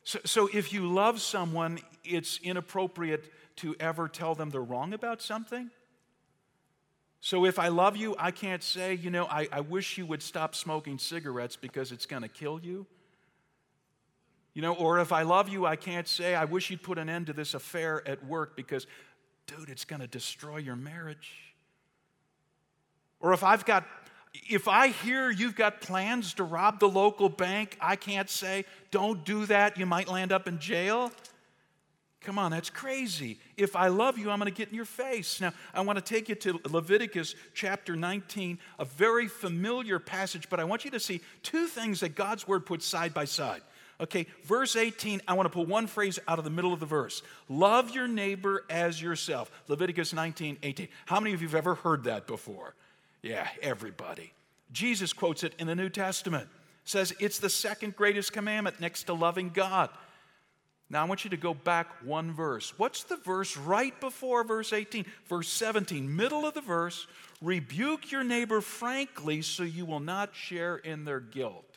So, 0.03 0.19
so 0.25 0.49
if 0.51 0.73
you 0.73 0.91
love 0.91 1.21
someone, 1.21 1.79
it's 2.03 2.39
inappropriate 2.41 3.31
to 3.57 3.75
ever 3.79 4.07
tell 4.07 4.33
them 4.33 4.49
they're 4.49 4.61
wrong 4.61 4.93
about 4.93 5.21
something. 5.21 5.69
So 7.21 7.45
if 7.45 7.59
I 7.59 7.67
love 7.67 7.97
you, 7.97 8.15
I 8.17 8.31
can't 8.31 8.63
say, 8.63 8.95
you 8.95 9.11
know, 9.11 9.25
I, 9.25 9.47
I 9.51 9.59
wish 9.59 9.97
you 9.97 10.05
would 10.05 10.23
stop 10.23 10.55
smoking 10.55 10.97
cigarettes 10.97 11.57
because 11.57 11.91
it's 11.91 12.05
going 12.05 12.21
to 12.23 12.29
kill 12.29 12.59
you. 12.61 12.87
You 14.53 14.61
know, 14.61 14.73
or 14.73 14.99
if 14.99 15.11
I 15.11 15.21
love 15.21 15.49
you, 15.49 15.65
I 15.65 15.75
can't 15.75 16.07
say, 16.07 16.35
I 16.35 16.45
wish 16.45 16.69
you'd 16.69 16.83
put 16.83 16.97
an 16.97 17.09
end 17.09 17.27
to 17.27 17.33
this 17.33 17.53
affair 17.53 18.05
at 18.07 18.25
work 18.25 18.55
because, 18.55 18.87
dude, 19.47 19.69
it's 19.69 19.85
going 19.85 20.01
to 20.01 20.07
destroy 20.07 20.57
your 20.57 20.75
marriage. 20.75 21.31
Or 23.19 23.33
if 23.33 23.43
I've 23.43 23.65
got, 23.65 23.85
if 24.49 24.67
I 24.67 24.87
hear 24.89 25.29
you've 25.29 25.55
got 25.55 25.81
plans 25.81 26.33
to 26.35 26.43
rob 26.43 26.79
the 26.79 26.89
local 26.89 27.29
bank, 27.29 27.77
I 27.79 27.95
can't 27.95 28.29
say, 28.29 28.65
don't 28.91 29.23
do 29.23 29.45
that, 29.45 29.77
you 29.77 29.85
might 29.85 30.07
land 30.07 30.31
up 30.31 30.47
in 30.47 30.59
jail. 30.59 31.11
Come 32.21 32.37
on, 32.37 32.51
that's 32.51 32.69
crazy. 32.69 33.39
If 33.55 33.75
I 33.75 33.87
love 33.87 34.17
you, 34.17 34.29
I'm 34.29 34.39
going 34.39 34.51
to 34.51 34.57
get 34.57 34.69
in 34.69 34.75
your 34.75 34.83
face. 34.83 35.39
Now, 35.39 35.53
I 35.73 35.81
want 35.81 35.97
to 35.97 36.03
take 36.03 36.27
you 36.27 36.35
to 36.35 36.59
Leviticus 36.69 37.33
chapter 37.53 37.95
19, 37.95 38.59
a 38.77 38.85
very 38.85 39.27
familiar 39.27 39.99
passage, 39.99 40.49
but 40.49 40.59
I 40.59 40.65
want 40.65 40.83
you 40.83 40.91
to 40.91 40.99
see 40.99 41.21
two 41.43 41.67
things 41.67 42.01
that 42.01 42.15
God's 42.15 42.45
word 42.47 42.65
puts 42.65 42.85
side 42.85 43.13
by 43.13 43.23
side. 43.23 43.61
Okay, 44.01 44.27
verse 44.45 44.77
18, 44.77 45.21
I 45.27 45.33
want 45.33 45.45
to 45.45 45.49
pull 45.49 45.65
one 45.65 45.85
phrase 45.85 46.19
out 46.27 46.37
of 46.37 46.45
the 46.45 46.49
middle 46.49 46.71
of 46.71 46.79
the 46.79 46.85
verse. 46.85 47.21
Love 47.49 47.91
your 47.91 48.07
neighbor 48.07 48.63
as 48.69 49.01
yourself. 49.01 49.51
Leviticus 49.67 50.13
19, 50.13 50.57
18. 50.63 50.87
How 51.05 51.19
many 51.19 51.33
of 51.33 51.41
you 51.41 51.47
have 51.49 51.55
ever 51.55 51.75
heard 51.75 52.05
that 52.05 52.25
before? 52.25 52.75
Yeah, 53.21 53.47
everybody. 53.61 54.31
Jesus 54.71 55.11
quotes 55.11 55.43
it 55.43 55.53
in 55.59 55.67
the 55.67 55.75
New 55.75 55.89
Testament. 55.89 56.47
Says 56.85 57.13
it's 57.19 57.39
the 57.39 57.49
second 57.49 57.95
greatest 57.95 58.31
commandment 58.31 58.79
next 58.79 59.03
to 59.03 59.13
loving 59.13 59.49
God. 59.49 59.89
Now 60.89 61.03
I 61.03 61.07
want 61.07 61.23
you 61.23 61.29
to 61.31 61.37
go 61.37 61.53
back 61.53 61.87
one 62.03 62.31
verse. 62.33 62.73
What's 62.77 63.03
the 63.03 63.17
verse 63.17 63.55
right 63.57 63.99
before 63.99 64.43
verse 64.43 64.73
18? 64.73 65.05
Verse 65.27 65.49
17, 65.49 66.15
middle 66.15 66.45
of 66.45 66.53
the 66.55 66.61
verse, 66.61 67.05
rebuke 67.41 68.11
your 68.11 68.23
neighbor 68.23 68.61
frankly 68.61 69.41
so 69.41 69.63
you 69.63 69.85
will 69.85 69.99
not 69.99 70.33
share 70.33 70.77
in 70.77 71.05
their 71.05 71.19
guilt. 71.19 71.68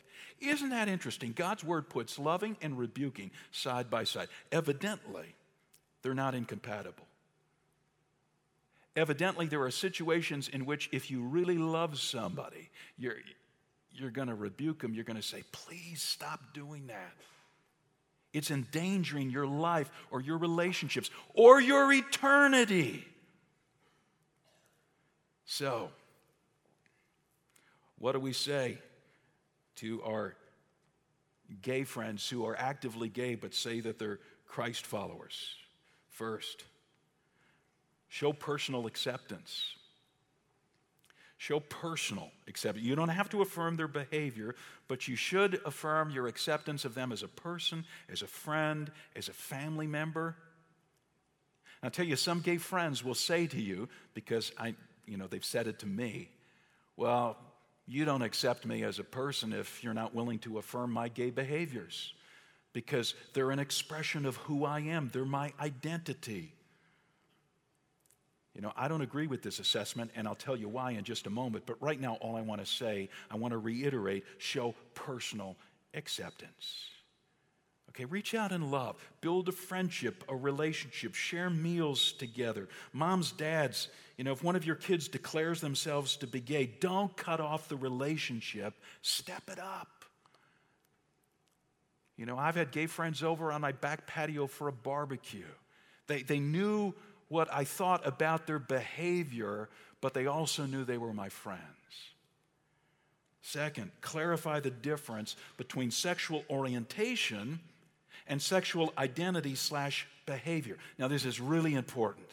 Isn't 0.43 0.69
that 0.69 0.89
interesting? 0.89 1.31
God's 1.31 1.63
word 1.63 1.89
puts 1.89 2.19
loving 2.19 2.57
and 2.61 2.77
rebuking 2.77 3.31
side 3.51 3.89
by 3.89 4.03
side. 4.03 4.27
Evidently, 4.51 5.35
they're 6.01 6.13
not 6.13 6.35
incompatible. 6.35 7.07
Evidently, 8.95 9.47
there 9.47 9.63
are 9.63 9.71
situations 9.71 10.49
in 10.49 10.65
which 10.65 10.89
if 10.91 11.09
you 11.09 11.21
really 11.21 11.57
love 11.57 11.97
somebody, 11.97 12.69
you're, 12.97 13.15
you're 13.93 14.11
going 14.11 14.27
to 14.27 14.35
rebuke 14.35 14.81
them. 14.81 14.93
You're 14.93 15.05
going 15.05 15.17
to 15.17 15.23
say, 15.23 15.43
please 15.51 16.01
stop 16.01 16.53
doing 16.53 16.87
that. 16.87 17.13
It's 18.33 18.51
endangering 18.51 19.29
your 19.29 19.47
life 19.47 19.89
or 20.11 20.19
your 20.19 20.37
relationships 20.37 21.09
or 21.33 21.61
your 21.61 21.91
eternity. 21.93 23.07
So, 25.45 25.89
what 27.99 28.11
do 28.11 28.19
we 28.19 28.33
say 28.33 28.79
to 29.77 30.01
our 30.03 30.35
gay 31.61 31.83
friends 31.83 32.29
who 32.29 32.45
are 32.45 32.55
actively 32.57 33.09
gay 33.09 33.35
but 33.35 33.53
say 33.53 33.79
that 33.79 33.99
they're 33.99 34.19
Christ 34.47 34.85
followers? 34.85 35.55
First, 36.09 36.63
show 38.07 38.33
personal 38.33 38.85
acceptance. 38.85 39.75
Show 41.37 41.59
personal 41.59 42.31
acceptance. 42.47 42.85
You 42.85 42.95
don't 42.95 43.09
have 43.09 43.29
to 43.29 43.41
affirm 43.41 43.75
their 43.75 43.87
behavior, 43.87 44.55
but 44.87 45.07
you 45.07 45.15
should 45.15 45.59
affirm 45.65 46.11
your 46.11 46.27
acceptance 46.27 46.85
of 46.85 46.95
them 46.95 47.11
as 47.11 47.23
a 47.23 47.27
person, 47.27 47.85
as 48.09 48.21
a 48.21 48.27
friend, 48.27 48.91
as 49.15 49.27
a 49.27 49.33
family 49.33 49.87
member. 49.87 50.35
I'll 51.81 51.89
tell 51.89 52.05
you, 52.05 52.15
some 52.15 52.39
gay 52.39 52.57
friends 52.57 53.03
will 53.03 53.15
say 53.15 53.45
to 53.47 53.59
you, 53.59 53.89
because 54.13 54.53
I, 54.57 54.75
you 55.05 55.17
know, 55.17 55.27
they've 55.27 55.43
said 55.43 55.67
it 55.67 55.79
to 55.79 55.85
me, 55.85 56.29
well, 56.95 57.35
you 57.85 58.05
don't 58.05 58.21
accept 58.21 58.65
me 58.65 58.83
as 58.83 58.99
a 58.99 59.03
person 59.03 59.53
if 59.53 59.83
you're 59.83 59.93
not 59.93 60.15
willing 60.15 60.39
to 60.39 60.57
affirm 60.57 60.91
my 60.91 61.09
gay 61.09 61.29
behaviors, 61.29 62.13
because 62.71 63.13
they're 63.33 63.51
an 63.51 63.59
expression 63.59 64.25
of 64.25 64.37
who 64.37 64.65
I 64.65 64.79
am, 64.79 65.09
they're 65.13 65.25
my 65.25 65.53
identity. 65.59 66.53
You 68.55 68.61
know, 68.61 68.71
I 68.77 68.87
don't 68.87 69.01
agree 69.01 69.27
with 69.27 69.41
this 69.41 69.59
assessment, 69.59 70.11
and 70.15 70.27
I'll 70.27 70.35
tell 70.35 70.55
you 70.55 70.69
why 70.69 70.91
in 70.91 71.03
just 71.03 71.25
a 71.25 71.29
moment. 71.29 71.65
But 71.65 71.81
right 71.81 71.99
now, 71.99 72.17
all 72.21 72.35
I 72.35 72.41
want 72.41 72.61
to 72.63 72.67
say, 72.67 73.09
I 73.31 73.35
want 73.35 73.51
to 73.51 73.57
reiterate 73.57 74.23
show 74.37 74.75
personal 74.93 75.55
acceptance. 75.93 76.89
Okay, 77.95 78.05
reach 78.05 78.33
out 78.33 78.51
in 78.51 78.71
love, 78.71 78.95
build 79.21 79.47
a 79.49 79.51
friendship, 79.51 80.23
a 80.27 80.35
relationship, 80.35 81.13
share 81.13 81.51
meals 81.51 82.13
together. 82.13 82.67
Moms, 82.91 83.31
dads, 83.31 83.87
you 84.17 84.23
know, 84.23 84.31
if 84.31 84.43
one 84.43 84.55
of 84.55 84.65
your 84.65 84.75
kids 84.75 85.07
declares 85.07 85.61
themselves 85.61 86.17
to 86.17 86.27
be 86.27 86.39
gay, 86.39 86.65
don't 86.79 87.15
cut 87.15 87.39
off 87.39 87.69
the 87.69 87.75
relationship, 87.75 88.73
step 89.03 89.43
it 89.47 89.59
up. 89.59 90.05
You 92.17 92.25
know, 92.25 92.37
I've 92.37 92.55
had 92.55 92.71
gay 92.71 92.87
friends 92.87 93.21
over 93.21 93.51
on 93.51 93.61
my 93.61 93.73
back 93.73 94.07
patio 94.07 94.47
for 94.47 94.67
a 94.67 94.73
barbecue. 94.73 95.43
They, 96.07 96.23
they 96.23 96.39
knew 96.39 96.95
what 97.27 97.51
I 97.53 97.63
thought 97.63 98.05
about 98.07 98.47
their 98.47 98.59
behavior, 98.59 99.69
but 100.01 100.15
they 100.15 100.25
also 100.25 100.65
knew 100.65 100.83
they 100.83 100.97
were 100.97 101.13
my 101.13 101.29
friends. 101.29 101.61
Second, 103.41 103.91
clarify 104.01 104.61
the 104.61 104.71
difference 104.71 105.35
between 105.57 105.91
sexual 105.91 106.43
orientation 106.49 107.59
and 108.27 108.41
sexual 108.41 108.93
identity 108.97 109.55
slash 109.55 110.07
behavior. 110.25 110.77
Now, 110.97 111.07
this 111.07 111.25
is 111.25 111.39
really 111.39 111.75
important. 111.75 112.27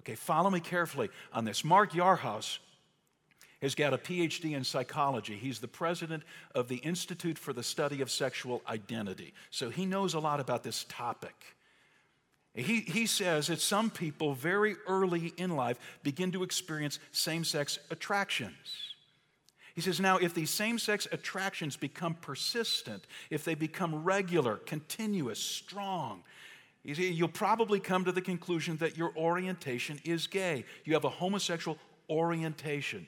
Okay, 0.00 0.14
follow 0.14 0.50
me 0.50 0.60
carefully 0.60 1.10
on 1.32 1.44
this. 1.44 1.64
Mark 1.64 1.92
Yarhouse 1.92 2.58
has 3.60 3.74
got 3.74 3.92
a 3.92 3.98
PhD 3.98 4.56
in 4.56 4.64
psychology. 4.64 5.36
He's 5.36 5.58
the 5.58 5.68
president 5.68 6.22
of 6.54 6.68
the 6.68 6.76
Institute 6.76 7.38
for 7.38 7.52
the 7.52 7.62
Study 7.62 8.00
of 8.00 8.10
Sexual 8.10 8.62
Identity. 8.66 9.34
So 9.50 9.68
he 9.68 9.84
knows 9.84 10.14
a 10.14 10.18
lot 10.20 10.40
about 10.40 10.62
this 10.62 10.86
topic. 10.88 11.34
He, 12.54 12.80
he 12.80 13.06
says 13.06 13.46
that 13.46 13.60
some 13.60 13.90
people 13.90 14.34
very 14.34 14.76
early 14.88 15.32
in 15.36 15.54
life 15.54 15.78
begin 16.02 16.32
to 16.32 16.42
experience 16.42 16.98
same 17.12 17.44
sex 17.44 17.78
attractions. 17.90 18.89
He 19.74 19.80
says, 19.80 20.00
now, 20.00 20.18
if 20.18 20.34
these 20.34 20.50
same 20.50 20.78
sex 20.78 21.06
attractions 21.12 21.76
become 21.76 22.14
persistent, 22.14 23.06
if 23.30 23.44
they 23.44 23.54
become 23.54 24.04
regular, 24.04 24.56
continuous, 24.56 25.38
strong, 25.38 26.22
you'll 26.82 27.28
probably 27.28 27.78
come 27.80 28.04
to 28.04 28.12
the 28.12 28.22
conclusion 28.22 28.76
that 28.78 28.96
your 28.96 29.12
orientation 29.16 30.00
is 30.04 30.26
gay. 30.26 30.64
You 30.84 30.94
have 30.94 31.04
a 31.04 31.10
homosexual 31.10 31.78
orientation. 32.08 33.06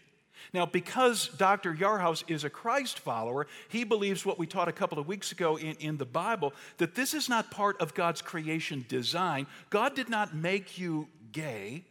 Now, 0.52 0.66
because 0.66 1.28
Dr. 1.28 1.74
Yarhouse 1.74 2.24
is 2.28 2.44
a 2.44 2.50
Christ 2.50 2.98
follower, 2.98 3.46
he 3.68 3.84
believes 3.84 4.26
what 4.26 4.38
we 4.38 4.46
taught 4.46 4.68
a 4.68 4.72
couple 4.72 4.98
of 4.98 5.06
weeks 5.06 5.32
ago 5.32 5.56
in, 5.56 5.76
in 5.76 5.96
the 5.96 6.04
Bible 6.04 6.52
that 6.78 6.94
this 6.94 7.14
is 7.14 7.28
not 7.28 7.50
part 7.50 7.80
of 7.80 7.94
God's 7.94 8.22
creation 8.22 8.84
design. 8.88 9.46
God 9.70 9.94
did 9.94 10.08
not 10.08 10.34
make 10.34 10.78
you 10.78 11.08
gay. 11.32 11.84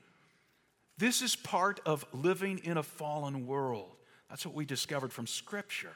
This 0.98 1.22
is 1.22 1.36
part 1.36 1.80
of 1.86 2.06
living 2.14 2.60
in 2.60 2.78
a 2.78 2.84
fallen 2.84 3.48
world. 3.48 3.90
That's 4.32 4.46
what 4.46 4.56
we 4.56 4.64
discovered 4.66 5.12
from 5.12 5.28
Scripture. 5.28 5.94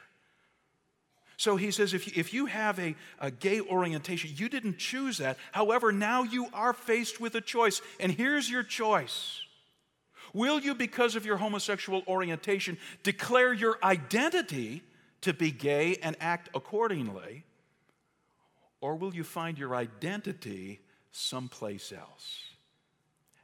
So 1.38 1.56
he 1.56 1.70
says 1.70 1.94
if 1.94 2.06
you, 2.06 2.12
if 2.16 2.34
you 2.34 2.46
have 2.46 2.78
a, 2.78 2.94
a 3.18 3.30
gay 3.30 3.62
orientation, 3.62 4.30
you 4.34 4.50
didn't 4.50 4.78
choose 4.78 5.18
that. 5.18 5.38
However, 5.52 5.90
now 5.90 6.22
you 6.22 6.48
are 6.52 6.74
faced 6.74 7.18
with 7.18 7.34
a 7.34 7.40
choice. 7.40 7.80
And 7.98 8.12
here's 8.12 8.48
your 8.48 8.62
choice 8.62 9.40
Will 10.34 10.60
you, 10.60 10.74
because 10.74 11.16
of 11.16 11.24
your 11.24 11.38
homosexual 11.38 12.02
orientation, 12.06 12.76
declare 13.02 13.54
your 13.54 13.78
identity 13.82 14.82
to 15.22 15.32
be 15.32 15.50
gay 15.50 15.96
and 16.02 16.14
act 16.20 16.50
accordingly? 16.54 17.44
Or 18.82 18.96
will 18.96 19.14
you 19.14 19.24
find 19.24 19.56
your 19.56 19.74
identity 19.74 20.80
someplace 21.10 21.90
else? 21.90 22.42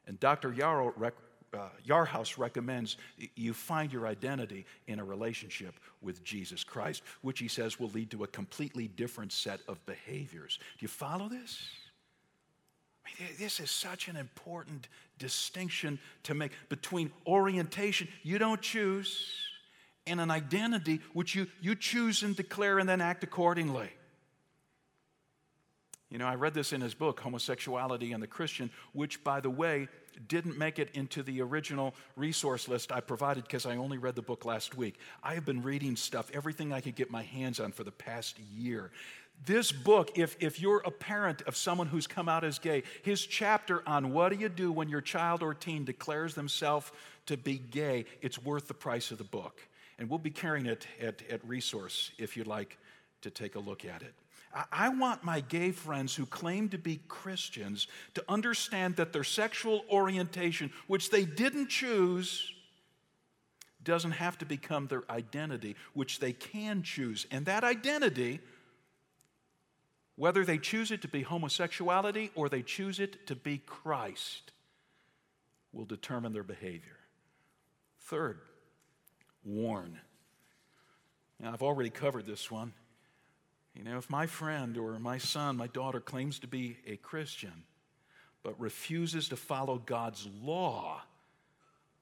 And 0.06 0.20
Dr. 0.20 0.52
Yarrow 0.52 0.92
rec- 0.96 1.14
uh, 1.54 1.68
Yarhouse 1.86 2.38
recommends 2.38 2.96
you 3.36 3.52
find 3.52 3.92
your 3.92 4.06
identity 4.06 4.64
in 4.86 4.98
a 4.98 5.04
relationship 5.04 5.74
with 6.00 6.22
Jesus 6.24 6.64
Christ, 6.64 7.02
which 7.22 7.38
he 7.38 7.48
says 7.48 7.78
will 7.78 7.90
lead 7.90 8.10
to 8.10 8.24
a 8.24 8.26
completely 8.26 8.88
different 8.88 9.32
set 9.32 9.60
of 9.68 9.84
behaviors. 9.86 10.58
Do 10.78 10.84
you 10.84 10.88
follow 10.88 11.28
this? 11.28 11.62
I 13.04 13.22
mean, 13.22 13.30
this 13.38 13.60
is 13.60 13.70
such 13.70 14.08
an 14.08 14.16
important 14.16 14.88
distinction 15.18 15.98
to 16.24 16.34
make 16.34 16.52
between 16.68 17.10
orientation 17.26 18.08
you 18.22 18.38
don't 18.38 18.60
choose 18.60 19.30
and 20.06 20.20
an 20.20 20.30
identity 20.30 21.00
which 21.12 21.34
you, 21.34 21.46
you 21.60 21.74
choose 21.74 22.22
and 22.22 22.34
declare 22.34 22.78
and 22.78 22.88
then 22.88 23.00
act 23.00 23.22
accordingly. 23.24 23.90
You 26.12 26.18
know, 26.18 26.26
I 26.26 26.34
read 26.34 26.52
this 26.52 26.74
in 26.74 26.82
his 26.82 26.92
book, 26.92 27.20
Homosexuality 27.20 28.12
and 28.12 28.22
the 28.22 28.26
Christian, 28.26 28.68
which, 28.92 29.24
by 29.24 29.40
the 29.40 29.48
way, 29.48 29.88
didn't 30.28 30.58
make 30.58 30.78
it 30.78 30.90
into 30.92 31.22
the 31.22 31.40
original 31.40 31.94
resource 32.16 32.68
list 32.68 32.92
I 32.92 33.00
provided 33.00 33.44
because 33.44 33.64
I 33.64 33.76
only 33.76 33.96
read 33.96 34.14
the 34.14 34.20
book 34.20 34.44
last 34.44 34.76
week. 34.76 34.98
I 35.22 35.32
have 35.32 35.46
been 35.46 35.62
reading 35.62 35.96
stuff, 35.96 36.30
everything 36.34 36.70
I 36.70 36.82
could 36.82 36.96
get 36.96 37.10
my 37.10 37.22
hands 37.22 37.60
on 37.60 37.72
for 37.72 37.82
the 37.82 37.92
past 37.92 38.38
year. 38.54 38.90
This 39.46 39.72
book, 39.72 40.18
if, 40.18 40.36
if 40.38 40.60
you're 40.60 40.82
a 40.84 40.90
parent 40.90 41.40
of 41.46 41.56
someone 41.56 41.86
who's 41.86 42.06
come 42.06 42.28
out 42.28 42.44
as 42.44 42.58
gay, 42.58 42.82
his 43.02 43.24
chapter 43.24 43.82
on 43.88 44.12
what 44.12 44.32
do 44.32 44.38
you 44.38 44.50
do 44.50 44.70
when 44.70 44.90
your 44.90 45.00
child 45.00 45.42
or 45.42 45.54
teen 45.54 45.86
declares 45.86 46.34
themselves 46.34 46.92
to 47.24 47.38
be 47.38 47.56
gay, 47.56 48.04
it's 48.20 48.38
worth 48.38 48.68
the 48.68 48.74
price 48.74 49.12
of 49.12 49.16
the 49.16 49.24
book. 49.24 49.62
And 49.98 50.10
we'll 50.10 50.18
be 50.18 50.30
carrying 50.30 50.66
it 50.66 50.86
at, 51.00 51.22
at 51.30 51.42
Resource 51.48 52.12
if 52.18 52.36
you'd 52.36 52.46
like 52.46 52.76
to 53.22 53.30
take 53.30 53.54
a 53.54 53.60
look 53.60 53.86
at 53.86 54.02
it. 54.02 54.12
I, 54.70 54.90
want 54.90 55.24
my 55.24 55.40
gay 55.40 55.70
friends 55.70 56.14
who 56.14 56.26
claim 56.26 56.68
to 56.70 56.78
be 56.78 57.00
Christians 57.08 57.86
to 58.14 58.24
understand 58.28 58.96
that 58.96 59.12
their 59.12 59.24
sexual 59.24 59.84
orientation, 59.90 60.70
which 60.88 61.10
they 61.10 61.24
didn't 61.24 61.68
choose, 61.68 62.52
doesn't 63.82 64.12
have 64.12 64.36
to 64.38 64.44
become 64.44 64.88
their 64.88 65.04
identity, 65.10 65.76
which 65.94 66.20
they 66.20 66.32
can 66.32 66.82
choose. 66.82 67.26
And 67.30 67.46
that 67.46 67.64
identity 67.64 68.40
whether 70.16 70.44
they 70.44 70.58
choose 70.58 70.90
it 70.90 71.02
to 71.02 71.08
be 71.08 71.22
homosexuality 71.22 72.30
or 72.34 72.48
they 72.48 72.62
choose 72.62 73.00
it 73.00 73.26
to 73.26 73.34
be 73.34 73.58
Christ, 73.58 74.52
will 75.72 75.84
determine 75.84 76.32
their 76.32 76.42
behavior. 76.42 76.98
Third, 78.02 78.38
warn. 79.42 79.98
Now, 81.40 81.52
I've 81.52 81.62
already 81.62 81.90
covered 81.90 82.26
this 82.26 82.50
one. 82.50 82.72
You 83.74 83.84
know, 83.84 83.98
if 83.98 84.10
my 84.10 84.26
friend 84.26 84.76
or 84.76 84.98
my 84.98 85.18
son, 85.18 85.56
my 85.56 85.66
daughter 85.66 86.00
claims 86.00 86.38
to 86.40 86.46
be 86.46 86.76
a 86.86 86.96
Christian, 86.96 87.64
but 88.42 88.60
refuses 88.60 89.28
to 89.30 89.36
follow 89.36 89.78
God's 89.78 90.28
law 90.42 91.02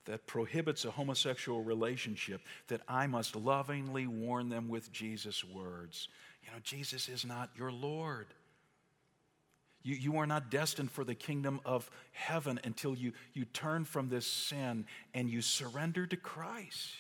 that 0.07 0.27
prohibits 0.27 0.85
a 0.85 0.91
homosexual 0.91 1.63
relationship, 1.63 2.41
that 2.69 2.81
I 2.89 3.07
must 3.07 3.37
lovingly 3.37 4.07
warn 4.07 4.49
them 4.49 4.69
with 4.69 4.91
Jesus' 4.91 5.45
words 5.45 6.09
you 6.43 6.51
know, 6.53 6.59
Jesus 6.63 7.09
is 7.09 7.25
not 7.25 7.51
your 7.57 7.73
Lord. 7.73 8.27
You, 9.83 9.95
you 9.95 10.17
are 10.19 10.27
not 10.27 10.51
destined 10.51 10.91
for 10.91 11.05
the 11.05 11.15
kingdom 11.15 11.61
of 11.65 11.91
heaven 12.13 12.61
until 12.65 12.95
you, 12.95 13.13
you 13.33 13.45
turn 13.47 13.85
from 13.85 14.09
this 14.09 14.27
sin 14.27 14.87
and 15.15 15.31
you 15.31 15.43
surrender 15.43 16.07
to 16.07 16.17
Christ. 16.17 16.95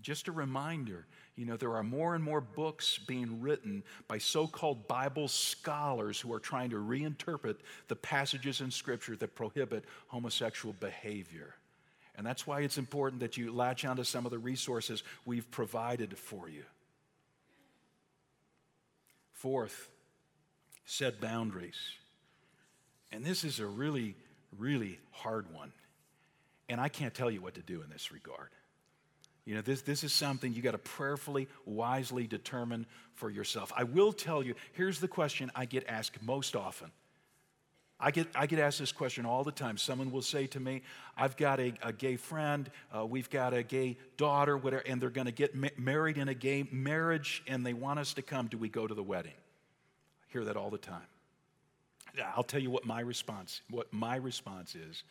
just 0.00 0.26
a 0.26 0.32
reminder 0.32 1.06
you 1.36 1.46
know, 1.46 1.56
there 1.56 1.74
are 1.74 1.82
more 1.82 2.14
and 2.14 2.22
more 2.22 2.42
books 2.42 2.98
being 2.98 3.40
written 3.40 3.82
by 4.06 4.18
so 4.18 4.46
called 4.46 4.86
Bible 4.86 5.28
scholars 5.28 6.20
who 6.20 6.32
are 6.32 6.40
trying 6.40 6.70
to 6.70 6.76
reinterpret 6.76 7.56
the 7.88 7.96
passages 7.96 8.60
in 8.60 8.70
Scripture 8.70 9.16
that 9.16 9.34
prohibit 9.34 9.84
homosexual 10.08 10.74
behavior. 10.78 11.54
And 12.16 12.26
that's 12.26 12.46
why 12.46 12.60
it's 12.60 12.76
important 12.76 13.20
that 13.20 13.38
you 13.38 13.50
latch 13.50 13.86
onto 13.86 14.04
some 14.04 14.26
of 14.26 14.30
the 14.30 14.38
resources 14.38 15.02
we've 15.24 15.50
provided 15.50 16.18
for 16.18 16.50
you. 16.50 16.64
Fourth, 19.32 19.88
set 20.84 21.18
boundaries. 21.18 21.78
And 23.10 23.24
this 23.24 23.42
is 23.42 23.58
a 23.58 23.66
really, 23.66 24.14
really 24.58 24.98
hard 25.10 25.52
one. 25.54 25.72
And 26.68 26.78
I 26.80 26.88
can't 26.88 27.14
tell 27.14 27.30
you 27.30 27.40
what 27.40 27.54
to 27.54 27.62
do 27.62 27.82
in 27.82 27.88
this 27.88 28.12
regard. 28.12 28.50
You 29.44 29.56
know, 29.56 29.60
this, 29.60 29.82
this 29.82 30.04
is 30.04 30.12
something 30.12 30.52
you 30.52 30.62
got 30.62 30.72
to 30.72 30.78
prayerfully, 30.78 31.48
wisely 31.66 32.26
determine 32.26 32.86
for 33.14 33.28
yourself. 33.28 33.72
I 33.76 33.84
will 33.84 34.12
tell 34.12 34.42
you 34.42 34.54
here's 34.72 35.00
the 35.00 35.08
question 35.08 35.50
I 35.54 35.64
get 35.64 35.86
asked 35.88 36.22
most 36.22 36.54
often. 36.54 36.90
I 37.98 38.10
get, 38.10 38.26
I 38.34 38.46
get 38.46 38.58
asked 38.58 38.80
this 38.80 38.90
question 38.90 39.24
all 39.24 39.44
the 39.44 39.52
time. 39.52 39.78
Someone 39.78 40.10
will 40.10 40.22
say 40.22 40.48
to 40.48 40.60
me, 40.60 40.82
I've 41.16 41.36
got 41.36 41.60
a, 41.60 41.72
a 41.82 41.92
gay 41.92 42.16
friend, 42.16 42.68
uh, 42.96 43.06
we've 43.06 43.30
got 43.30 43.54
a 43.54 43.62
gay 43.62 43.96
daughter, 44.16 44.56
whatever, 44.56 44.82
and 44.86 45.00
they're 45.00 45.08
going 45.08 45.26
to 45.26 45.32
get 45.32 45.54
ma- 45.54 45.68
married 45.76 46.18
in 46.18 46.28
a 46.28 46.34
gay 46.34 46.66
marriage, 46.72 47.44
and 47.46 47.64
they 47.64 47.74
want 47.74 48.00
us 48.00 48.14
to 48.14 48.22
come. 48.22 48.48
Do 48.48 48.58
we 48.58 48.68
go 48.68 48.88
to 48.88 48.94
the 48.94 49.04
wedding? 49.04 49.34
I 49.34 50.32
hear 50.32 50.44
that 50.44 50.56
all 50.56 50.68
the 50.68 50.78
time. 50.78 51.06
I'll 52.36 52.42
tell 52.42 52.60
you 52.60 52.70
what 52.70 52.84
my 52.84 53.00
response, 53.00 53.60
what 53.70 53.92
my 53.92 54.16
response 54.16 54.74
is. 54.74 55.04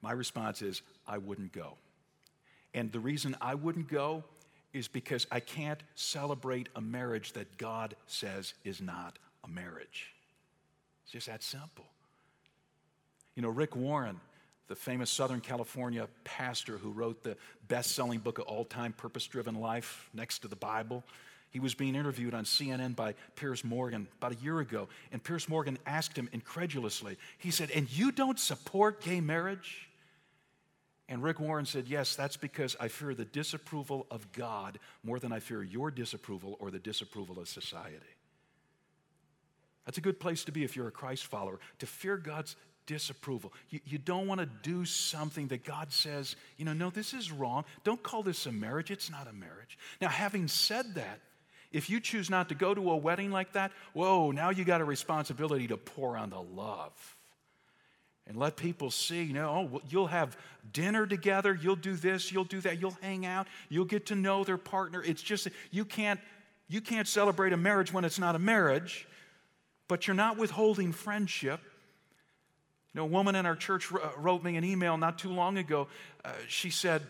My 0.00 0.12
response 0.12 0.62
is, 0.62 0.80
I 1.06 1.18
wouldn't 1.18 1.52
go. 1.52 1.76
And 2.74 2.92
the 2.92 3.00
reason 3.00 3.36
I 3.40 3.54
wouldn't 3.54 3.88
go 3.88 4.24
is 4.72 4.88
because 4.88 5.26
I 5.30 5.40
can't 5.40 5.82
celebrate 5.94 6.68
a 6.76 6.80
marriage 6.80 7.32
that 7.32 7.58
God 7.58 7.96
says 8.06 8.54
is 8.64 8.80
not 8.80 9.18
a 9.44 9.48
marriage. 9.48 10.12
It's 11.04 11.12
just 11.12 11.26
that 11.26 11.42
simple. 11.42 11.86
You 13.34 13.42
know, 13.42 13.48
Rick 13.48 13.74
Warren, 13.74 14.20
the 14.68 14.76
famous 14.76 15.10
Southern 15.10 15.40
California 15.40 16.06
pastor 16.22 16.78
who 16.78 16.90
wrote 16.90 17.24
the 17.24 17.36
best 17.66 17.92
selling 17.92 18.20
book 18.20 18.38
of 18.38 18.44
all 18.44 18.64
time, 18.64 18.92
Purpose 18.92 19.26
Driven 19.26 19.56
Life, 19.56 20.08
next 20.14 20.40
to 20.40 20.48
the 20.48 20.56
Bible, 20.56 21.02
he 21.50 21.58
was 21.58 21.74
being 21.74 21.96
interviewed 21.96 22.32
on 22.32 22.44
CNN 22.44 22.94
by 22.94 23.14
Piers 23.34 23.64
Morgan 23.64 24.06
about 24.18 24.32
a 24.32 24.36
year 24.36 24.60
ago. 24.60 24.88
And 25.10 25.22
Piers 25.22 25.48
Morgan 25.48 25.78
asked 25.84 26.16
him 26.16 26.28
incredulously, 26.32 27.18
he 27.38 27.50
said, 27.50 27.72
And 27.72 27.90
you 27.90 28.12
don't 28.12 28.38
support 28.38 29.02
gay 29.02 29.20
marriage? 29.20 29.88
And 31.10 31.24
Rick 31.24 31.40
Warren 31.40 31.66
said, 31.66 31.88
Yes, 31.88 32.14
that's 32.14 32.36
because 32.36 32.76
I 32.78 32.86
fear 32.86 33.14
the 33.14 33.24
disapproval 33.24 34.06
of 34.12 34.30
God 34.32 34.78
more 35.02 35.18
than 35.18 35.32
I 35.32 35.40
fear 35.40 35.60
your 35.60 35.90
disapproval 35.90 36.56
or 36.60 36.70
the 36.70 36.78
disapproval 36.78 37.40
of 37.40 37.48
society. 37.48 37.98
That's 39.84 39.98
a 39.98 40.02
good 40.02 40.20
place 40.20 40.44
to 40.44 40.52
be 40.52 40.62
if 40.62 40.76
you're 40.76 40.86
a 40.86 40.92
Christ 40.92 41.26
follower, 41.26 41.58
to 41.80 41.86
fear 41.86 42.16
God's 42.16 42.54
disapproval. 42.86 43.52
You, 43.70 43.80
you 43.84 43.98
don't 43.98 44.28
want 44.28 44.40
to 44.40 44.46
do 44.46 44.84
something 44.84 45.48
that 45.48 45.64
God 45.64 45.92
says, 45.92 46.36
you 46.56 46.64
know, 46.64 46.74
no, 46.74 46.90
this 46.90 47.12
is 47.12 47.32
wrong. 47.32 47.64
Don't 47.82 48.02
call 48.02 48.22
this 48.22 48.46
a 48.46 48.52
marriage. 48.52 48.92
It's 48.92 49.10
not 49.10 49.26
a 49.26 49.32
marriage. 49.32 49.78
Now, 50.00 50.08
having 50.08 50.46
said 50.46 50.94
that, 50.94 51.18
if 51.72 51.90
you 51.90 51.98
choose 51.98 52.30
not 52.30 52.48
to 52.50 52.54
go 52.54 52.72
to 52.72 52.90
a 52.90 52.96
wedding 52.96 53.32
like 53.32 53.52
that, 53.54 53.72
whoa, 53.94 54.30
now 54.30 54.50
you 54.50 54.64
got 54.64 54.80
a 54.80 54.84
responsibility 54.84 55.66
to 55.68 55.76
pour 55.76 56.16
on 56.16 56.30
the 56.30 56.40
love 56.40 57.16
and 58.26 58.36
let 58.36 58.56
people 58.56 58.90
see, 58.90 59.22
you 59.22 59.32
know, 59.32 59.70
oh, 59.72 59.80
you'll 59.88 60.06
have 60.06 60.36
dinner 60.72 61.06
together, 61.06 61.58
you'll 61.60 61.76
do 61.76 61.96
this, 61.96 62.30
you'll 62.30 62.44
do 62.44 62.60
that, 62.60 62.80
you'll 62.80 62.96
hang 63.00 63.26
out, 63.26 63.48
you'll 63.68 63.84
get 63.84 64.06
to 64.06 64.14
know 64.14 64.44
their 64.44 64.58
partner. 64.58 65.02
It's 65.02 65.22
just 65.22 65.48
you 65.70 65.84
can't 65.84 66.20
you 66.68 66.80
can't 66.80 67.08
celebrate 67.08 67.52
a 67.52 67.56
marriage 67.56 67.92
when 67.92 68.04
it's 68.04 68.18
not 68.18 68.36
a 68.36 68.38
marriage, 68.38 69.08
but 69.88 70.06
you're 70.06 70.14
not 70.14 70.36
withholding 70.36 70.92
friendship. 70.92 71.60
You 72.94 73.00
know, 73.00 73.04
a 73.04 73.08
woman 73.08 73.34
in 73.34 73.44
our 73.44 73.56
church 73.56 73.90
wrote 73.90 74.44
me 74.44 74.56
an 74.56 74.64
email 74.64 74.96
not 74.96 75.18
too 75.18 75.32
long 75.32 75.58
ago. 75.58 75.88
Uh, 76.24 76.30
she 76.46 76.70
said, 76.70 77.02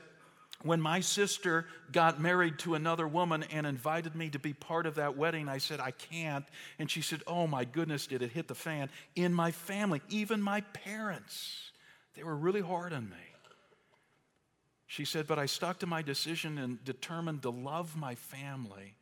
when 0.63 0.81
my 0.81 1.01
sister 1.01 1.67
got 1.91 2.21
married 2.21 2.59
to 2.61 2.75
another 2.75 3.09
woman 3.09 3.45
and 3.45 3.67
invited 3.67 4.15
me 4.15 4.29
to 4.31 4.39
be 4.39 4.53
part 4.53 4.87
of 4.87 4.97
that 4.97 5.17
wedding, 5.17 5.49
I 5.49 5.59
said, 5.59 5.81
I 5.81 5.91
can't. 5.93 6.45
And 6.79 6.91
she 6.91 7.01
said, 7.01 7.23
Oh 7.27 7.47
my 7.47 7.65
goodness, 7.65 8.07
did 8.07 8.23
it 8.23 8.33
hit 8.33 8.49
the 8.49 8.55
fan? 8.55 8.91
In 9.17 9.33
my 9.33 9.53
family, 9.53 10.03
even 10.11 10.43
my 10.43 10.61
parents, 10.61 11.71
they 12.15 12.23
were 12.23 12.37
really 12.37 12.61
hard 12.61 12.93
on 12.93 13.09
me. 13.09 13.17
She 14.87 15.05
said, 15.05 15.27
But 15.27 15.39
I 15.39 15.47
stuck 15.47 15.79
to 15.79 15.87
my 15.87 16.03
decision 16.03 16.59
and 16.59 16.85
determined 16.85 17.43
to 17.43 17.51
love 17.51 17.97
my 17.97 18.15
family. 18.17 18.97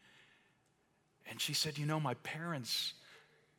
And 1.29 1.41
she 1.41 1.55
said, 1.55 1.77
You 1.77 1.87
know, 1.87 1.99
my 1.99 2.15
parents 2.15 2.95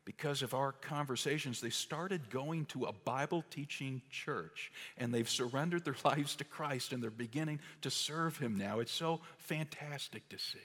because 0.10 0.42
of 0.42 0.56
our 0.56 0.72
conversations, 0.72 1.62
they 1.62 1.70
started 1.70 2.32
going 2.32 2.66
to 2.66 2.86
a 2.86 2.92
Bible 2.92 3.44
teaching 3.52 4.02
church 4.10 4.72
and 4.98 5.14
they've 5.14 5.30
surrendered 5.30 5.86
their 5.86 5.96
lives 6.04 6.36
to 6.38 6.44
Christ 6.44 6.94
and 6.94 7.04
they're 7.04 7.12
beginning 7.12 7.60
to 7.84 7.92
serve 7.92 8.36
Him 8.40 8.58
now. 8.58 8.80
It's 8.80 8.92
so 8.92 9.22
fantastic 9.38 10.28
to 10.30 10.40
see. 10.40 10.58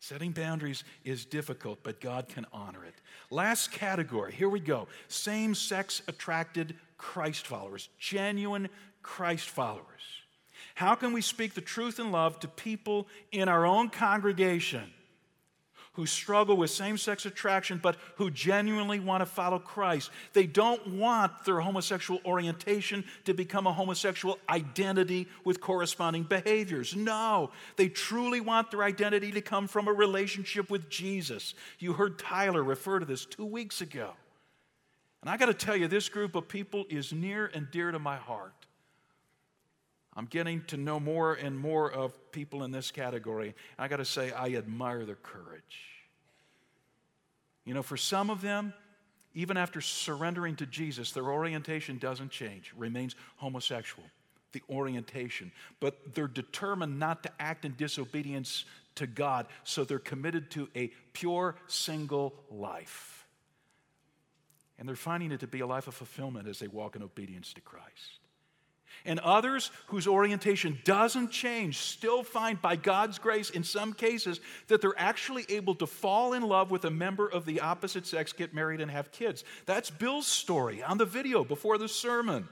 Setting 0.00 0.32
boundaries 0.32 0.82
is 1.04 1.24
difficult, 1.24 1.84
but 1.84 2.00
God 2.00 2.26
can 2.28 2.46
honor 2.52 2.84
it. 2.84 2.96
Last 3.30 3.70
category, 3.70 4.32
here 4.32 4.48
we 4.48 4.58
go 4.58 4.88
same 5.06 5.54
sex 5.54 6.02
attracted 6.08 6.74
Christ 6.96 7.46
followers, 7.46 7.88
genuine 8.00 8.70
Christ 9.02 9.48
followers. 9.48 9.84
How 10.74 10.96
can 10.96 11.12
we 11.12 11.20
speak 11.20 11.54
the 11.54 11.60
truth 11.60 12.00
in 12.00 12.10
love 12.10 12.40
to 12.40 12.48
people 12.48 13.06
in 13.30 13.48
our 13.48 13.64
own 13.64 13.88
congregation? 13.88 14.92
Who 15.98 16.06
struggle 16.06 16.56
with 16.56 16.70
same 16.70 16.96
sex 16.96 17.26
attraction, 17.26 17.80
but 17.82 17.96
who 18.18 18.30
genuinely 18.30 19.00
want 19.00 19.20
to 19.20 19.26
follow 19.26 19.58
Christ. 19.58 20.12
They 20.32 20.46
don't 20.46 20.94
want 20.94 21.44
their 21.44 21.58
homosexual 21.58 22.20
orientation 22.24 23.02
to 23.24 23.34
become 23.34 23.66
a 23.66 23.72
homosexual 23.72 24.38
identity 24.48 25.26
with 25.42 25.60
corresponding 25.60 26.22
behaviors. 26.22 26.94
No, 26.94 27.50
they 27.74 27.88
truly 27.88 28.40
want 28.40 28.70
their 28.70 28.84
identity 28.84 29.32
to 29.32 29.40
come 29.40 29.66
from 29.66 29.88
a 29.88 29.92
relationship 29.92 30.70
with 30.70 30.88
Jesus. 30.88 31.54
You 31.80 31.94
heard 31.94 32.16
Tyler 32.16 32.62
refer 32.62 33.00
to 33.00 33.04
this 33.04 33.26
two 33.26 33.44
weeks 33.44 33.80
ago. 33.80 34.12
And 35.20 35.28
I 35.28 35.36
got 35.36 35.46
to 35.46 35.54
tell 35.54 35.76
you, 35.76 35.88
this 35.88 36.08
group 36.08 36.36
of 36.36 36.46
people 36.46 36.84
is 36.88 37.12
near 37.12 37.50
and 37.52 37.68
dear 37.72 37.90
to 37.90 37.98
my 37.98 38.18
heart. 38.18 38.57
I'm 40.18 40.26
getting 40.26 40.64
to 40.64 40.76
know 40.76 40.98
more 40.98 41.34
and 41.34 41.56
more 41.56 41.88
of 41.88 42.32
people 42.32 42.64
in 42.64 42.72
this 42.72 42.90
category. 42.90 43.54
I 43.78 43.86
got 43.86 43.98
to 43.98 44.04
say, 44.04 44.32
I 44.32 44.48
admire 44.54 45.04
their 45.04 45.14
courage. 45.14 45.78
You 47.64 47.72
know, 47.72 47.84
for 47.84 47.96
some 47.96 48.28
of 48.28 48.40
them, 48.40 48.74
even 49.34 49.56
after 49.56 49.80
surrendering 49.80 50.56
to 50.56 50.66
Jesus, 50.66 51.12
their 51.12 51.30
orientation 51.30 51.98
doesn't 51.98 52.32
change, 52.32 52.74
remains 52.76 53.14
homosexual, 53.36 54.02
the 54.50 54.60
orientation. 54.68 55.52
But 55.78 56.16
they're 56.16 56.26
determined 56.26 56.98
not 56.98 57.22
to 57.22 57.30
act 57.38 57.64
in 57.64 57.76
disobedience 57.76 58.64
to 58.96 59.06
God, 59.06 59.46
so 59.62 59.84
they're 59.84 60.00
committed 60.00 60.50
to 60.50 60.68
a 60.74 60.88
pure 61.12 61.54
single 61.68 62.34
life. 62.50 63.24
And 64.80 64.88
they're 64.88 64.96
finding 64.96 65.30
it 65.30 65.38
to 65.40 65.46
be 65.46 65.60
a 65.60 65.66
life 65.66 65.86
of 65.86 65.94
fulfillment 65.94 66.48
as 66.48 66.58
they 66.58 66.66
walk 66.66 66.96
in 66.96 67.04
obedience 67.04 67.52
to 67.52 67.60
Christ 67.60 68.17
and 69.04 69.18
others 69.20 69.70
whose 69.86 70.06
orientation 70.06 70.78
doesn't 70.84 71.30
change 71.30 71.78
still 71.78 72.22
find 72.22 72.60
by 72.60 72.76
God's 72.76 73.18
grace 73.18 73.50
in 73.50 73.64
some 73.64 73.92
cases 73.92 74.40
that 74.68 74.80
they're 74.80 74.98
actually 74.98 75.44
able 75.48 75.74
to 75.76 75.86
fall 75.86 76.32
in 76.32 76.42
love 76.42 76.70
with 76.70 76.84
a 76.84 76.90
member 76.90 77.28
of 77.28 77.44
the 77.44 77.60
opposite 77.60 78.06
sex, 78.06 78.32
get 78.32 78.54
married, 78.54 78.80
and 78.80 78.90
have 78.90 79.12
kids. 79.12 79.44
That's 79.66 79.90
Bill's 79.90 80.26
story 80.26 80.82
on 80.82 80.98
the 80.98 81.04
video 81.04 81.44
before 81.44 81.78
the 81.78 81.88
sermon. 81.88 82.48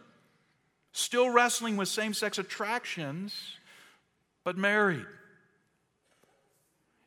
Still 0.93 1.29
wrestling 1.31 1.77
with 1.77 1.89
same 1.89 2.15
sex 2.15 2.39
attractions, 2.39 3.35
but 4.45 4.57
married. 4.57 5.07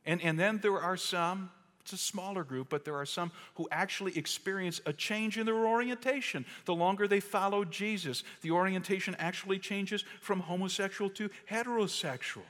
And, 0.06 0.22
and 0.22 0.40
then 0.40 0.60
there 0.60 0.80
are 0.80 0.98
some 0.98 1.52
it's 1.92 2.02
a 2.02 2.06
smaller 2.06 2.44
group, 2.44 2.70
but 2.70 2.86
there 2.86 2.96
are 2.96 3.06
some 3.06 3.32
who 3.56 3.68
actually 3.72 4.18
experience 4.18 4.80
a 4.86 4.94
change 4.94 5.38
in 5.38 5.46
their 5.46 5.68
orientation. 5.68 6.46
The 6.66 6.76
longer 6.76 7.08
they 7.08 7.20
follow 7.20 7.66
Jesus, 7.66 8.24
the 8.42 8.52
orientation 8.52 9.16
actually 9.18 9.58
changes 9.58 10.04
from 10.22 10.40
homosexual 10.40 11.10
to 11.12 11.30
heterosexual. 11.50 12.44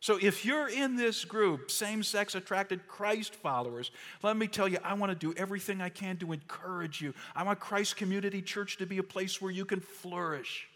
So 0.00 0.18
if 0.20 0.44
you're 0.44 0.68
in 0.68 0.96
this 0.96 1.24
group, 1.24 1.70
same 1.70 2.02
sex 2.02 2.34
attracted 2.34 2.86
Christ 2.86 3.34
followers, 3.34 3.90
let 4.22 4.36
me 4.36 4.46
tell 4.46 4.68
you, 4.68 4.78
I 4.84 4.94
want 4.94 5.10
to 5.10 5.18
do 5.18 5.34
everything 5.36 5.80
I 5.80 5.88
can 5.88 6.18
to 6.18 6.32
encourage 6.32 7.00
you. 7.00 7.14
I 7.34 7.42
want 7.42 7.58
Christ 7.58 7.96
Community 7.96 8.42
Church 8.42 8.76
to 8.76 8.86
be 8.86 8.98
a 8.98 9.02
place 9.02 9.40
where 9.40 9.50
you 9.50 9.64
can 9.64 9.80
flourish. 9.80 10.68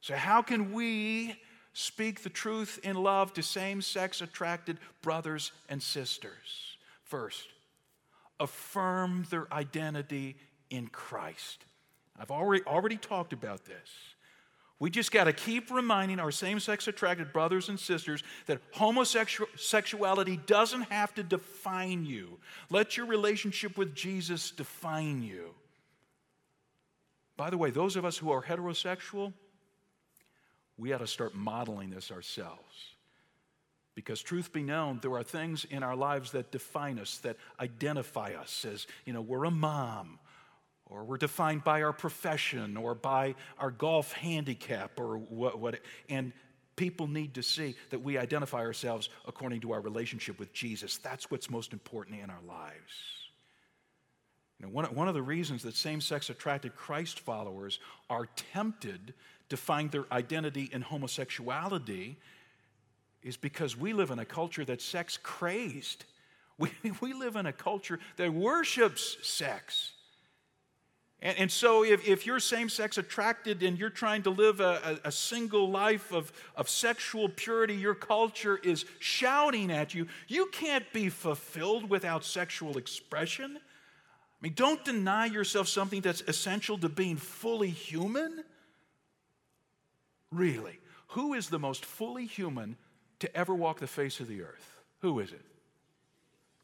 So, 0.00 0.14
how 0.14 0.42
can 0.42 0.72
we 0.72 1.36
speak 1.72 2.22
the 2.22 2.30
truth 2.30 2.78
in 2.82 2.96
love 2.96 3.34
to 3.34 3.42
same 3.42 3.82
sex 3.82 4.22
attracted 4.22 4.78
brothers 5.02 5.52
and 5.68 5.82
sisters? 5.82 6.67
First, 7.08 7.48
affirm 8.38 9.26
their 9.30 9.52
identity 9.52 10.36
in 10.70 10.86
Christ. 10.86 11.64
I've 12.18 12.30
already, 12.30 12.62
already 12.64 12.96
talked 12.96 13.32
about 13.32 13.64
this. 13.64 13.88
We 14.80 14.90
just 14.90 15.10
got 15.10 15.24
to 15.24 15.32
keep 15.32 15.72
reminding 15.72 16.20
our 16.20 16.30
same 16.30 16.60
sex 16.60 16.86
attracted 16.86 17.32
brothers 17.32 17.68
and 17.68 17.80
sisters 17.80 18.22
that 18.46 18.60
homosexuality 18.72 20.36
doesn't 20.46 20.82
have 20.82 21.12
to 21.14 21.24
define 21.24 22.06
you. 22.06 22.38
Let 22.70 22.96
your 22.96 23.06
relationship 23.06 23.76
with 23.76 23.94
Jesus 23.94 24.52
define 24.52 25.22
you. 25.22 25.54
By 27.36 27.50
the 27.50 27.58
way, 27.58 27.70
those 27.70 27.96
of 27.96 28.04
us 28.04 28.18
who 28.18 28.30
are 28.30 28.42
heterosexual, 28.42 29.32
we 30.76 30.92
ought 30.92 30.98
to 30.98 31.06
start 31.08 31.34
modeling 31.34 31.90
this 31.90 32.12
ourselves. 32.12 32.94
Because, 33.98 34.22
truth 34.22 34.52
be 34.52 34.62
known, 34.62 35.00
there 35.02 35.12
are 35.14 35.24
things 35.24 35.66
in 35.68 35.82
our 35.82 35.96
lives 35.96 36.30
that 36.30 36.52
define 36.52 37.00
us, 37.00 37.18
that 37.24 37.36
identify 37.58 38.32
us 38.34 38.64
as, 38.64 38.86
you 39.04 39.12
know, 39.12 39.20
we're 39.20 39.42
a 39.42 39.50
mom, 39.50 40.20
or 40.86 41.02
we're 41.02 41.16
defined 41.16 41.64
by 41.64 41.82
our 41.82 41.92
profession, 41.92 42.76
or 42.76 42.94
by 42.94 43.34
our 43.58 43.72
golf 43.72 44.12
handicap, 44.12 45.00
or 45.00 45.16
what, 45.16 45.58
what 45.58 45.80
and 46.08 46.32
people 46.76 47.08
need 47.08 47.34
to 47.34 47.42
see 47.42 47.74
that 47.90 47.98
we 47.98 48.16
identify 48.16 48.58
ourselves 48.58 49.08
according 49.26 49.62
to 49.62 49.72
our 49.72 49.80
relationship 49.80 50.38
with 50.38 50.52
Jesus. 50.52 50.98
That's 50.98 51.28
what's 51.28 51.50
most 51.50 51.72
important 51.72 52.20
in 52.20 52.30
our 52.30 52.42
lives. 52.46 52.92
You 54.60 54.66
know, 54.66 54.72
one, 54.72 54.84
one 54.94 55.08
of 55.08 55.14
the 55.14 55.22
reasons 55.22 55.64
that 55.64 55.74
same 55.74 56.00
sex 56.00 56.30
attracted 56.30 56.76
Christ 56.76 57.18
followers 57.18 57.80
are 58.08 58.26
tempted 58.52 59.12
to 59.48 59.56
find 59.56 59.90
their 59.90 60.04
identity 60.12 60.70
in 60.72 60.82
homosexuality 60.82 62.16
is 63.22 63.36
because 63.36 63.76
we 63.76 63.92
live 63.92 64.10
in 64.10 64.18
a 64.18 64.24
culture 64.24 64.64
that's 64.64 64.84
sex 64.84 65.18
crazed. 65.22 66.04
We, 66.60 66.70
we 67.00 67.12
live 67.12 67.36
in 67.36 67.46
a 67.46 67.52
culture 67.52 68.00
that 68.16 68.34
worships 68.34 69.16
sex. 69.22 69.92
And, 71.20 71.38
and 71.38 71.52
so, 71.52 71.84
if, 71.84 72.06
if 72.06 72.26
you're 72.26 72.40
same 72.40 72.68
sex 72.68 72.98
attracted 72.98 73.62
and 73.62 73.78
you're 73.78 73.90
trying 73.90 74.22
to 74.22 74.30
live 74.30 74.60
a, 74.60 74.98
a, 75.04 75.08
a 75.08 75.12
single 75.12 75.70
life 75.70 76.12
of, 76.12 76.32
of 76.56 76.68
sexual 76.68 77.28
purity, 77.28 77.74
your 77.74 77.94
culture 77.94 78.58
is 78.62 78.84
shouting 78.98 79.70
at 79.70 79.94
you, 79.94 80.06
you 80.28 80.46
can't 80.52 80.84
be 80.92 81.08
fulfilled 81.08 81.90
without 81.90 82.24
sexual 82.24 82.76
expression. 82.76 83.56
I 83.56 84.38
mean, 84.40 84.54
don't 84.54 84.84
deny 84.84 85.26
yourself 85.26 85.66
something 85.66 86.00
that's 86.00 86.22
essential 86.22 86.78
to 86.78 86.88
being 86.88 87.16
fully 87.16 87.70
human. 87.70 88.44
Really, 90.30 90.78
who 91.08 91.34
is 91.34 91.48
the 91.48 91.58
most 91.58 91.84
fully 91.84 92.26
human 92.26 92.76
to 93.20 93.36
ever 93.36 93.54
walk 93.54 93.80
the 93.80 93.86
face 93.86 94.20
of 94.20 94.28
the 94.28 94.42
earth? 94.42 94.80
Who 95.00 95.20
is 95.20 95.32
it? 95.32 95.44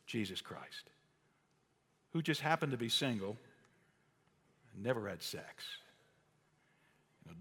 Jesus 0.07 0.40
Christ, 0.40 0.90
who 2.12 2.22
just 2.22 2.40
happened 2.40 2.72
to 2.72 2.78
be 2.78 2.88
single 2.88 3.36
and 4.74 4.82
never 4.82 5.09
had 5.09 5.22
sex. 5.22 5.64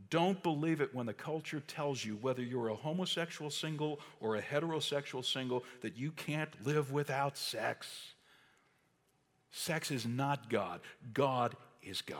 don't 0.09 0.41
believe 0.43 0.79
it 0.79 0.93
when 0.93 1.05
the 1.05 1.13
culture 1.13 1.61
tells 1.67 2.05
you, 2.05 2.17
whether 2.21 2.41
you're 2.41 2.69
a 2.69 2.75
homosexual 2.75 3.49
single 3.49 3.99
or 4.19 4.35
a 4.35 4.41
heterosexual 4.41 5.25
single, 5.25 5.63
that 5.81 5.97
you 5.97 6.11
can't 6.11 6.49
live 6.65 6.91
without 6.91 7.37
sex. 7.37 8.13
Sex 9.51 9.91
is 9.91 10.05
not 10.05 10.49
God, 10.49 10.81
God 11.13 11.55
is 11.81 12.01
God. 12.01 12.19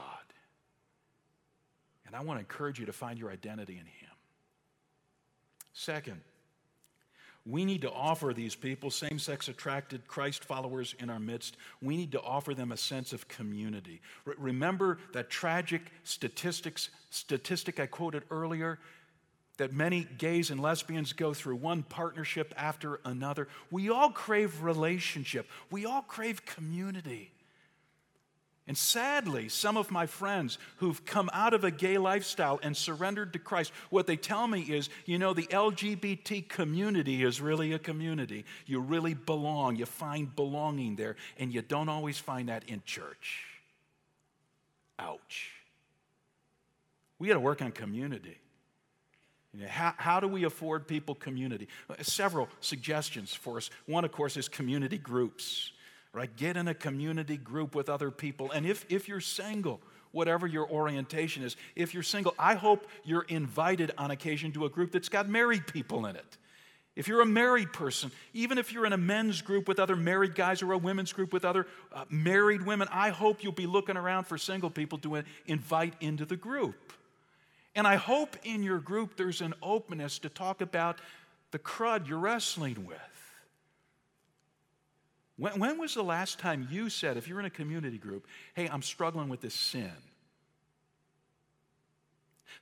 And 2.06 2.16
I 2.16 2.22
want 2.22 2.38
to 2.38 2.42
encourage 2.42 2.80
you 2.80 2.86
to 2.86 2.94
find 2.94 3.18
your 3.18 3.32
identity 3.32 3.74
in 3.74 3.86
Him. 3.86 4.10
Second, 5.74 6.22
we 7.46 7.66
need 7.66 7.82
to 7.82 7.92
offer 7.92 8.34
these 8.34 8.56
people, 8.56 8.90
same 8.90 9.20
sex 9.20 9.50
attracted 9.50 10.08
Christ 10.08 10.46
followers 10.46 10.96
in 11.00 11.10
our 11.10 11.20
midst, 11.20 11.58
we 11.82 11.98
need 11.98 12.14
to 12.14 12.22
offer 12.22 12.54
them 12.54 12.72
a 12.72 12.78
sense 12.78 13.12
of 13.12 13.28
community. 13.28 14.02
Remember 14.26 14.98
that 15.12 15.30
tragic 15.30 15.92
statistics, 16.04 16.90
statistic 17.10 17.82
I 17.82 17.86
quoted 17.86 18.24
earlier? 18.32 18.80
That 19.58 19.74
many 19.74 20.08
gays 20.18 20.52
and 20.52 20.62
lesbians 20.62 21.14
go 21.14 21.34
through 21.34 21.58
one 21.58 21.84
partnership 21.84 22.54
after 22.58 23.02
another. 23.06 23.50
We 23.70 23.90
all 23.90 24.10
crave 24.10 24.64
relationship. 24.64 25.48
We 25.70 25.86
all 25.86 26.02
crave 26.02 26.46
community. 26.46 27.33
And 28.66 28.78
sadly, 28.78 29.50
some 29.50 29.76
of 29.76 29.92
my 29.92 30.06
friends 30.06 30.58
who've 30.78 31.04
come 31.04 31.30
out 31.34 31.54
of 31.54 31.66
a 31.66 31.72
gay 31.72 31.98
lifestyle 31.98 32.62
and 32.64 32.78
surrendered 32.78 33.34
to 33.34 33.40
Christ, 33.40 33.74
what 33.90 34.08
they 34.08 34.16
tell 34.16 34.48
me 34.48 34.62
is, 34.62 34.90
you 35.06 35.20
know, 35.20 35.34
the 35.34 35.48
LGBT 35.48 36.48
community 36.48 37.24
is 37.24 37.42
really 37.42 37.74
a 37.74 37.80
community. 37.80 38.46
You 38.66 38.80
really 38.80 39.16
belong. 39.16 39.76
You 39.76 39.86
find 39.86 40.34
belonging 40.34 40.96
there, 40.96 41.18
and 41.38 41.54
you 41.54 41.62
don't 41.62 41.90
always 41.90 42.18
find 42.18 42.48
that 42.48 42.64
in 42.70 42.82
church. 42.86 43.44
Ouch. 44.98 45.52
We 47.20 47.28
got 47.28 47.34
to 47.34 47.42
work 47.42 47.62
on 47.62 47.74
community. 47.74 48.38
How, 49.68 49.94
how 49.98 50.20
do 50.22 50.28
we 50.28 50.46
afford 50.46 50.88
people 50.88 51.16
community? 51.16 51.68
Several 52.02 52.48
suggestions 52.62 53.34
for 53.34 53.58
us. 53.58 53.70
One, 53.88 54.06
of 54.06 54.14
course, 54.14 54.38
is 54.38 54.48
community 54.48 54.98
groups 54.98 55.74
right? 56.14 56.34
Get 56.38 56.56
in 56.56 56.68
a 56.68 56.76
community 56.76 57.38
group 57.38 57.76
with 57.76 57.90
other 57.90 58.12
people. 58.12 58.52
And 58.52 58.66
if, 58.66 58.86
if 58.88 59.08
you're 59.08 59.20
single, 59.20 59.82
whatever 60.12 60.46
your 60.46 60.70
orientation 60.70 61.44
is, 61.44 61.58
if 61.76 61.94
you're 61.94 62.04
single, 62.04 62.36
I 62.38 62.54
hope 62.54 62.88
you're 63.04 63.24
invited 63.24 63.92
on 63.98 64.12
occasion 64.12 64.52
to 64.54 64.66
a 64.66 64.70
group 64.70 64.92
that's 64.92 65.10
got 65.10 65.28
married 65.28 65.66
people 65.68 66.06
in 66.06 66.16
it. 66.16 66.38
If 66.96 67.08
you're 67.08 67.22
a 67.22 67.26
married 67.26 67.74
person, 67.74 68.12
even 68.34 68.60
if 68.60 68.72
you're 68.72 68.86
in 68.86 68.94
a 68.94 68.98
men's 68.98 69.42
group 69.42 69.68
with 69.68 69.80
other 69.80 69.96
married 69.96 70.36
guys 70.36 70.62
or 70.62 70.74
a 70.74 70.78
women's 70.78 71.12
group 71.12 71.34
with 71.34 71.44
other 71.44 71.66
uh, 71.92 72.06
married 72.08 72.64
women, 72.64 72.88
I 72.92 73.10
hope 73.10 73.44
you'll 73.44 73.52
be 73.52 73.66
looking 73.66 73.98
around 73.98 74.26
for 74.26 74.38
single 74.38 74.70
people 74.70 75.00
to 75.00 75.24
invite 75.48 75.96
into 76.02 76.26
the 76.26 76.36
group. 76.36 76.94
And 77.76 77.88
I 77.88 77.96
hope 77.96 78.38
in 78.44 78.62
your 78.62 78.78
group 78.78 79.18
there's 79.18 79.42
an 79.42 79.56
openness 79.64 80.20
to 80.20 80.30
talk 80.30 80.62
about 80.62 81.00
the 81.50 81.58
crud 81.58 82.08
you're 82.08 82.20
wrestling 82.20 82.86
with. 82.86 83.13
When, 85.38 85.60
when 85.60 85.78
was 85.80 85.96
the 85.96 86.04
last 86.04 86.40
time 86.40 86.68
you 86.70 86.90
said, 86.90 87.18
if 87.18 87.28
you're 87.28 87.40
in 87.40 87.46
a 87.46 87.52
community 87.52 87.98
group, 87.98 88.28
hey, 88.54 88.70
I'm 88.70 88.82
struggling 88.82 89.30
with 89.30 89.42
this 89.42 89.56
sin? 89.56 89.92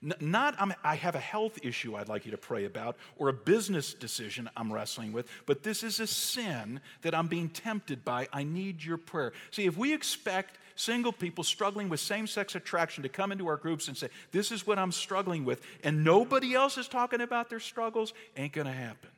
N- 0.04 0.14
not, 0.20 0.56
I'm, 0.58 0.74
i 0.84 0.96
have 0.96 1.16
a 1.16 1.20
health 1.20 1.60
issue 1.64 1.96
I'd 1.96 2.08
like 2.08 2.26
you 2.26 2.32
to 2.32 2.38
pray 2.38 2.66
about 2.66 2.98
or 3.18 3.28
a 3.28 3.34
business 3.34 3.94
decision 3.94 4.50
I'm 4.56 4.72
wrestling 4.72 5.12
with, 5.12 5.28
but 5.46 5.64
this 5.64 5.84
is 5.84 6.00
a 6.00 6.08
sin 6.08 6.80
that 7.02 7.14
I'm 7.14 7.28
being 7.28 7.50
tempted 7.50 8.06
by. 8.06 8.28
I 8.32 8.44
need 8.44 8.84
your 8.84 8.98
prayer. 8.98 9.34
See, 9.52 9.66
if 9.66 9.78
we 9.78 9.94
expect 9.94 10.58
single 10.76 11.12
people 11.12 11.44
struggling 11.44 11.90
with 11.90 12.00
same 12.00 12.26
sex 12.26 12.56
attraction 12.56 13.04
to 13.04 13.10
come 13.10 13.32
into 13.32 13.48
our 13.48 13.58
groups 13.58 13.88
and 13.88 13.98
say, 13.98 14.10
This 14.32 14.52
is 14.52 14.66
what 14.66 14.80
I'm 14.80 14.92
struggling 14.92 15.46
with, 15.46 15.62
and 15.84 16.04
nobody 16.04 16.56
else 16.56 16.78
is 16.78 16.88
talking 16.88 17.22
about 17.22 17.50
their 17.50 17.60
struggles, 17.60 18.14
ain't 18.36 18.54
gonna 18.54 18.72
happen. 18.72 19.10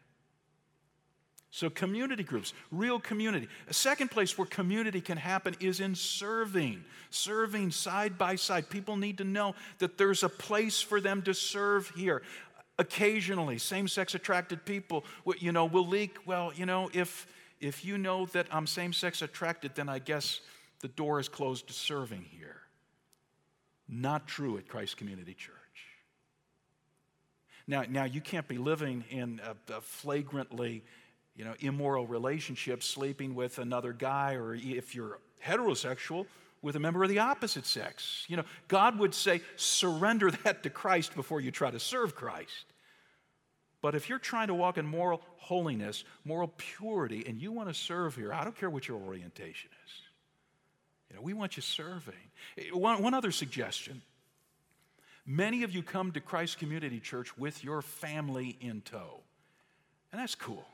So, 1.55 1.69
community 1.69 2.23
groups, 2.23 2.51
real 2.71 2.99
community. 2.99 3.47
A 3.67 3.75
second 3.75 4.09
place 4.09 4.39
where 4.39 4.47
community 4.47 4.99
can 5.01 5.19
happen 5.19 5.55
is 5.59 5.81
in 5.81 5.93
serving, 5.93 6.83
serving 7.11 7.69
side 7.69 8.17
by 8.17 8.37
side. 8.37 8.71
People 8.71 8.97
need 8.97 9.19
to 9.19 9.23
know 9.23 9.53
that 9.77 9.95
there's 9.99 10.23
a 10.23 10.29
place 10.29 10.81
for 10.81 10.99
them 10.99 11.21
to 11.21 11.33
serve 11.35 11.91
here. 11.95 12.23
Occasionally, 12.79 13.59
same 13.59 13.87
sex 13.87 14.15
attracted 14.15 14.65
people, 14.65 15.05
you 15.37 15.51
know, 15.51 15.65
will 15.65 15.87
leak, 15.87 16.17
well, 16.25 16.51
you 16.55 16.65
know, 16.65 16.89
if, 16.91 17.27
if 17.61 17.85
you 17.85 17.99
know 17.99 18.25
that 18.25 18.47
I'm 18.49 18.65
same 18.65 18.91
sex 18.91 19.21
attracted, 19.21 19.75
then 19.75 19.89
I 19.89 19.99
guess 19.99 20.41
the 20.79 20.87
door 20.87 21.19
is 21.19 21.29
closed 21.29 21.67
to 21.67 21.73
serving 21.73 22.25
here. 22.31 22.61
Not 23.87 24.25
true 24.25 24.57
at 24.57 24.67
Christ 24.67 24.97
Community 24.97 25.35
Church. 25.35 25.53
Now, 27.67 27.83
now 27.87 28.05
you 28.05 28.21
can't 28.21 28.47
be 28.47 28.57
living 28.57 29.03
in 29.11 29.39
a, 29.45 29.75
a 29.75 29.81
flagrantly 29.81 30.83
you 31.35 31.43
know, 31.45 31.53
immoral 31.59 32.05
relationships, 32.05 32.85
sleeping 32.85 33.35
with 33.35 33.57
another 33.57 33.93
guy, 33.93 34.35
or 34.35 34.53
if 34.53 34.93
you're 34.93 35.19
heterosexual, 35.45 36.25
with 36.61 36.75
a 36.75 36.79
member 36.79 37.03
of 37.03 37.09
the 37.09 37.19
opposite 37.19 37.65
sex. 37.65 38.25
You 38.27 38.37
know, 38.37 38.43
God 38.67 38.97
would 38.99 39.13
say, 39.13 39.41
surrender 39.55 40.31
that 40.43 40.63
to 40.63 40.69
Christ 40.69 41.15
before 41.15 41.41
you 41.41 41.51
try 41.51 41.71
to 41.71 41.79
serve 41.79 42.15
Christ. 42.15 42.65
But 43.81 43.95
if 43.95 44.07
you're 44.07 44.17
trying 44.17 44.47
to 44.47 44.53
walk 44.53 44.77
in 44.77 44.85
moral 44.85 45.21
holiness, 45.35 46.05
moral 46.23 46.53
purity, 46.55 47.25
and 47.27 47.41
you 47.41 47.51
want 47.51 47.67
to 47.67 47.73
serve 47.73 48.15
here, 48.15 48.33
I 48.33 48.45
don't 48.45 48.57
care 48.57 48.69
what 48.69 48.87
your 48.87 48.97
orientation 48.97 49.69
is. 49.85 49.91
You 51.09 51.17
know, 51.17 51.21
we 51.21 51.33
want 51.33 51.57
you 51.57 51.61
serving. 51.61 52.13
Eh, 52.57 52.69
one, 52.71 53.03
one 53.03 53.13
other 53.13 53.31
suggestion. 53.31 54.01
Many 55.25 55.63
of 55.63 55.75
you 55.75 55.83
come 55.83 56.13
to 56.13 56.21
Christ 56.21 56.59
Community 56.59 57.01
Church 57.01 57.37
with 57.37 57.61
your 57.61 57.81
family 57.81 58.57
in 58.61 58.81
tow. 58.81 59.19
And 60.13 60.21
that's 60.21 60.35
cool. 60.35 60.65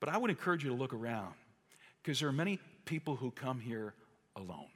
But 0.00 0.08
I 0.08 0.16
would 0.16 0.30
encourage 0.30 0.64
you 0.64 0.70
to 0.70 0.76
look 0.76 0.92
around 0.94 1.34
because 2.02 2.18
there 2.20 2.28
are 2.28 2.32
many 2.32 2.58
people 2.86 3.16
who 3.16 3.30
come 3.30 3.60
here 3.60 3.94
alone. 4.34 4.66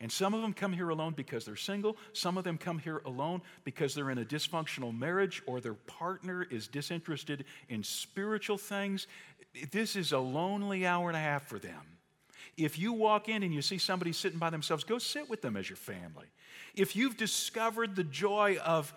And 0.00 0.12
some 0.12 0.32
of 0.32 0.42
them 0.42 0.52
come 0.52 0.72
here 0.72 0.90
alone 0.90 1.14
because 1.16 1.44
they're 1.44 1.56
single. 1.56 1.96
Some 2.12 2.38
of 2.38 2.44
them 2.44 2.56
come 2.56 2.78
here 2.78 3.02
alone 3.04 3.42
because 3.64 3.94
they're 3.94 4.10
in 4.10 4.18
a 4.18 4.24
dysfunctional 4.24 4.96
marriage 4.96 5.42
or 5.46 5.60
their 5.60 5.74
partner 5.74 6.46
is 6.50 6.68
disinterested 6.68 7.44
in 7.68 7.82
spiritual 7.82 8.58
things. 8.58 9.08
This 9.72 9.96
is 9.96 10.12
a 10.12 10.18
lonely 10.18 10.86
hour 10.86 11.08
and 11.08 11.16
a 11.16 11.20
half 11.20 11.48
for 11.48 11.58
them. 11.58 11.80
If 12.56 12.78
you 12.78 12.92
walk 12.92 13.28
in 13.28 13.42
and 13.42 13.52
you 13.52 13.60
see 13.60 13.78
somebody 13.78 14.12
sitting 14.12 14.38
by 14.38 14.50
themselves, 14.50 14.84
go 14.84 14.98
sit 14.98 15.28
with 15.28 15.42
them 15.42 15.56
as 15.56 15.68
your 15.68 15.76
family. 15.76 16.26
If 16.74 16.94
you've 16.94 17.16
discovered 17.16 17.96
the 17.96 18.04
joy 18.04 18.58
of 18.64 18.94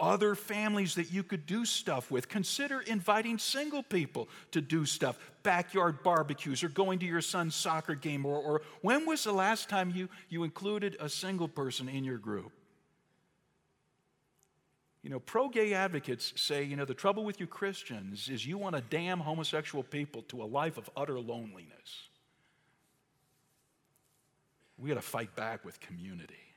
other 0.00 0.34
families 0.34 0.94
that 0.94 1.12
you 1.12 1.22
could 1.22 1.46
do 1.46 1.64
stuff 1.64 2.10
with, 2.10 2.28
consider 2.28 2.80
inviting 2.80 3.38
single 3.38 3.82
people 3.82 4.28
to 4.52 4.60
do 4.60 4.84
stuff, 4.84 5.18
backyard 5.42 6.02
barbecues, 6.02 6.62
or 6.62 6.68
going 6.68 6.98
to 7.00 7.06
your 7.06 7.20
son's 7.20 7.54
soccer 7.54 7.94
game. 7.94 8.24
Or, 8.24 8.38
or 8.38 8.62
when 8.80 9.06
was 9.06 9.24
the 9.24 9.32
last 9.32 9.68
time 9.68 9.92
you, 9.94 10.08
you 10.28 10.44
included 10.44 10.96
a 11.00 11.08
single 11.08 11.48
person 11.48 11.88
in 11.88 12.04
your 12.04 12.18
group? 12.18 12.52
You 15.02 15.10
know, 15.10 15.20
pro 15.20 15.48
gay 15.48 15.74
advocates 15.74 16.32
say, 16.36 16.64
you 16.64 16.76
know, 16.76 16.84
the 16.84 16.94
trouble 16.94 17.24
with 17.24 17.40
you 17.40 17.46
Christians 17.46 18.28
is 18.28 18.46
you 18.46 18.58
want 18.58 18.76
to 18.76 18.82
damn 18.82 19.20
homosexual 19.20 19.82
people 19.82 20.22
to 20.22 20.42
a 20.42 20.44
life 20.44 20.76
of 20.76 20.90
utter 20.96 21.18
loneliness. 21.18 22.08
We 24.76 24.88
got 24.88 24.96
to 24.96 25.00
fight 25.00 25.34
back 25.34 25.64
with 25.64 25.80
community. 25.80 26.47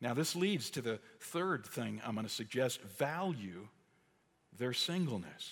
Now, 0.00 0.14
this 0.14 0.36
leads 0.36 0.70
to 0.70 0.82
the 0.82 1.00
third 1.20 1.66
thing 1.66 2.00
I'm 2.04 2.14
going 2.14 2.26
to 2.26 2.32
suggest 2.32 2.80
value 2.82 3.66
their 4.56 4.72
singleness. 4.72 5.50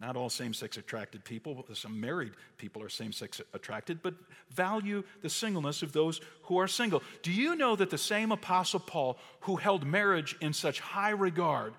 Not 0.00 0.16
all 0.16 0.30
same 0.30 0.54
sex 0.54 0.76
attracted 0.76 1.24
people, 1.24 1.66
some 1.72 2.00
married 2.00 2.32
people 2.56 2.82
are 2.82 2.88
same 2.88 3.10
sex 3.10 3.40
attracted, 3.52 4.00
but 4.00 4.14
value 4.50 5.02
the 5.22 5.28
singleness 5.28 5.82
of 5.82 5.92
those 5.92 6.20
who 6.42 6.58
are 6.58 6.68
single. 6.68 7.02
Do 7.22 7.32
you 7.32 7.56
know 7.56 7.74
that 7.74 7.90
the 7.90 7.98
same 7.98 8.30
Apostle 8.30 8.78
Paul, 8.78 9.18
who 9.40 9.56
held 9.56 9.84
marriage 9.84 10.36
in 10.40 10.52
such 10.52 10.78
high 10.78 11.10
regard, 11.10 11.74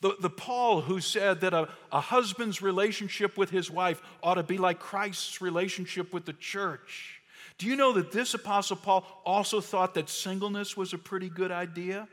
the, 0.00 0.16
the 0.20 0.30
Paul 0.30 0.80
who 0.80 1.00
said 1.00 1.40
that 1.40 1.52
a, 1.52 1.68
a 1.90 2.00
husband's 2.00 2.62
relationship 2.62 3.36
with 3.36 3.50
his 3.50 3.68
wife 3.68 4.00
ought 4.22 4.34
to 4.34 4.44
be 4.44 4.56
like 4.56 4.78
Christ's 4.78 5.40
relationship 5.40 6.12
with 6.12 6.26
the 6.26 6.32
church. 6.32 7.19
Do 7.60 7.66
you 7.66 7.76
know 7.76 7.92
that 7.92 8.10
this 8.10 8.32
Apostle 8.32 8.76
Paul 8.76 9.04
also 9.22 9.60
thought 9.60 9.92
that 9.92 10.08
singleness 10.08 10.78
was 10.78 10.94
a 10.94 10.98
pretty 10.98 11.28
good 11.28 11.50
idea? 11.50 12.08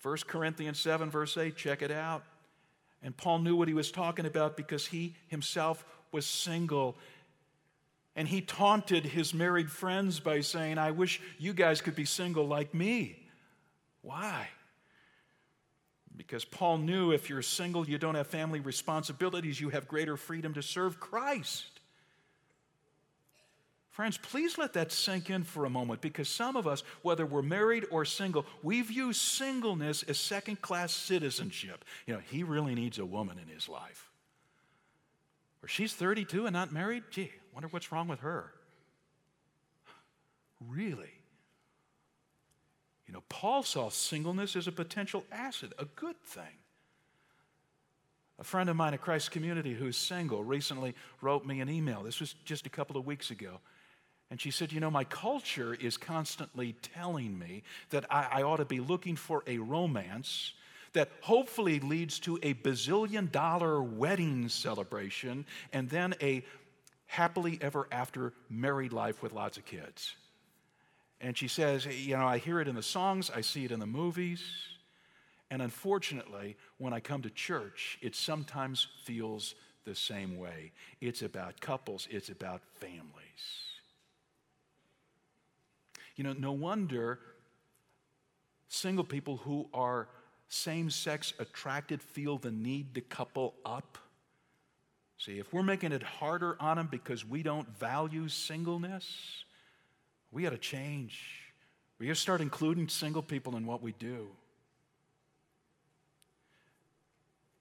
1 0.00 0.16
Corinthians 0.28 0.78
7, 0.78 1.10
verse 1.10 1.36
8, 1.36 1.56
check 1.56 1.82
it 1.82 1.90
out. 1.90 2.22
And 3.02 3.16
Paul 3.16 3.40
knew 3.40 3.56
what 3.56 3.66
he 3.66 3.74
was 3.74 3.90
talking 3.90 4.24
about 4.24 4.56
because 4.56 4.86
he 4.86 5.16
himself 5.26 5.84
was 6.12 6.24
single. 6.24 6.96
And 8.14 8.28
he 8.28 8.42
taunted 8.42 9.04
his 9.04 9.34
married 9.34 9.72
friends 9.72 10.20
by 10.20 10.38
saying, 10.38 10.78
I 10.78 10.92
wish 10.92 11.20
you 11.40 11.52
guys 11.52 11.80
could 11.80 11.96
be 11.96 12.04
single 12.04 12.46
like 12.46 12.72
me. 12.72 13.16
Why? 14.02 14.46
Because 16.16 16.44
Paul 16.44 16.78
knew 16.78 17.10
if 17.10 17.28
you're 17.28 17.42
single, 17.42 17.88
you 17.88 17.98
don't 17.98 18.14
have 18.14 18.28
family 18.28 18.60
responsibilities, 18.60 19.60
you 19.60 19.70
have 19.70 19.88
greater 19.88 20.16
freedom 20.16 20.54
to 20.54 20.62
serve 20.62 21.00
Christ. 21.00 21.71
Friends, 23.92 24.16
please 24.16 24.56
let 24.56 24.72
that 24.72 24.90
sink 24.90 25.28
in 25.28 25.44
for 25.44 25.66
a 25.66 25.70
moment 25.70 26.00
because 26.00 26.26
some 26.26 26.56
of 26.56 26.66
us, 26.66 26.82
whether 27.02 27.26
we're 27.26 27.42
married 27.42 27.84
or 27.90 28.06
single, 28.06 28.46
we 28.62 28.80
view 28.80 29.12
singleness 29.12 30.02
as 30.04 30.18
second 30.18 30.62
class 30.62 30.94
citizenship. 30.94 31.84
You 32.06 32.14
know, 32.14 32.20
he 32.30 32.42
really 32.42 32.74
needs 32.74 32.98
a 32.98 33.04
woman 33.04 33.38
in 33.38 33.54
his 33.54 33.68
life. 33.68 34.10
Or 35.62 35.68
she's 35.68 35.92
32 35.92 36.46
and 36.46 36.54
not 36.54 36.72
married? 36.72 37.04
Gee, 37.10 37.32
wonder 37.52 37.68
what's 37.68 37.92
wrong 37.92 38.08
with 38.08 38.20
her. 38.20 38.54
Really? 40.66 41.12
You 43.06 43.12
know, 43.12 43.22
Paul 43.28 43.62
saw 43.62 43.90
singleness 43.90 44.56
as 44.56 44.66
a 44.66 44.72
potential 44.72 45.22
asset, 45.30 45.74
a 45.78 45.84
good 45.84 46.18
thing. 46.24 46.56
A 48.38 48.44
friend 48.44 48.70
of 48.70 48.76
mine 48.76 48.94
at 48.94 49.02
Christ 49.02 49.30
Community 49.30 49.74
who's 49.74 49.98
single 49.98 50.42
recently 50.42 50.94
wrote 51.20 51.44
me 51.44 51.60
an 51.60 51.68
email. 51.68 52.02
This 52.02 52.20
was 52.20 52.34
just 52.46 52.64
a 52.66 52.70
couple 52.70 52.96
of 52.96 53.04
weeks 53.04 53.30
ago. 53.30 53.60
And 54.32 54.40
she 54.40 54.50
said, 54.50 54.72
You 54.72 54.80
know, 54.80 54.90
my 54.90 55.04
culture 55.04 55.74
is 55.74 55.98
constantly 55.98 56.74
telling 56.94 57.38
me 57.38 57.64
that 57.90 58.06
I, 58.10 58.28
I, 58.32 58.42
ought 58.44 58.56
to 58.56 58.64
be 58.64 58.80
looking 58.80 59.14
for 59.14 59.44
a 59.46 59.58
romance 59.58 60.54
that 60.94 61.10
hopefully 61.20 61.80
leads 61.80 62.18
to 62.20 62.38
a 62.42 62.54
bazillion 62.54 63.30
dollar 63.30 63.82
wedding 63.82 64.48
celebration 64.48 65.44
and 65.70 65.90
then 65.90 66.14
a 66.22 66.42
happily 67.04 67.58
ever 67.60 67.86
after 67.92 68.32
married 68.48 68.94
life 68.94 69.22
with 69.22 69.34
lots 69.34 69.58
of 69.58 69.66
kids. 69.66 70.16
And 71.20 71.36
she 71.36 71.46
says, 71.46 71.84
You 71.84 72.16
know, 72.16 72.26
I 72.26 72.38
hear 72.38 72.58
it 72.58 72.68
in 72.68 72.74
the 72.74 72.82
songs, 72.82 73.30
I 73.30 73.42
see 73.42 73.66
it 73.66 73.70
in 73.70 73.80
the 73.80 73.86
movies. 73.86 74.42
And 75.50 75.60
unfortunately, 75.60 76.56
when 76.78 76.94
I 76.94 77.00
come 77.00 77.20
to 77.20 77.30
church, 77.30 77.98
it 78.00 78.16
sometimes 78.16 78.88
feels 79.04 79.54
the 79.84 79.94
same 79.94 80.38
way. 80.38 80.72
It's 81.02 81.20
about 81.20 81.60
couples, 81.60 82.08
it's 82.10 82.30
about 82.30 82.62
families. 82.80 83.71
You 86.16 86.24
know, 86.24 86.32
no 86.32 86.52
wonder 86.52 87.18
single 88.68 89.04
people 89.04 89.38
who 89.38 89.68
are 89.72 90.08
same 90.48 90.90
sex 90.90 91.32
attracted 91.38 92.02
feel 92.02 92.38
the 92.38 92.50
need 92.50 92.94
to 92.94 93.00
couple 93.00 93.54
up. 93.64 93.98
See, 95.16 95.38
if 95.38 95.52
we're 95.52 95.62
making 95.62 95.92
it 95.92 96.02
harder 96.02 96.56
on 96.60 96.76
them 96.76 96.88
because 96.90 97.24
we 97.24 97.42
don't 97.42 97.68
value 97.78 98.28
singleness, 98.28 99.44
we 100.30 100.42
got 100.42 100.50
to 100.50 100.58
change. 100.58 101.42
We 101.98 102.06
got 102.06 102.16
to 102.16 102.20
start 102.20 102.40
including 102.40 102.88
single 102.88 103.22
people 103.22 103.56
in 103.56 103.64
what 103.64 103.82
we 103.82 103.92
do. 103.92 104.28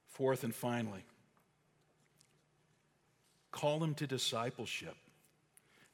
Fourth 0.07 0.43
and 0.43 0.53
finally, 0.53 1.05
call 3.51 3.79
them 3.79 3.93
to 3.95 4.07
discipleship. 4.07 4.95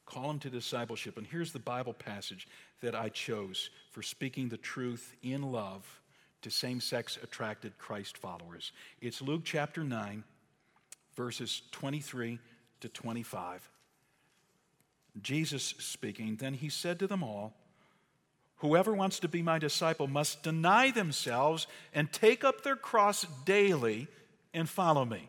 Call 0.08 0.28
them 0.28 0.38
to 0.38 0.48
discipleship. 0.48 1.18
And 1.18 1.26
here's 1.26 1.52
the 1.52 1.58
Bible 1.58 1.92
passage 1.92 2.48
that 2.80 2.94
I 2.94 3.10
chose 3.10 3.68
for 3.90 4.00
speaking 4.00 4.48
the 4.48 4.56
truth 4.56 5.14
in 5.22 5.52
love 5.52 6.00
to 6.40 6.50
same 6.50 6.80
sex 6.80 7.18
attracted 7.22 7.76
Christ 7.76 8.16
followers. 8.16 8.72
It's 9.02 9.20
Luke 9.20 9.42
chapter 9.44 9.84
9, 9.84 10.24
verses 11.14 11.60
23 11.72 12.38
to 12.80 12.88
25. 12.88 13.70
Jesus 15.20 15.74
speaking, 15.78 16.36
then 16.36 16.54
he 16.54 16.70
said 16.70 16.98
to 17.00 17.06
them 17.06 17.22
all, 17.22 17.52
Whoever 18.56 18.94
wants 18.94 19.18
to 19.20 19.28
be 19.28 19.42
my 19.42 19.58
disciple 19.58 20.06
must 20.06 20.42
deny 20.42 20.90
themselves 20.90 21.66
and 21.92 22.10
take 22.10 22.44
up 22.44 22.62
their 22.62 22.76
cross 22.76 23.26
daily 23.44 24.08
and 24.54 24.66
follow 24.70 25.04
me. 25.04 25.28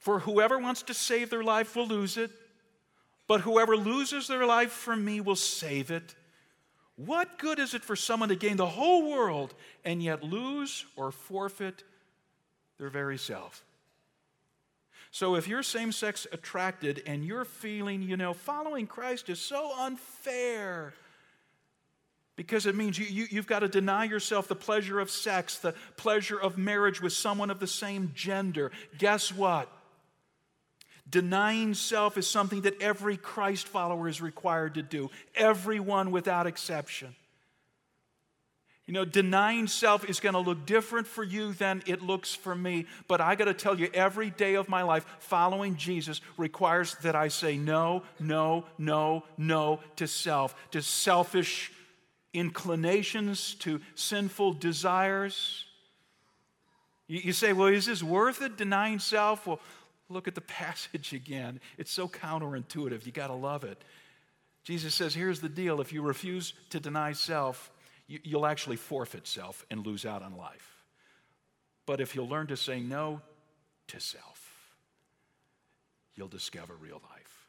For 0.00 0.18
whoever 0.18 0.58
wants 0.58 0.82
to 0.82 0.92
save 0.94 1.30
their 1.30 1.44
life 1.44 1.76
will 1.76 1.86
lose 1.86 2.16
it 2.16 2.32
but 3.26 3.40
whoever 3.40 3.76
loses 3.76 4.28
their 4.28 4.46
life 4.46 4.70
for 4.70 4.96
me 4.96 5.20
will 5.20 5.36
save 5.36 5.90
it. 5.90 6.14
What 6.96 7.38
good 7.38 7.58
is 7.58 7.74
it 7.74 7.82
for 7.82 7.96
someone 7.96 8.28
to 8.28 8.36
gain 8.36 8.56
the 8.56 8.66
whole 8.66 9.10
world 9.10 9.54
and 9.84 10.02
yet 10.02 10.22
lose 10.22 10.84
or 10.96 11.10
forfeit 11.10 11.82
their 12.78 12.90
very 12.90 13.18
self? 13.18 13.64
So 15.10 15.36
if 15.36 15.46
you're 15.46 15.62
same 15.62 15.92
sex 15.92 16.26
attracted 16.32 17.02
and 17.06 17.24
you're 17.24 17.44
feeling, 17.44 18.02
you 18.02 18.16
know, 18.16 18.34
following 18.34 18.86
Christ 18.86 19.28
is 19.28 19.40
so 19.40 19.72
unfair 19.78 20.92
because 22.36 22.66
it 22.66 22.74
means 22.74 22.98
you, 22.98 23.06
you, 23.06 23.26
you've 23.30 23.46
got 23.46 23.60
to 23.60 23.68
deny 23.68 24.04
yourself 24.04 24.48
the 24.48 24.56
pleasure 24.56 24.98
of 24.98 25.10
sex, 25.10 25.58
the 25.58 25.74
pleasure 25.96 26.40
of 26.40 26.58
marriage 26.58 27.00
with 27.00 27.12
someone 27.12 27.50
of 27.50 27.60
the 27.60 27.66
same 27.66 28.10
gender. 28.14 28.72
Guess 28.98 29.32
what? 29.32 29.70
Denying 31.14 31.74
self 31.74 32.18
is 32.18 32.26
something 32.26 32.62
that 32.62 32.82
every 32.82 33.16
Christ 33.16 33.68
follower 33.68 34.08
is 34.08 34.20
required 34.20 34.74
to 34.74 34.82
do, 34.82 35.12
everyone 35.36 36.10
without 36.10 36.48
exception. 36.48 37.14
You 38.86 38.94
know, 38.94 39.04
denying 39.04 39.68
self 39.68 40.10
is 40.10 40.18
going 40.18 40.32
to 40.32 40.40
look 40.40 40.66
different 40.66 41.06
for 41.06 41.22
you 41.22 41.52
than 41.52 41.84
it 41.86 42.02
looks 42.02 42.34
for 42.34 42.52
me. 42.52 42.86
But 43.06 43.20
I 43.20 43.36
got 43.36 43.44
to 43.44 43.54
tell 43.54 43.78
you, 43.78 43.88
every 43.94 44.30
day 44.30 44.54
of 44.54 44.68
my 44.68 44.82
life, 44.82 45.06
following 45.20 45.76
Jesus 45.76 46.20
requires 46.36 46.96
that 47.02 47.14
I 47.14 47.28
say 47.28 47.56
no, 47.56 48.02
no, 48.18 48.64
no, 48.76 49.22
no 49.38 49.78
to 49.94 50.08
self, 50.08 50.56
to 50.72 50.82
selfish 50.82 51.70
inclinations, 52.32 53.54
to 53.60 53.80
sinful 53.94 54.54
desires. 54.54 55.64
You, 57.06 57.32
say, 57.32 57.52
well, 57.52 57.68
is 57.68 57.86
this 57.86 58.02
worth 58.02 58.42
it, 58.42 58.56
denying 58.56 58.98
self? 58.98 59.46
Well, 59.46 59.60
Look 60.08 60.28
at 60.28 60.34
the 60.34 60.40
passage 60.60 61.12
again. 61.12 61.60
It's 61.78 61.90
so 61.90 62.08
counterintuitive. 62.08 63.06
You 63.06 63.12
got 63.12 63.28
to 63.28 63.34
love 63.34 63.64
it. 63.64 63.82
Jesus 64.64 64.94
says, 64.94 65.14
Here's 65.14 65.40
the 65.40 65.48
deal 65.48 65.80
if 65.80 65.92
you 65.92 66.02
refuse 66.02 66.54
to 66.70 66.80
deny 66.80 67.12
self, 67.12 67.70
you, 68.06 68.20
will 68.32 68.46
actually 68.46 68.76
forfeit 68.76 69.26
self 69.26 69.64
and 69.70 69.86
lose 69.86 70.04
out 70.04 70.22
on 70.22 70.36
life. 70.36 70.84
But 71.86 72.00
if 72.00 72.14
you'll 72.14 72.28
learn 72.28 72.46
to 72.48 72.56
say 72.56 72.80
no 72.80 73.20
to 73.88 74.00
self, 74.00 74.72
you'll 76.14 76.28
discover 76.28 76.74
real 76.74 77.02
life. 77.10 77.48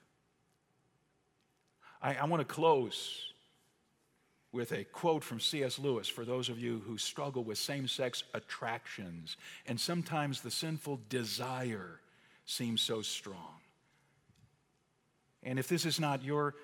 I, 2.01 2.15
I 2.15 2.25
want 2.25 2.41
to 2.41 2.53
close 2.53 3.31
with 4.51 4.71
a 4.71 4.85
quote 4.85 5.23
from 5.23 5.39
C.S. 5.39 5.79
Lewis 5.79 6.07
for 6.07 6.23
those 6.23 6.47
of 6.47 6.57
you 6.59 6.81
who 6.87 6.97
struggle 6.97 7.43
with 7.43 7.57
same 7.57 7.87
sex 7.87 8.23
attractions 8.33 9.35
and 9.65 9.79
sometimes 9.79 10.41
the 10.41 10.51
sinful 10.51 11.01
desire 11.09 11.99
seems 12.45 12.81
so 12.81 13.01
strong. 13.01 13.59
And 15.43 15.59
if 15.59 15.67
this 15.67 15.85
is 15.85 15.99
not 15.99 16.23
your 16.23 16.55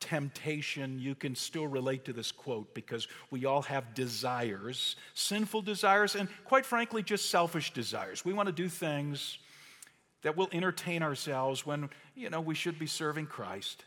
temptation, 0.00 0.98
you 0.98 1.14
can 1.14 1.34
still 1.34 1.66
relate 1.66 2.04
to 2.04 2.12
this 2.12 2.32
quote 2.32 2.74
because 2.74 3.06
we 3.30 3.46
all 3.46 3.62
have 3.62 3.94
desires, 3.94 4.96
sinful 5.14 5.62
desires, 5.62 6.16
and 6.16 6.28
quite 6.44 6.66
frankly, 6.66 7.02
just 7.02 7.30
selfish 7.30 7.72
desires. 7.72 8.24
We 8.24 8.32
want 8.32 8.48
to 8.48 8.52
do 8.52 8.68
things 8.68 9.38
that 10.22 10.36
will 10.36 10.48
entertain 10.52 11.02
ourselves 11.02 11.64
when, 11.64 11.88
you 12.14 12.30
know, 12.30 12.40
we 12.40 12.54
should 12.54 12.78
be 12.78 12.86
serving 12.86 13.26
Christ. 13.26 13.84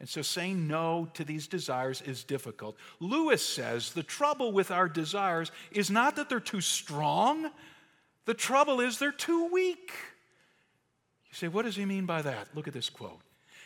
And 0.00 0.08
so 0.08 0.22
saying 0.22 0.66
no 0.66 1.08
to 1.14 1.24
these 1.24 1.46
desires 1.46 2.02
is 2.02 2.24
difficult. 2.24 2.76
Lewis 3.00 3.44
says 3.44 3.92
the 3.92 4.02
trouble 4.02 4.52
with 4.52 4.70
our 4.70 4.88
desires 4.88 5.50
is 5.70 5.90
not 5.90 6.16
that 6.16 6.28
they're 6.28 6.40
too 6.40 6.60
strong, 6.60 7.50
the 8.26 8.34
trouble 8.34 8.80
is 8.80 8.98
they're 8.98 9.12
too 9.12 9.48
weak. 9.52 9.92
You 11.30 11.34
say, 11.34 11.48
what 11.48 11.64
does 11.64 11.76
he 11.76 11.84
mean 11.84 12.06
by 12.06 12.22
that? 12.22 12.48
Look 12.54 12.68
at 12.68 12.74
this 12.74 12.90
quote. 12.90 13.20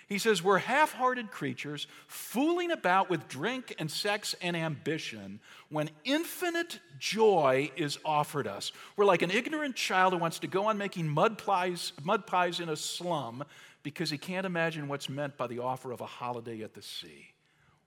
He 0.08 0.16
says, 0.18 0.42
We're 0.42 0.58
half 0.58 0.92
hearted 0.92 1.30
creatures 1.30 1.86
fooling 2.06 2.70
about 2.70 3.10
with 3.10 3.28
drink 3.28 3.74
and 3.78 3.90
sex 3.90 4.34
and 4.40 4.56
ambition 4.56 5.38
when 5.68 5.90
infinite 6.02 6.80
joy 6.98 7.70
is 7.76 7.98
offered 8.06 8.46
us. 8.46 8.72
We're 8.96 9.04
like 9.04 9.20
an 9.20 9.30
ignorant 9.30 9.76
child 9.76 10.14
who 10.14 10.18
wants 10.18 10.38
to 10.40 10.46
go 10.46 10.66
on 10.66 10.78
making 10.78 11.08
mud 11.08 11.36
pies, 11.36 11.92
mud 12.02 12.26
pies 12.26 12.58
in 12.58 12.70
a 12.70 12.76
slum 12.76 13.44
because 13.82 14.08
he 14.08 14.16
can't 14.16 14.46
imagine 14.46 14.88
what's 14.88 15.10
meant 15.10 15.36
by 15.36 15.46
the 15.46 15.58
offer 15.58 15.92
of 15.92 16.00
a 16.00 16.06
holiday 16.06 16.62
at 16.62 16.72
the 16.72 16.82
sea. 16.82 17.34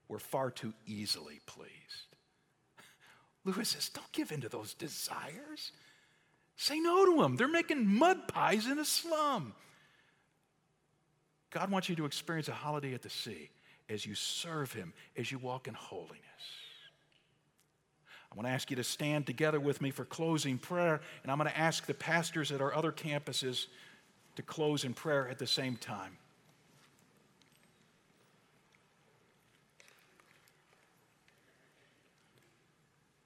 We're 0.07 0.19
far 0.19 0.51
too 0.51 0.73
easily 0.85 1.39
pleased. 1.47 1.71
Lewis 3.45 3.69
says, 3.69 3.89
Don't 3.89 4.11
give 4.11 4.31
in 4.31 4.41
to 4.41 4.49
those 4.49 4.75
desires. 4.75 5.71
Say 6.61 6.79
no 6.79 7.07
to 7.07 7.19
them. 7.19 7.37
They're 7.37 7.47
making 7.47 7.87
mud 7.87 8.27
pies 8.27 8.67
in 8.67 8.77
a 8.77 8.85
slum. 8.85 9.55
God 11.49 11.71
wants 11.71 11.89
you 11.89 11.95
to 11.95 12.05
experience 12.05 12.49
a 12.49 12.53
holiday 12.53 12.93
at 12.93 13.01
the 13.01 13.09
sea 13.09 13.49
as 13.89 14.05
you 14.05 14.13
serve 14.13 14.71
Him, 14.71 14.93
as 15.17 15.31
you 15.31 15.39
walk 15.39 15.67
in 15.67 15.73
holiness. 15.73 16.19
I 18.31 18.35
want 18.35 18.45
to 18.45 18.51
ask 18.51 18.69
you 18.69 18.75
to 18.75 18.83
stand 18.83 19.25
together 19.25 19.59
with 19.59 19.81
me 19.81 19.89
for 19.89 20.05
closing 20.05 20.59
prayer, 20.59 21.01
and 21.23 21.31
I'm 21.31 21.39
going 21.39 21.49
to 21.49 21.57
ask 21.57 21.87
the 21.87 21.95
pastors 21.95 22.51
at 22.51 22.61
our 22.61 22.75
other 22.75 22.91
campuses 22.91 23.65
to 24.35 24.43
close 24.43 24.83
in 24.83 24.93
prayer 24.93 25.27
at 25.27 25.39
the 25.39 25.47
same 25.47 25.77
time. 25.77 26.15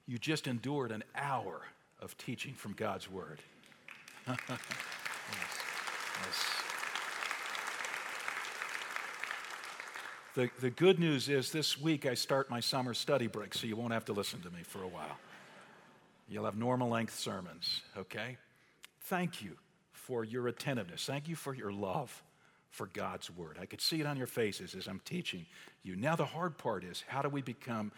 You 0.06 0.16
just 0.16 0.46
endured 0.46 0.90
an 0.90 1.04
hour 1.14 1.60
of 2.06 2.16
teaching 2.16 2.54
from 2.54 2.72
God's 2.72 3.10
Word. 3.10 3.40
yes. 4.28 4.38
Yes. 6.22 6.44
The, 10.36 10.50
the 10.60 10.70
good 10.70 11.00
news 11.00 11.28
is 11.28 11.50
this 11.50 11.76
week 11.76 12.06
I 12.06 12.14
start 12.14 12.48
my 12.48 12.60
summer 12.60 12.94
study 12.94 13.26
break, 13.26 13.54
so 13.54 13.66
you 13.66 13.74
won't 13.74 13.92
have 13.92 14.04
to 14.04 14.12
listen 14.12 14.40
to 14.42 14.50
me 14.50 14.60
for 14.62 14.84
a 14.84 14.86
while. 14.86 15.18
You'll 16.28 16.44
have 16.44 16.56
normal 16.56 16.90
length 16.90 17.18
sermons, 17.18 17.82
okay? 17.96 18.36
Thank 19.00 19.42
you 19.42 19.56
for 19.92 20.22
your 20.22 20.46
attentiveness. 20.46 21.06
Thank 21.06 21.26
you 21.28 21.34
for 21.34 21.56
your 21.56 21.72
love 21.72 22.22
for 22.70 22.86
God's 22.86 23.32
word. 23.32 23.58
I 23.60 23.66
could 23.66 23.80
see 23.80 24.00
it 24.00 24.06
on 24.06 24.16
your 24.16 24.28
faces 24.28 24.76
as 24.76 24.86
I'm 24.86 25.00
teaching 25.04 25.44
you. 25.82 25.96
Now, 25.96 26.14
the 26.14 26.26
hard 26.26 26.56
part 26.56 26.84
is 26.84 27.02
how 27.08 27.22
do 27.22 27.28
we 27.28 27.42
become 27.42 27.90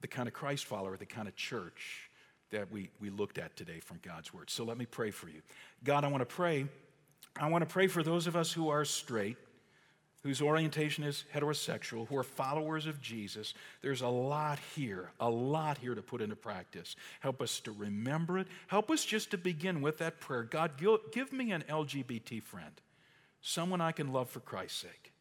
the 0.00 0.08
kind 0.08 0.26
of 0.26 0.34
Christ 0.34 0.64
follower, 0.64 0.96
the 0.96 1.06
kind 1.06 1.28
of 1.28 1.36
church 1.36 2.10
that 2.52 2.70
we, 2.70 2.88
we 3.00 3.10
looked 3.10 3.38
at 3.38 3.56
today 3.56 3.80
from 3.80 3.98
God's 4.02 4.32
word? 4.32 4.48
So 4.48 4.64
let 4.64 4.78
me 4.78 4.86
pray 4.86 5.10
for 5.10 5.28
you. 5.28 5.42
God, 5.84 6.04
I 6.04 6.08
want 6.08 6.22
to 6.22 6.26
pray. 6.26 6.66
I 7.36 7.48
want 7.48 7.62
to 7.62 7.72
pray 7.72 7.88
for 7.88 8.02
those 8.02 8.26
of 8.26 8.36
us 8.36 8.52
who 8.52 8.68
are 8.68 8.84
straight 8.84 9.36
whose 10.22 10.40
orientation 10.40 11.02
is 11.02 11.24
heterosexual, 11.34 12.06
who 12.06 12.16
are 12.16 12.22
followers 12.22 12.86
of 12.86 13.00
Jesus, 13.00 13.54
there's 13.80 14.02
a 14.02 14.08
lot 14.08 14.58
here, 14.74 15.10
a 15.18 15.28
lot 15.28 15.78
here 15.78 15.94
to 15.94 16.02
put 16.02 16.20
into 16.20 16.36
practice. 16.36 16.94
Help 17.20 17.42
us 17.42 17.58
to 17.60 17.72
remember 17.72 18.38
it. 18.38 18.46
Help 18.68 18.90
us 18.90 19.04
just 19.04 19.32
to 19.32 19.38
begin 19.38 19.82
with 19.82 19.98
that 19.98 20.20
prayer 20.20 20.44
God, 20.44 20.72
give 21.12 21.32
me 21.32 21.50
an 21.50 21.64
LGBT 21.68 22.42
friend, 22.42 22.80
someone 23.40 23.80
I 23.80 23.92
can 23.92 24.12
love 24.12 24.30
for 24.30 24.40
Christ's 24.40 24.82
sake. 24.82 25.11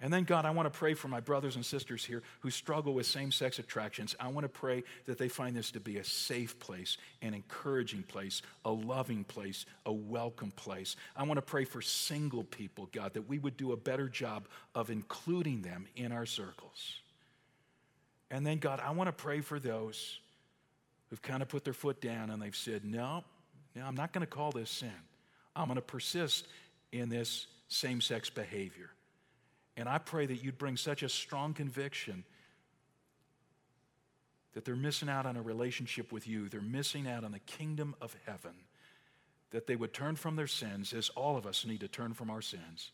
And 0.00 0.12
then, 0.12 0.24
God, 0.24 0.44
I 0.44 0.50
want 0.50 0.70
to 0.70 0.76
pray 0.76 0.94
for 0.94 1.08
my 1.08 1.20
brothers 1.20 1.56
and 1.56 1.64
sisters 1.64 2.04
here 2.04 2.22
who 2.40 2.50
struggle 2.50 2.94
with 2.94 3.06
same 3.06 3.30
sex 3.30 3.58
attractions. 3.58 4.14
I 4.18 4.28
want 4.28 4.44
to 4.44 4.48
pray 4.48 4.82
that 5.06 5.18
they 5.18 5.28
find 5.28 5.56
this 5.56 5.70
to 5.70 5.80
be 5.80 5.98
a 5.98 6.04
safe 6.04 6.58
place, 6.58 6.98
an 7.22 7.32
encouraging 7.32 8.02
place, 8.02 8.42
a 8.64 8.70
loving 8.70 9.24
place, 9.24 9.66
a 9.86 9.92
welcome 9.92 10.50
place. 10.50 10.96
I 11.16 11.22
want 11.22 11.38
to 11.38 11.42
pray 11.42 11.64
for 11.64 11.80
single 11.80 12.44
people, 12.44 12.88
God, 12.92 13.14
that 13.14 13.28
we 13.28 13.38
would 13.38 13.56
do 13.56 13.72
a 13.72 13.76
better 13.76 14.08
job 14.08 14.46
of 14.74 14.90
including 14.90 15.62
them 15.62 15.86
in 15.96 16.12
our 16.12 16.26
circles. 16.26 17.00
And 18.30 18.44
then, 18.44 18.58
God, 18.58 18.80
I 18.84 18.90
want 18.90 19.08
to 19.08 19.12
pray 19.12 19.40
for 19.40 19.60
those 19.60 20.18
who've 21.08 21.22
kind 21.22 21.40
of 21.40 21.48
put 21.48 21.64
their 21.64 21.72
foot 21.72 22.00
down 22.00 22.30
and 22.30 22.42
they've 22.42 22.56
said, 22.56 22.84
No, 22.84 23.22
no, 23.76 23.84
I'm 23.84 23.94
not 23.94 24.12
going 24.12 24.26
to 24.26 24.30
call 24.30 24.50
this 24.50 24.70
sin. 24.70 24.90
I'm 25.54 25.66
going 25.66 25.76
to 25.76 25.82
persist 25.82 26.46
in 26.90 27.08
this 27.08 27.46
same 27.68 28.00
sex 28.00 28.28
behavior. 28.28 28.90
And 29.76 29.88
I 29.88 29.98
pray 29.98 30.26
that 30.26 30.42
you'd 30.42 30.58
bring 30.58 30.76
such 30.76 31.02
a 31.02 31.08
strong 31.08 31.54
conviction 31.54 32.24
that 34.54 34.64
they're 34.64 34.76
missing 34.76 35.08
out 35.08 35.26
on 35.26 35.36
a 35.36 35.42
relationship 35.42 36.12
with 36.12 36.28
you, 36.28 36.48
they're 36.48 36.60
missing 36.60 37.08
out 37.08 37.24
on 37.24 37.32
the 37.32 37.40
kingdom 37.40 37.94
of 38.00 38.16
heaven, 38.24 38.54
that 39.50 39.66
they 39.66 39.74
would 39.74 39.92
turn 39.92 40.14
from 40.14 40.36
their 40.36 40.46
sins, 40.46 40.92
as 40.92 41.08
all 41.10 41.36
of 41.36 41.44
us 41.44 41.66
need 41.66 41.80
to 41.80 41.88
turn 41.88 42.14
from 42.14 42.30
our 42.30 42.40
sins, 42.40 42.92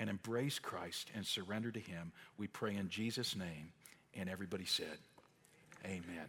and 0.00 0.10
embrace 0.10 0.58
Christ 0.58 1.10
and 1.14 1.24
surrender 1.24 1.70
to 1.70 1.80
Him. 1.80 2.10
We 2.38 2.48
pray 2.48 2.74
in 2.74 2.88
Jesus' 2.88 3.36
name. 3.36 3.72
And 4.14 4.28
everybody 4.28 4.64
said, 4.64 4.98
Amen. 5.84 6.26